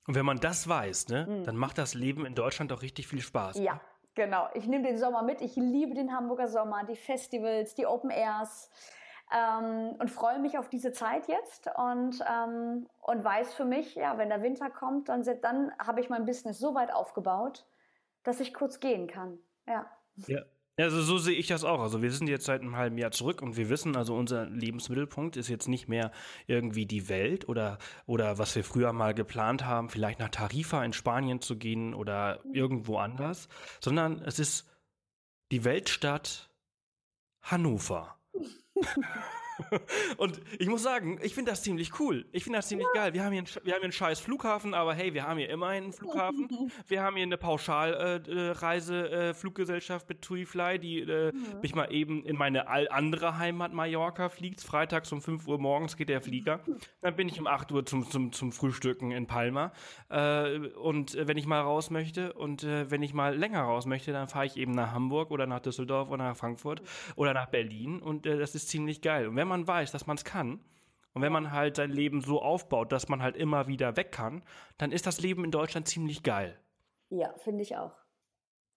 Und 0.07 0.15
wenn 0.17 0.27
man 0.27 0.39
das 0.39 0.69
weiß, 0.69 1.09
ne, 1.09 1.27
mhm. 1.27 1.45
dann 1.45 1.57
macht 1.57 1.79
das 1.79 1.95
Leben 1.95 2.27
in 2.27 2.35
Deutschland 2.35 2.73
auch 2.73 2.83
richtig 2.83 3.07
viel 3.07 3.21
Spaß. 3.21 3.59
Ja, 3.59 3.81
genau. 4.15 4.49
Ich 4.55 4.67
nehme 4.67 4.87
den 4.87 4.99
Sommer 4.99 5.23
mit. 5.23 5.41
Ich 5.41 5.57
liebe 5.57 5.95
den 5.95 6.15
Hamburger 6.15 6.49
Sommer, 6.49 6.85
die 6.85 6.97
Festivals, 6.97 7.75
die 7.75 7.87
Open 7.87 8.11
Airs. 8.11 8.71
Ähm, 9.33 9.97
und 9.99 10.11
freue 10.11 10.39
mich 10.39 10.59
auf 10.59 10.69
diese 10.69 10.93
Zeit 10.93 11.29
jetzt 11.29 11.71
und, 11.77 12.23
ähm, 12.31 12.87
und 13.01 13.25
weiß 13.25 13.55
für 13.55 13.65
mich, 13.65 13.95
ja, 13.95 14.19
wenn 14.19 14.29
der 14.29 14.43
Winter 14.43 14.69
kommt, 14.69 15.09
dann, 15.09 15.25
dann 15.41 15.73
habe 15.79 16.01
ich 16.01 16.11
mein 16.11 16.27
Business 16.27 16.59
so 16.59 16.75
weit 16.75 16.93
aufgebaut, 16.93 17.65
dass 18.23 18.39
ich 18.41 18.53
kurz 18.53 18.81
gehen 18.81 19.07
kann. 19.07 19.39
Ja. 19.67 19.87
Ja, 20.27 20.43
also 20.77 21.03
so 21.03 21.19
sehe 21.19 21.37
ich 21.37 21.47
das 21.47 21.65
auch. 21.65 21.81
Also 21.81 22.03
wir 22.03 22.11
sind 22.11 22.29
jetzt 22.29 22.47
seit 22.47 22.61
einem 22.61 22.77
halben 22.77 22.99
Jahr 22.99 23.13
zurück 23.13 23.43
und 23.43 23.57
wir 23.57 23.69
wissen, 23.69 23.97
also 23.97 24.17
unser 24.17 24.47
Lebensmittelpunkt 24.47 25.37
ist 25.37 25.49
jetzt 25.49 25.69
nicht 25.69 25.89
mehr 25.89 26.11
irgendwie 26.47 26.87
die 26.87 27.09
Welt 27.09 27.49
oder, 27.49 27.79
oder 28.07 28.39
was 28.39 28.55
wir 28.57 28.65
früher 28.65 28.93
mal 28.93 29.15
geplant 29.15 29.65
haben, 29.65 29.89
vielleicht 29.89 30.19
nach 30.19 30.31
Tarifa 30.31 30.85
in 30.85 30.93
Spanien 30.93 31.41
zu 31.41 31.57
gehen 31.57 31.95
oder 31.95 32.41
irgendwo 32.53 32.99
anders, 32.99 33.49
sondern 33.81 34.21
es 34.23 34.39
ist 34.39 34.69
die 35.53 35.65
Weltstadt 35.65 36.51
Hannover. 37.43 38.17
Und 40.17 40.41
ich 40.59 40.69
muss 40.69 40.83
sagen, 40.83 41.21
ich 41.23 41.35
finde 41.35 41.53
das 41.53 41.63
ziemlich 41.63 42.01
cool. 42.01 42.25
Ich 42.33 42.43
finde 42.45 42.59
das 42.59 42.69
ziemlich 42.69 42.89
ja. 42.95 43.03
geil. 43.03 43.13
Wir 43.15 43.25
haben, 43.25 43.33
hier 43.33 43.41
einen, 43.41 43.49
wir 43.49 43.73
haben 43.73 43.81
hier 43.81 43.85
einen 43.85 43.93
scheiß 43.93 44.21
Flughafen, 44.21 44.75
aber 44.75 44.93
hey, 44.95 45.15
wir 45.15 45.27
haben 45.27 45.39
hier 45.39 45.49
immerhin 45.51 45.85
einen 45.85 45.93
Flughafen. 45.93 46.49
Wir 46.87 47.03
haben 47.03 47.17
hier 47.17 47.25
eine 47.25 47.39
Pauschalreise-Fluggesellschaft 47.39 50.05
äh, 50.05 50.07
äh, 50.07 50.11
mit 50.15 50.23
TuiFly, 50.23 50.79
die 50.79 51.01
äh, 51.01 51.33
mhm. 51.33 51.61
mich 51.63 51.75
mal 51.75 51.91
eben 51.93 52.25
in 52.25 52.37
meine 52.37 52.69
andere 52.69 53.39
Heimat 53.39 53.73
Mallorca 53.73 54.29
fliegt. 54.29 54.61
Freitags 54.61 55.11
um 55.13 55.23
5 55.23 55.49
Uhr 55.49 55.59
morgens 55.59 55.97
geht 55.97 56.09
der 56.09 56.21
Flieger. 56.21 56.61
Dann 57.01 57.17
bin 57.17 57.29
ich 57.29 57.41
um 57.41 57.47
8 57.47 57.73
Uhr 57.73 57.87
zum, 57.87 58.11
zum, 58.11 58.33
zum 58.33 58.53
Frühstücken 58.53 59.13
in 59.13 59.27
Palma. 59.27 59.73
Äh, 60.09 60.59
und 60.77 61.15
äh, 61.15 61.27
wenn 61.27 61.37
ich 61.37 61.47
mal 61.47 61.61
raus 61.61 61.91
möchte 61.91 62.33
und 62.35 62.63
äh, 62.65 62.91
wenn 62.91 63.03
ich 63.03 63.15
mal 63.15 63.37
länger 63.37 63.63
raus 63.63 63.87
möchte, 63.87 64.13
dann 64.13 64.29
fahre 64.29 64.47
ich 64.47 64.57
eben 64.57 64.73
nach 64.73 64.93
Hamburg 64.93 65.31
oder 65.31 65.47
nach 65.47 65.61
Düsseldorf 65.61 66.11
oder 66.11 66.25
nach 66.25 66.37
Frankfurt 66.37 66.83
oder 67.17 67.35
nach 67.35 67.47
Berlin. 67.47 68.01
Und 68.01 68.27
das 68.27 68.55
ist 68.55 68.69
ziemlich 68.69 69.01
geil. 69.01 69.27
Und 69.29 69.37
wenn 69.37 69.44
man 69.49 69.67
weiß, 69.67 69.93
dass 69.93 70.07
man 70.07 70.17
es 70.17 70.25
kann, 70.25 70.65
und 71.15 71.23
wenn 71.23 71.33
man 71.33 71.53
halt 71.53 71.77
sein 71.77 71.91
Leben 71.91 72.21
so 72.21 72.43
aufbaut, 72.43 72.91
dass 72.91 73.09
man 73.09 73.23
halt 73.23 73.37
immer 73.37 73.69
wieder 73.69 73.97
weg 73.97 74.11
kann, 74.11 74.43
dann 74.79 74.91
ist 74.91 75.07
das 75.07 75.21
Leben 75.21 75.45
in 75.45 75.53
Deutschland 75.53 75.87
ziemlich 75.87 76.25
geil. 76.25 76.59
Ja, 77.09 77.33
finde 77.39 77.63
ich 77.63 77.77
auch. 77.77 77.93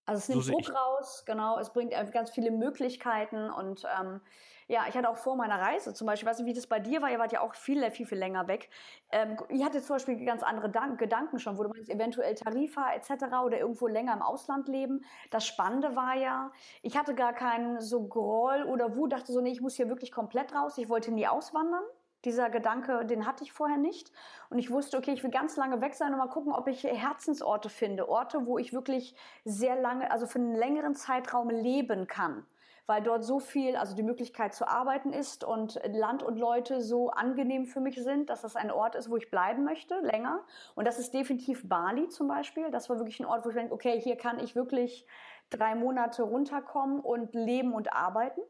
Also 0.05 0.19
es 0.19 0.29
nimmt 0.29 0.43
so 0.43 0.51
Druck 0.53 0.73
raus, 0.73 1.23
genau, 1.25 1.59
es 1.59 1.73
bringt 1.73 1.91
ganz 2.13 2.29
viele 2.29 2.51
Möglichkeiten 2.51 3.49
und 3.49 3.83
ähm, 3.99 4.21
ja, 4.67 4.85
ich 4.89 4.97
hatte 4.97 5.09
auch 5.09 5.15
vor 5.15 5.37
meiner 5.37 5.59
Reise 5.59 5.93
zum 5.93 6.07
Beispiel, 6.07 6.27
ich 6.27 6.29
weiß 6.29 6.39
nicht, 6.39 6.47
wie 6.47 6.53
das 6.53 6.67
bei 6.67 6.79
dir 6.79 7.01
war, 7.01 7.09
ihr 7.09 7.19
wart 7.19 7.31
ja 7.31 7.39
auch 7.41 7.55
viel, 7.55 7.89
viel, 7.89 8.05
viel 8.05 8.17
länger 8.17 8.47
weg. 8.47 8.69
Ähm, 9.11 9.37
ihr 9.49 9.65
hattet 9.65 9.85
zum 9.85 9.95
Beispiel 9.95 10.25
ganz 10.25 10.43
andere 10.43 10.69
Dan 10.69 10.97
Gedanken 10.97 11.39
schon, 11.39 11.57
wo 11.57 11.63
du 11.63 11.69
meinst, 11.69 11.89
eventuell 11.89 12.35
Tarifa 12.35 12.93
etc. 12.93 13.11
oder 13.45 13.59
irgendwo 13.59 13.87
länger 13.87 14.13
im 14.13 14.21
Ausland 14.21 14.67
leben. 14.67 15.05
Das 15.31 15.45
Spannende 15.45 15.95
war 15.95 16.15
ja, 16.15 16.51
ich 16.81 16.97
hatte 16.97 17.15
gar 17.15 17.33
keinen 17.33 17.79
so 17.79 18.07
Groll 18.07 18.63
oder 18.63 18.97
Wut, 18.97 19.13
dachte 19.13 19.31
so, 19.31 19.39
nee, 19.39 19.51
ich 19.51 19.61
muss 19.61 19.75
hier 19.75 19.87
wirklich 19.87 20.11
komplett 20.11 20.53
raus, 20.53 20.77
ich 20.77 20.89
wollte 20.89 21.11
nie 21.11 21.27
auswandern. 21.27 21.83
Dieser 22.25 22.49
Gedanke, 22.49 23.05
den 23.05 23.25
hatte 23.25 23.45
ich 23.45 23.53
vorher 23.53 23.77
nicht. 23.77 24.11
Und 24.49 24.57
ich 24.57 24.69
wusste, 24.69 24.97
okay, 24.97 25.13
ich 25.13 25.23
will 25.23 25.31
ganz 25.31 25.55
lange 25.55 25.79
weg 25.81 25.93
sein 25.93 26.11
und 26.11 26.17
mal 26.17 26.27
gucken, 26.27 26.51
ob 26.51 26.67
ich 26.67 26.83
Herzensorte 26.83 27.69
finde. 27.69 28.09
Orte, 28.09 28.45
wo 28.45 28.57
ich 28.57 28.73
wirklich 28.73 29.15
sehr 29.45 29.79
lange, 29.79 30.11
also 30.11 30.25
für 30.27 30.39
einen 30.39 30.55
längeren 30.55 30.95
Zeitraum 30.95 31.49
leben 31.49 32.07
kann 32.07 32.45
weil 32.87 33.03
dort 33.03 33.23
so 33.23 33.39
viel, 33.39 33.75
also 33.75 33.95
die 33.95 34.03
Möglichkeit 34.03 34.53
zu 34.55 34.67
arbeiten 34.67 35.11
ist 35.11 35.43
und 35.43 35.79
Land 35.85 36.23
und 36.23 36.37
Leute 36.37 36.81
so 36.81 37.09
angenehm 37.09 37.65
für 37.65 37.81
mich 37.81 38.01
sind, 38.01 38.29
dass 38.29 38.41
das 38.41 38.55
ein 38.55 38.71
Ort 38.71 38.95
ist, 38.95 39.09
wo 39.09 39.17
ich 39.17 39.29
bleiben 39.29 39.65
möchte, 39.65 39.99
länger. 39.99 40.43
Und 40.73 40.87
das 40.87 40.97
ist 40.97 41.13
definitiv 41.13 41.67
Bali 41.67 42.07
zum 42.07 42.29
Beispiel. 42.29 42.71
Das 42.71 42.89
war 42.89 42.97
wirklich 42.97 43.19
ein 43.19 43.25
Ort, 43.25 43.45
wo 43.45 43.49
ich 43.49 43.55
denke, 43.55 43.73
okay, 43.73 43.99
hier 43.99 44.15
kann 44.15 44.39
ich 44.39 44.55
wirklich 44.55 45.05
drei 45.49 45.75
Monate 45.75 46.23
runterkommen 46.23 47.01
und 47.01 47.35
leben 47.35 47.73
und 47.73 47.91
arbeiten. 47.91 48.41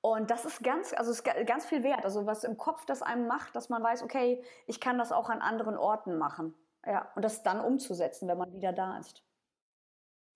Und 0.00 0.30
das 0.30 0.46
ist 0.46 0.64
ganz, 0.64 0.94
also 0.94 1.10
ist 1.10 1.24
ganz 1.24 1.66
viel 1.66 1.82
wert. 1.82 2.04
Also 2.04 2.24
was 2.24 2.44
im 2.44 2.56
Kopf 2.56 2.86
das 2.86 3.02
einem 3.02 3.26
macht, 3.26 3.54
dass 3.54 3.68
man 3.68 3.82
weiß, 3.82 4.02
okay, 4.02 4.42
ich 4.66 4.80
kann 4.80 4.96
das 4.96 5.12
auch 5.12 5.28
an 5.28 5.42
anderen 5.42 5.76
Orten 5.76 6.16
machen. 6.16 6.54
Ja, 6.86 7.10
und 7.14 7.24
das 7.24 7.42
dann 7.42 7.60
umzusetzen, 7.60 8.26
wenn 8.26 8.38
man 8.38 8.52
wieder 8.54 8.72
da 8.72 8.96
ist. 8.98 9.22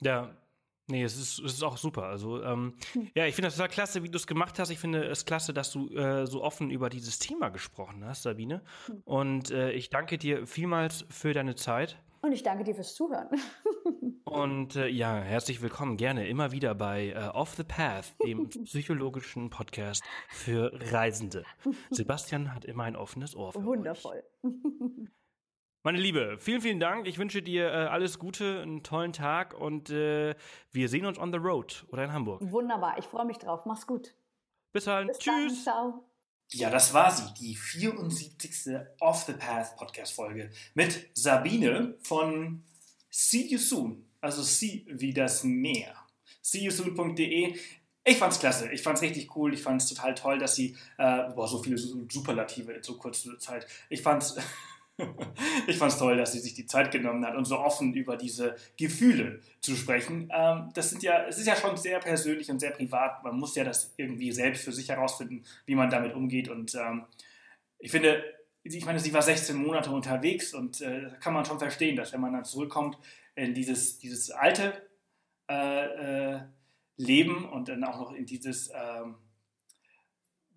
Ja, 0.01 0.31
Nee, 0.89 1.05
es 1.05 1.17
ist, 1.17 1.39
es 1.39 1.55
ist 1.55 1.63
auch 1.63 1.77
super. 1.77 2.05
Also, 2.05 2.43
ähm, 2.43 2.75
hm. 2.93 3.09
ja, 3.15 3.27
ich 3.27 3.35
finde 3.35 3.49
das 3.49 3.57
total 3.57 3.69
klasse, 3.69 4.03
wie 4.03 4.09
du 4.09 4.17
es 4.17 4.27
gemacht 4.27 4.59
hast. 4.59 4.71
Ich 4.71 4.79
finde 4.79 5.05
es 5.05 5.25
klasse, 5.25 5.55
dass 5.55 5.71
du 5.71 5.89
äh, 5.91 6.27
so 6.27 6.43
offen 6.43 6.71
über 6.71 6.91
dieses 6.91 7.19
Thema 7.19 7.51
gesprochen 7.51 8.05
hast, 8.05 8.23
Sabine. 8.23 8.63
Hm. 8.87 9.03
Und 9.05 9.51
äh, 9.51 9.73
ich 9.73 9.91
danke 9.91 10.19
dir 10.19 10.47
vielmals 10.47 11.05
für 11.09 11.33
deine 11.33 11.55
Zeit. 11.55 11.99
Und 12.21 12.33
ich 12.33 12.43
danke 12.43 12.65
dir 12.65 12.75
fürs 12.75 12.95
Zuhören. 12.95 13.29
Und 14.25 14.77
äh, 14.77 14.87
ja, 14.87 15.19
herzlich 15.19 15.61
willkommen 15.61 15.97
gerne 15.97 16.27
immer 16.27 16.53
wieder 16.53 16.75
bei 16.75 17.09
äh, 17.09 17.29
Off 17.35 17.55
the 17.57 17.65
Path, 17.65 18.15
dem 18.25 18.49
psychologischen 18.65 19.51
Podcast 19.51 20.03
für 20.29 20.73
Reisende. 20.91 21.45
Sebastian 21.91 22.55
hat 22.55 22.65
immer 22.65 22.85
ein 22.85 22.97
offenes 22.97 23.37
Ohr. 23.37 23.53
Für 23.53 23.65
Wundervoll. 23.65 24.23
Euch. 24.43 25.09
Meine 25.85 25.99
Liebe, 25.99 26.37
vielen, 26.39 26.61
vielen 26.61 26.79
Dank. 26.79 27.09
Ich 27.09 27.19
wünsche 27.19 27.43
dir 27.43 27.67
äh, 27.67 27.87
alles 27.87 28.21
Gute, 28.21 28.63
einen 28.63 28.85
tollen 28.85 29.13
Tag 29.13 29.53
und 29.59 29.91
äh, 29.91 30.37
wir 30.71 30.89
sehen 30.89 31.07
uns 31.07 31.19
on 31.19 31.33
the 31.33 31.39
road 31.39 31.85
oder 31.89 32.05
in 32.05 32.13
Hamburg. 32.13 32.41
Wunderbar, 32.53 32.99
ich 32.99 33.05
freue 33.05 33.25
mich 33.25 33.39
drauf. 33.39 33.67
Mach's 33.67 33.87
gut. 33.87 34.15
Bis 34.73 34.85
dann. 34.85 35.09
Bis 35.09 35.19
Tschüss. 35.19 35.35
Dann, 35.35 35.63
ciao. 35.63 36.05
Ja, 36.51 36.71
das 36.71 36.95
war 36.95 37.11
sie, 37.11 37.35
die 37.35 37.57
74. 37.57 38.79
Off 39.01 39.25
the 39.25 39.33
Path 39.33 39.75
Podcast-Folge 39.77 40.51
mit 40.75 41.11
Sabine 41.15 41.97
von 42.03 42.63
See 43.11 43.47
You 43.49 43.59
Soon. 43.59 44.07
Also 44.21 44.43
See 44.43 44.87
wie 44.89 45.13
das 45.13 45.43
Meer. 45.43 45.97
SeeYouSoon.de. 46.43 47.57
Ich 48.05 48.19
fand's 48.19 48.39
klasse, 48.39 48.71
ich 48.73 48.83
fand's 48.83 49.01
richtig 49.01 49.35
cool, 49.37 49.55
ich 49.55 49.63
fand's 49.63 49.89
total 49.89 50.15
toll, 50.15 50.39
dass 50.39 50.57
sie, 50.57 50.77
äh, 50.99 51.31
boah, 51.35 51.47
so 51.47 51.63
viele 51.63 51.79
Superlative 51.79 52.73
in 52.73 52.83
so 52.83 52.99
kurzer 52.99 53.39
Zeit. 53.39 53.67
Ich 53.89 54.03
fand's 54.03 54.37
ich 55.67 55.77
fand 55.77 55.93
es 55.93 55.99
toll, 55.99 56.17
dass 56.17 56.33
sie 56.33 56.41
sich 56.41 56.55
die 56.55 56.67
Zeit 56.67 56.91
genommen 56.91 57.25
hat 57.25 57.35
und 57.35 57.45
so 57.45 57.59
offen 57.59 57.95
über 57.95 58.17
diese 58.17 58.57
Gefühle 58.77 59.41
zu 59.61 59.75
sprechen. 59.75 60.31
Ähm, 60.35 60.71
das 60.75 60.91
sind 60.91 61.03
ja, 61.03 61.27
es 61.27 61.39
ist 61.39 61.47
ja 61.47 61.57
schon 61.57 61.77
sehr 61.77 61.99
persönlich 61.99 62.51
und 62.51 62.61
sehr 62.61 62.73
privat. 62.73 63.25
Man 63.25 63.39
muss 63.39 63.55
ja 63.55 63.65
das 63.65 63.93
irgendwie 63.97 64.33
selbst 64.33 64.65
für 64.65 64.73
sich 64.73 64.89
herausfinden, 64.89 65.45
wie 65.67 65.75
man 65.75 65.91
damit 65.91 66.15
umgeht. 66.15 66.49
Und 66.49 66.75
ähm, 66.75 67.07
ich 67.79 67.91
finde, 67.91 68.23
ich 68.65 68.85
meine, 68.85 69.01
sie 69.01 69.13
war 69.13 69.23
16 69.23 69.57
Monate 69.57 69.91
unterwegs 69.91 70.55
und 70.55 70.81
äh, 70.81 71.11
kann 71.21 71.35
man 71.35 71.45
schon 71.45 71.59
verstehen, 71.59 71.97
dass 71.97 72.13
wenn 72.13 72.21
man 72.21 72.33
dann 72.33 72.45
zurückkommt 72.45 72.97
in 73.35 73.55
dieses, 73.55 73.99
dieses 73.99 74.31
alte, 74.31 74.73
äh, 75.51 76.35
äh, 76.35 76.41
leben 76.97 77.49
und 77.49 77.69
dann 77.69 77.85
auch 77.85 77.99
noch 77.99 78.13
in 78.13 78.27
dieses 78.27 78.71
ähm, 78.75 79.17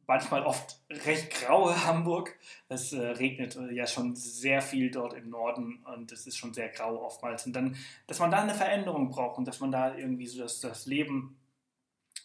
manchmal 0.08 0.44
oft 0.44 0.80
recht 0.90 1.32
graue 1.32 1.86
Hamburg. 1.86 2.38
Es 2.70 2.94
äh, 2.94 3.00
regnet 3.00 3.56
äh, 3.56 3.74
ja 3.74 3.88
schon 3.88 4.16
sehr 4.16 4.62
viel 4.62 4.92
dort 4.92 5.14
im 5.14 5.30
Norden 5.30 5.84
und 5.96 6.12
es 6.12 6.28
ist 6.28 6.38
schon 6.38 6.54
sehr 6.54 6.70
grau 6.70 7.04
oftmals. 7.04 7.46
Und 7.46 7.54
dann, 7.56 7.76
dass 8.08 8.20
man 8.20 8.32
da 8.32 8.42
eine 8.42 8.54
Veränderung 8.54 9.10
braucht 9.10 9.38
und 9.38 9.48
dass 9.48 9.60
man 9.60 9.72
da 9.72 9.96
irgendwie 9.96 10.28
so 10.28 10.42
das, 10.42 10.60
das 10.60 10.86
Leben 10.86 11.38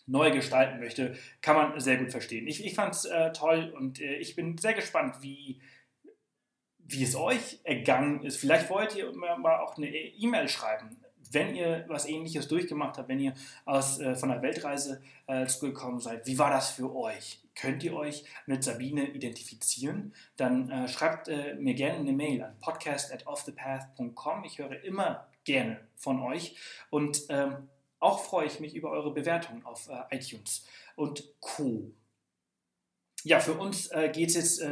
neu 0.06 0.30
gestalten 0.30 0.80
möchte, 0.80 1.16
kann 1.40 1.56
man 1.56 1.80
sehr 1.80 1.98
gut 1.98 2.10
verstehen. 2.10 2.46
Ich, 2.46 2.64
ich 2.64 2.74
fand 2.74 2.94
es 2.94 3.04
äh, 3.04 3.32
toll 3.32 3.72
und 3.76 4.00
äh, 4.00 4.16
ich 4.16 4.34
bin 4.34 4.58
sehr 4.58 4.74
gespannt, 4.74 5.16
wie, 5.20 5.60
wie 6.78 7.04
es 7.04 7.14
euch 7.14 7.60
ergangen 7.64 8.22
ist. 8.24 8.38
Vielleicht 8.38 8.70
wollt 8.70 8.96
ihr 8.96 9.12
mal 9.12 9.60
auch 9.60 9.76
eine 9.76 9.88
E-Mail 9.88 10.48
schreiben 10.48 10.96
wenn 11.30 11.54
ihr 11.54 11.84
was 11.88 12.06
ähnliches 12.06 12.48
durchgemacht 12.48 12.98
habt, 12.98 13.08
wenn 13.08 13.20
ihr 13.20 13.34
aus, 13.64 14.00
äh, 14.00 14.14
von 14.14 14.30
der 14.30 14.42
Weltreise 14.42 15.00
äh, 15.26 15.46
zurückgekommen 15.46 16.00
seid, 16.00 16.26
wie 16.26 16.38
war 16.38 16.50
das 16.50 16.70
für 16.70 16.94
euch? 16.94 17.40
Könnt 17.60 17.82
ihr 17.82 17.94
euch 17.94 18.24
mit 18.46 18.64
Sabine 18.64 19.08
identifizieren? 19.10 20.14
Dann 20.36 20.70
äh, 20.70 20.88
schreibt 20.88 21.28
äh, 21.28 21.54
mir 21.54 21.74
gerne 21.74 21.98
eine 21.98 22.12
Mail 22.12 22.42
an 22.42 22.58
podcast 22.58 23.12
at 23.12 23.26
offthepath.com. 23.26 24.44
Ich 24.44 24.58
höre 24.58 24.82
immer 24.82 25.28
gerne 25.44 25.86
von 25.96 26.22
euch 26.22 26.56
und 26.90 27.22
ähm, 27.28 27.68
auch 27.98 28.24
freue 28.24 28.46
ich 28.46 28.60
mich 28.60 28.74
über 28.74 28.90
eure 28.90 29.12
Bewertungen 29.12 29.64
auf 29.64 29.88
äh, 29.88 30.16
iTunes 30.16 30.66
und 30.96 31.34
Co. 31.40 31.92
Ja, 33.24 33.40
für 33.40 33.54
uns 33.54 33.88
äh, 33.88 34.10
geht 34.10 34.30
es 34.30 34.58
jetzt 34.58 34.64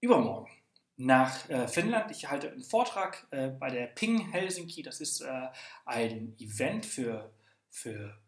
übermorgen 0.00 0.48
nach 0.96 1.48
äh, 1.50 1.68
Finnland. 1.68 2.10
Ich 2.10 2.28
halte 2.30 2.50
einen 2.50 2.62
Vortrag 2.62 3.26
äh, 3.30 3.48
bei 3.48 3.70
der 3.70 3.86
Ping 3.86 4.30
Helsinki. 4.30 4.82
Das 4.82 5.00
ist 5.00 5.20
äh, 5.20 5.48
ein 5.84 6.36
Event 6.38 6.86
für, 6.86 7.32
für 7.70 8.18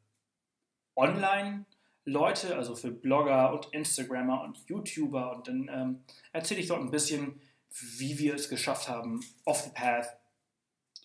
Online-Leute, 2.08 2.56
also 2.56 2.74
für 2.74 2.90
Blogger 2.90 3.52
und 3.52 3.66
Instagrammer 3.72 4.42
und 4.42 4.58
YouTuber. 4.66 5.36
Und 5.36 5.48
dann 5.48 5.70
ähm, 5.72 6.00
erzähle 6.32 6.60
ich 6.60 6.68
dort 6.68 6.80
ein 6.80 6.90
bisschen, 6.90 7.40
wie 7.98 8.18
wir 8.18 8.34
es 8.34 8.48
geschafft 8.48 8.88
haben, 8.88 9.20
off 9.44 9.62
the 9.62 9.70
path 9.70 10.16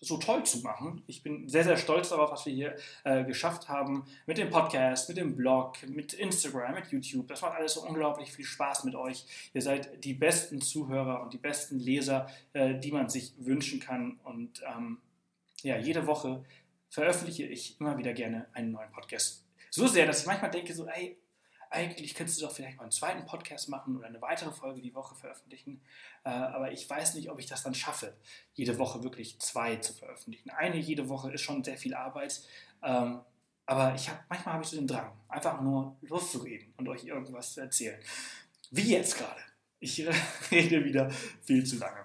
so 0.00 0.18
toll 0.18 0.44
zu 0.44 0.58
machen. 0.58 1.02
Ich 1.06 1.22
bin 1.22 1.48
sehr, 1.48 1.64
sehr 1.64 1.78
stolz 1.78 2.10
darauf, 2.10 2.30
was 2.30 2.44
wir 2.44 2.52
hier 2.52 2.76
äh, 3.04 3.24
geschafft 3.24 3.70
haben 3.70 4.04
mit 4.26 4.36
dem 4.36 4.50
Podcast, 4.50 5.08
mit 5.08 5.16
dem 5.16 5.34
Blog, 5.34 5.76
mit 5.88 6.12
Instagram, 6.12 6.74
mit 6.74 6.88
YouTube. 6.88 7.26
Das 7.28 7.40
macht 7.40 7.54
alles 7.54 7.74
so 7.74 7.86
unglaublich 7.86 8.30
viel 8.30 8.44
Spaß 8.44 8.84
mit 8.84 8.96
euch. 8.96 9.24
Ihr 9.54 9.62
seid 9.62 10.04
die 10.04 10.12
besten 10.12 10.60
Zuhörer 10.60 11.22
und 11.22 11.32
die 11.32 11.38
besten 11.38 11.78
Leser, 11.78 12.26
äh, 12.52 12.74
die 12.74 12.92
man 12.92 13.08
sich 13.08 13.32
wünschen 13.38 13.80
kann. 13.80 14.18
Und 14.24 14.62
ähm, 14.76 14.98
ja, 15.62 15.78
jede 15.78 16.06
Woche 16.06 16.44
veröffentliche 16.90 17.44
ich 17.44 17.80
immer 17.80 17.96
wieder 17.96 18.12
gerne 18.12 18.46
einen 18.52 18.72
neuen 18.72 18.90
Podcast. 18.90 19.43
So 19.76 19.88
sehr, 19.88 20.06
dass 20.06 20.20
ich 20.20 20.26
manchmal 20.26 20.52
denke, 20.52 20.72
so, 20.72 20.86
ey, 20.86 21.18
eigentlich 21.68 22.14
könntest 22.14 22.40
du 22.40 22.46
doch 22.46 22.54
vielleicht 22.54 22.76
mal 22.76 22.84
einen 22.84 22.92
zweiten 22.92 23.26
Podcast 23.26 23.68
machen 23.68 23.96
oder 23.96 24.06
eine 24.06 24.22
weitere 24.22 24.52
Folge 24.52 24.80
die 24.80 24.94
Woche 24.94 25.16
veröffentlichen. 25.16 25.80
Äh, 26.22 26.28
aber 26.28 26.70
ich 26.70 26.88
weiß 26.88 27.16
nicht, 27.16 27.28
ob 27.28 27.40
ich 27.40 27.46
das 27.46 27.64
dann 27.64 27.74
schaffe, 27.74 28.16
jede 28.52 28.78
Woche 28.78 29.02
wirklich 29.02 29.40
zwei 29.40 29.74
zu 29.74 29.92
veröffentlichen. 29.92 30.50
Eine 30.50 30.76
jede 30.76 31.08
Woche 31.08 31.32
ist 31.32 31.40
schon 31.40 31.64
sehr 31.64 31.76
viel 31.76 31.92
Arbeit. 31.92 32.40
Ähm, 32.84 33.22
aber 33.66 33.96
ich 33.96 34.08
hab, 34.08 34.24
manchmal 34.30 34.54
habe 34.54 34.62
ich 34.62 34.70
so 34.70 34.76
den 34.76 34.86
Drang, 34.86 35.10
einfach 35.26 35.60
nur 35.60 35.96
loszureden 36.02 36.72
und 36.76 36.88
euch 36.88 37.02
irgendwas 37.02 37.54
zu 37.54 37.60
erzählen. 37.60 38.00
Wie 38.70 38.92
jetzt 38.92 39.18
gerade. 39.18 39.40
Ich 39.80 40.06
rede 40.52 40.84
wieder 40.84 41.10
viel 41.42 41.64
zu 41.64 41.78
lange. 41.78 42.03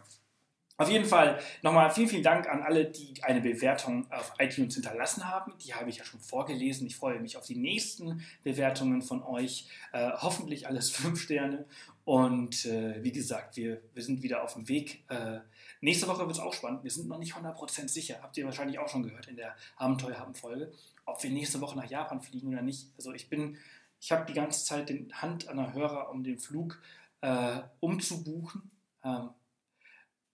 Auf 0.79 0.89
jeden 0.89 1.03
Fall 1.03 1.37
nochmal 1.61 1.91
vielen, 1.91 2.07
vielen 2.07 2.23
Dank 2.23 2.47
an 2.47 2.61
alle, 2.61 2.85
die 2.85 3.21
eine 3.23 3.41
Bewertung 3.41 4.09
auf 4.09 4.31
iTunes 4.39 4.75
hinterlassen 4.75 5.29
haben. 5.29 5.51
Die 5.57 5.73
habe 5.73 5.89
ich 5.89 5.97
ja 5.97 6.05
schon 6.05 6.21
vorgelesen. 6.21 6.87
Ich 6.87 6.95
freue 6.95 7.19
mich 7.19 7.35
auf 7.35 7.45
die 7.45 7.57
nächsten 7.57 8.25
Bewertungen 8.43 9.01
von 9.01 9.21
euch. 9.21 9.67
Äh, 9.91 10.09
hoffentlich 10.15 10.67
alles 10.69 10.89
fünf 10.95 11.21
Sterne. 11.21 11.65
Und 12.05 12.65
äh, 12.65 13.03
wie 13.03 13.11
gesagt, 13.11 13.57
wir, 13.57 13.81
wir 13.93 14.01
sind 14.01 14.23
wieder 14.23 14.41
auf 14.41 14.53
dem 14.53 14.69
Weg. 14.69 15.03
Äh, 15.09 15.41
nächste 15.81 16.07
Woche 16.07 16.19
wird 16.19 16.31
es 16.31 16.39
auch 16.39 16.53
spannend. 16.53 16.85
Wir 16.85 16.91
sind 16.91 17.09
noch 17.09 17.19
nicht 17.19 17.33
100% 17.33 17.89
sicher. 17.89 18.19
Habt 18.21 18.37
ihr 18.37 18.45
wahrscheinlich 18.45 18.79
auch 18.79 18.87
schon 18.87 19.03
gehört 19.03 19.27
in 19.27 19.35
der 19.35 19.57
Abenteuerhaben-Folge, 19.75 20.71
ob 21.05 21.21
wir 21.21 21.29
nächste 21.29 21.59
Woche 21.59 21.75
nach 21.75 21.89
Japan 21.89 22.21
fliegen 22.21 22.47
oder 22.53 22.61
nicht. 22.61 22.87
Also 22.95 23.11
ich 23.11 23.27
bin, 23.27 23.57
ich 23.99 24.13
habe 24.13 24.25
die 24.25 24.33
ganze 24.33 24.63
Zeit 24.63 24.87
die 24.87 25.09
Hand 25.11 25.49
an 25.49 25.57
der 25.57 25.73
Hörer, 25.73 26.09
um 26.09 26.23
den 26.23 26.39
Flug 26.39 26.81
äh, 27.19 27.57
umzubuchen. 27.81 28.71
Ähm, 29.03 29.31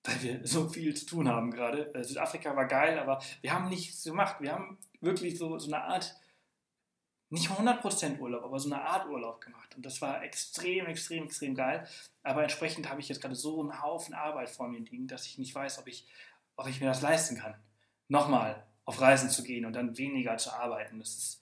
weil 0.05 0.21
wir 0.21 0.47
so 0.47 0.69
viel 0.69 0.95
zu 0.95 1.05
tun 1.05 1.27
haben 1.27 1.51
gerade. 1.51 1.93
Äh, 1.93 2.03
Südafrika 2.03 2.55
war 2.55 2.65
geil, 2.65 2.99
aber 2.99 3.21
wir 3.41 3.53
haben 3.53 3.69
nichts 3.69 4.03
gemacht. 4.03 4.37
Wir 4.39 4.53
haben 4.53 4.77
wirklich 5.01 5.37
so, 5.37 5.57
so 5.57 5.67
eine 5.67 5.83
Art, 5.83 6.15
nicht 7.29 7.49
100% 7.49 8.19
Urlaub, 8.19 8.43
aber 8.43 8.59
so 8.59 8.71
eine 8.71 8.81
Art 8.81 9.07
Urlaub 9.07 9.41
gemacht. 9.41 9.75
Und 9.75 9.85
das 9.85 10.01
war 10.01 10.23
extrem, 10.23 10.85
extrem, 10.85 11.25
extrem 11.25 11.55
geil. 11.55 11.87
Aber 12.23 12.43
entsprechend 12.43 12.89
habe 12.89 13.01
ich 13.01 13.09
jetzt 13.09 13.21
gerade 13.21 13.35
so 13.35 13.61
einen 13.61 13.81
Haufen 13.81 14.13
Arbeit 14.13 14.49
vor 14.49 14.67
mir 14.67 14.79
liegen, 14.79 15.07
dass 15.07 15.25
ich 15.25 15.37
nicht 15.37 15.53
weiß, 15.53 15.79
ob 15.79 15.87
ich, 15.87 16.07
ob 16.55 16.67
ich 16.67 16.79
mir 16.79 16.87
das 16.87 17.01
leisten 17.01 17.37
kann. 17.37 17.55
Nochmal 18.07 18.65
auf 18.85 19.01
Reisen 19.01 19.29
zu 19.29 19.43
gehen 19.43 19.65
und 19.65 19.73
dann 19.73 19.97
weniger 19.97 20.37
zu 20.37 20.53
arbeiten. 20.53 20.99
Das 20.99 21.17
ist 21.17 21.41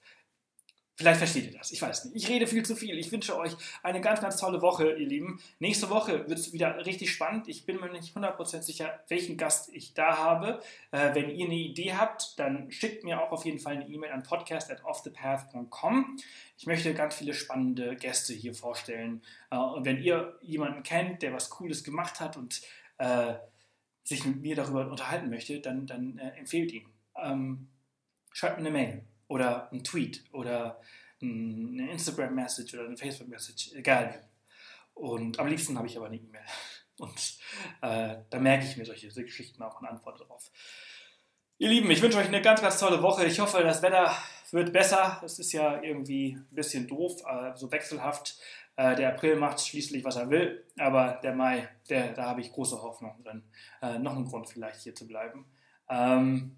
Vielleicht 0.96 1.18
versteht 1.18 1.46
ihr 1.46 1.58
das, 1.58 1.72
ich 1.72 1.82
weiß 1.82 2.06
nicht. 2.06 2.16
Ich 2.16 2.30
rede 2.30 2.46
viel 2.46 2.64
zu 2.64 2.76
viel. 2.76 3.00
Ich 3.00 3.12
wünsche 3.12 3.36
euch 3.36 3.56
eine 3.82 4.00
ganz, 4.00 4.22
ganz 4.22 4.38
tolle 4.38 4.62
Woche, 4.62 4.91
ihr 4.91 5.08
Lieben. 5.08 5.41
Nächste 5.58 5.89
Woche 5.89 6.30
wird 6.30 6.38
es 6.38 6.54
wieder 6.54 6.86
richtig 6.86 7.12
spannend. 7.12 7.48
Ich 7.48 7.66
bin 7.66 7.80
mir 7.80 7.91
nicht 7.91 8.16
100% 8.16 8.62
sicher, 8.62 9.00
welchen 9.08 9.36
Gast 9.36 9.74
ich 9.74 9.96
da 9.96 10.18
habe. 10.20 10.62
Äh, 10.91 11.16
wenn 11.16 11.32
ihr 11.32 11.48
eine 11.48 11.56
Idee 11.56 11.96
habt, 11.96 12.38
dann 12.38 12.70
schickt 12.72 13.04
mir 13.04 13.20
auch 13.24 13.32
auf 13.32 13.44
jeden 13.44 13.58
Fall 13.58 13.74
eine 13.74 13.88
E-Mail 13.88 14.12
an 14.12 14.22
podcast.offthepath.com. 14.22 16.18
Ich 16.60 16.68
möchte 16.68 16.94
ganz 16.94 17.16
viele 17.16 17.34
spannende 17.34 17.96
Gäste 17.96 18.36
hier 18.36 18.54
vorstellen. 18.54 19.24
Äh, 19.50 19.58
und 19.58 19.86
wenn 19.86 20.00
ihr 20.00 20.38
jemanden 20.41 20.84
kennt, 20.84 21.24
der 21.24 21.34
was 21.34 21.50
Cooles 21.50 21.84
gemacht 21.84 22.20
hat 22.20 22.38
und 22.38 22.62
äh, 23.00 23.34
sich 24.04 24.26
mit 24.26 24.41
mir 24.41 24.56
darüber 24.56 24.88
unterhalten 24.88 25.32
möchte, 25.32 25.60
dann, 25.60 25.88
dann 25.88 26.20
äh, 26.20 26.38
empfehlt 26.38 26.72
ihn. 26.72 26.86
Ähm, 27.20 27.70
schreibt 28.32 28.60
mir 28.60 28.68
eine 28.68 28.78
Mail 28.78 29.04
oder 29.34 29.71
ein 29.71 29.84
Tweet 29.84 30.23
oder 30.31 30.79
eine 31.19 31.91
Instagram-Message 31.91 32.75
oder 32.75 32.86
eine 32.86 32.97
Facebook-Message, 32.97 33.73
egal. 33.73 34.29
Und 34.93 35.39
am 35.39 35.47
liebsten 35.47 35.75
habe 35.75 35.88
ich 35.88 35.97
aber 35.97 36.05
eine 36.05 36.17
E-Mail. 36.17 36.45
Und 36.99 37.39
äh, 37.81 38.17
da 38.29 38.39
merke 38.39 38.65
ich 38.65 38.77
mir 38.77 38.86
solche, 38.86 39.09
solche 39.09 39.25
Geschichten 39.25 39.63
auch 39.63 39.81
und 39.81 39.88
antworte 39.88 40.19
darauf. 40.19 40.51
Ihr 41.57 41.69
Lieben, 41.69 41.89
ich 41.89 42.03
wünsche 42.03 42.19
euch 42.19 42.27
eine 42.27 42.43
ganz, 42.43 42.61
ganz 42.61 42.79
tolle 42.79 43.01
Woche. 43.01 43.25
Ich 43.25 43.39
hoffe, 43.39 43.63
das 43.63 43.81
Wetter 43.81 44.15
wird 44.51 44.71
besser. 44.71 45.19
Es 45.25 45.39
ist 45.39 45.51
ja 45.53 45.81
irgendwie 45.81 46.38
ein 46.38 46.47
bisschen 46.51 46.88
doof, 46.88 47.23
äh, 47.27 47.57
so 47.57 47.71
wechselhaft. 47.71 48.38
Äh, 48.75 48.95
der 48.95 49.09
April 49.09 49.38
macht 49.38 49.59
schließlich, 49.59 50.03
was 50.03 50.17
er 50.17 50.29
will, 50.29 50.63
aber 50.77 51.19
der 51.23 51.34
Mai, 51.34 51.67
der, 51.89 52.13
da 52.13 52.25
habe 52.25 52.41
ich 52.41 52.51
große 52.51 52.79
Hoffnung 52.79 53.23
drin. 53.23 53.43
Äh, 53.81 53.97
noch 53.97 54.15
ein 54.15 54.25
Grund 54.25 54.47
vielleicht 54.47 54.81
hier 54.81 54.93
zu 54.93 55.07
bleiben. 55.07 55.47
Ähm, 55.89 56.57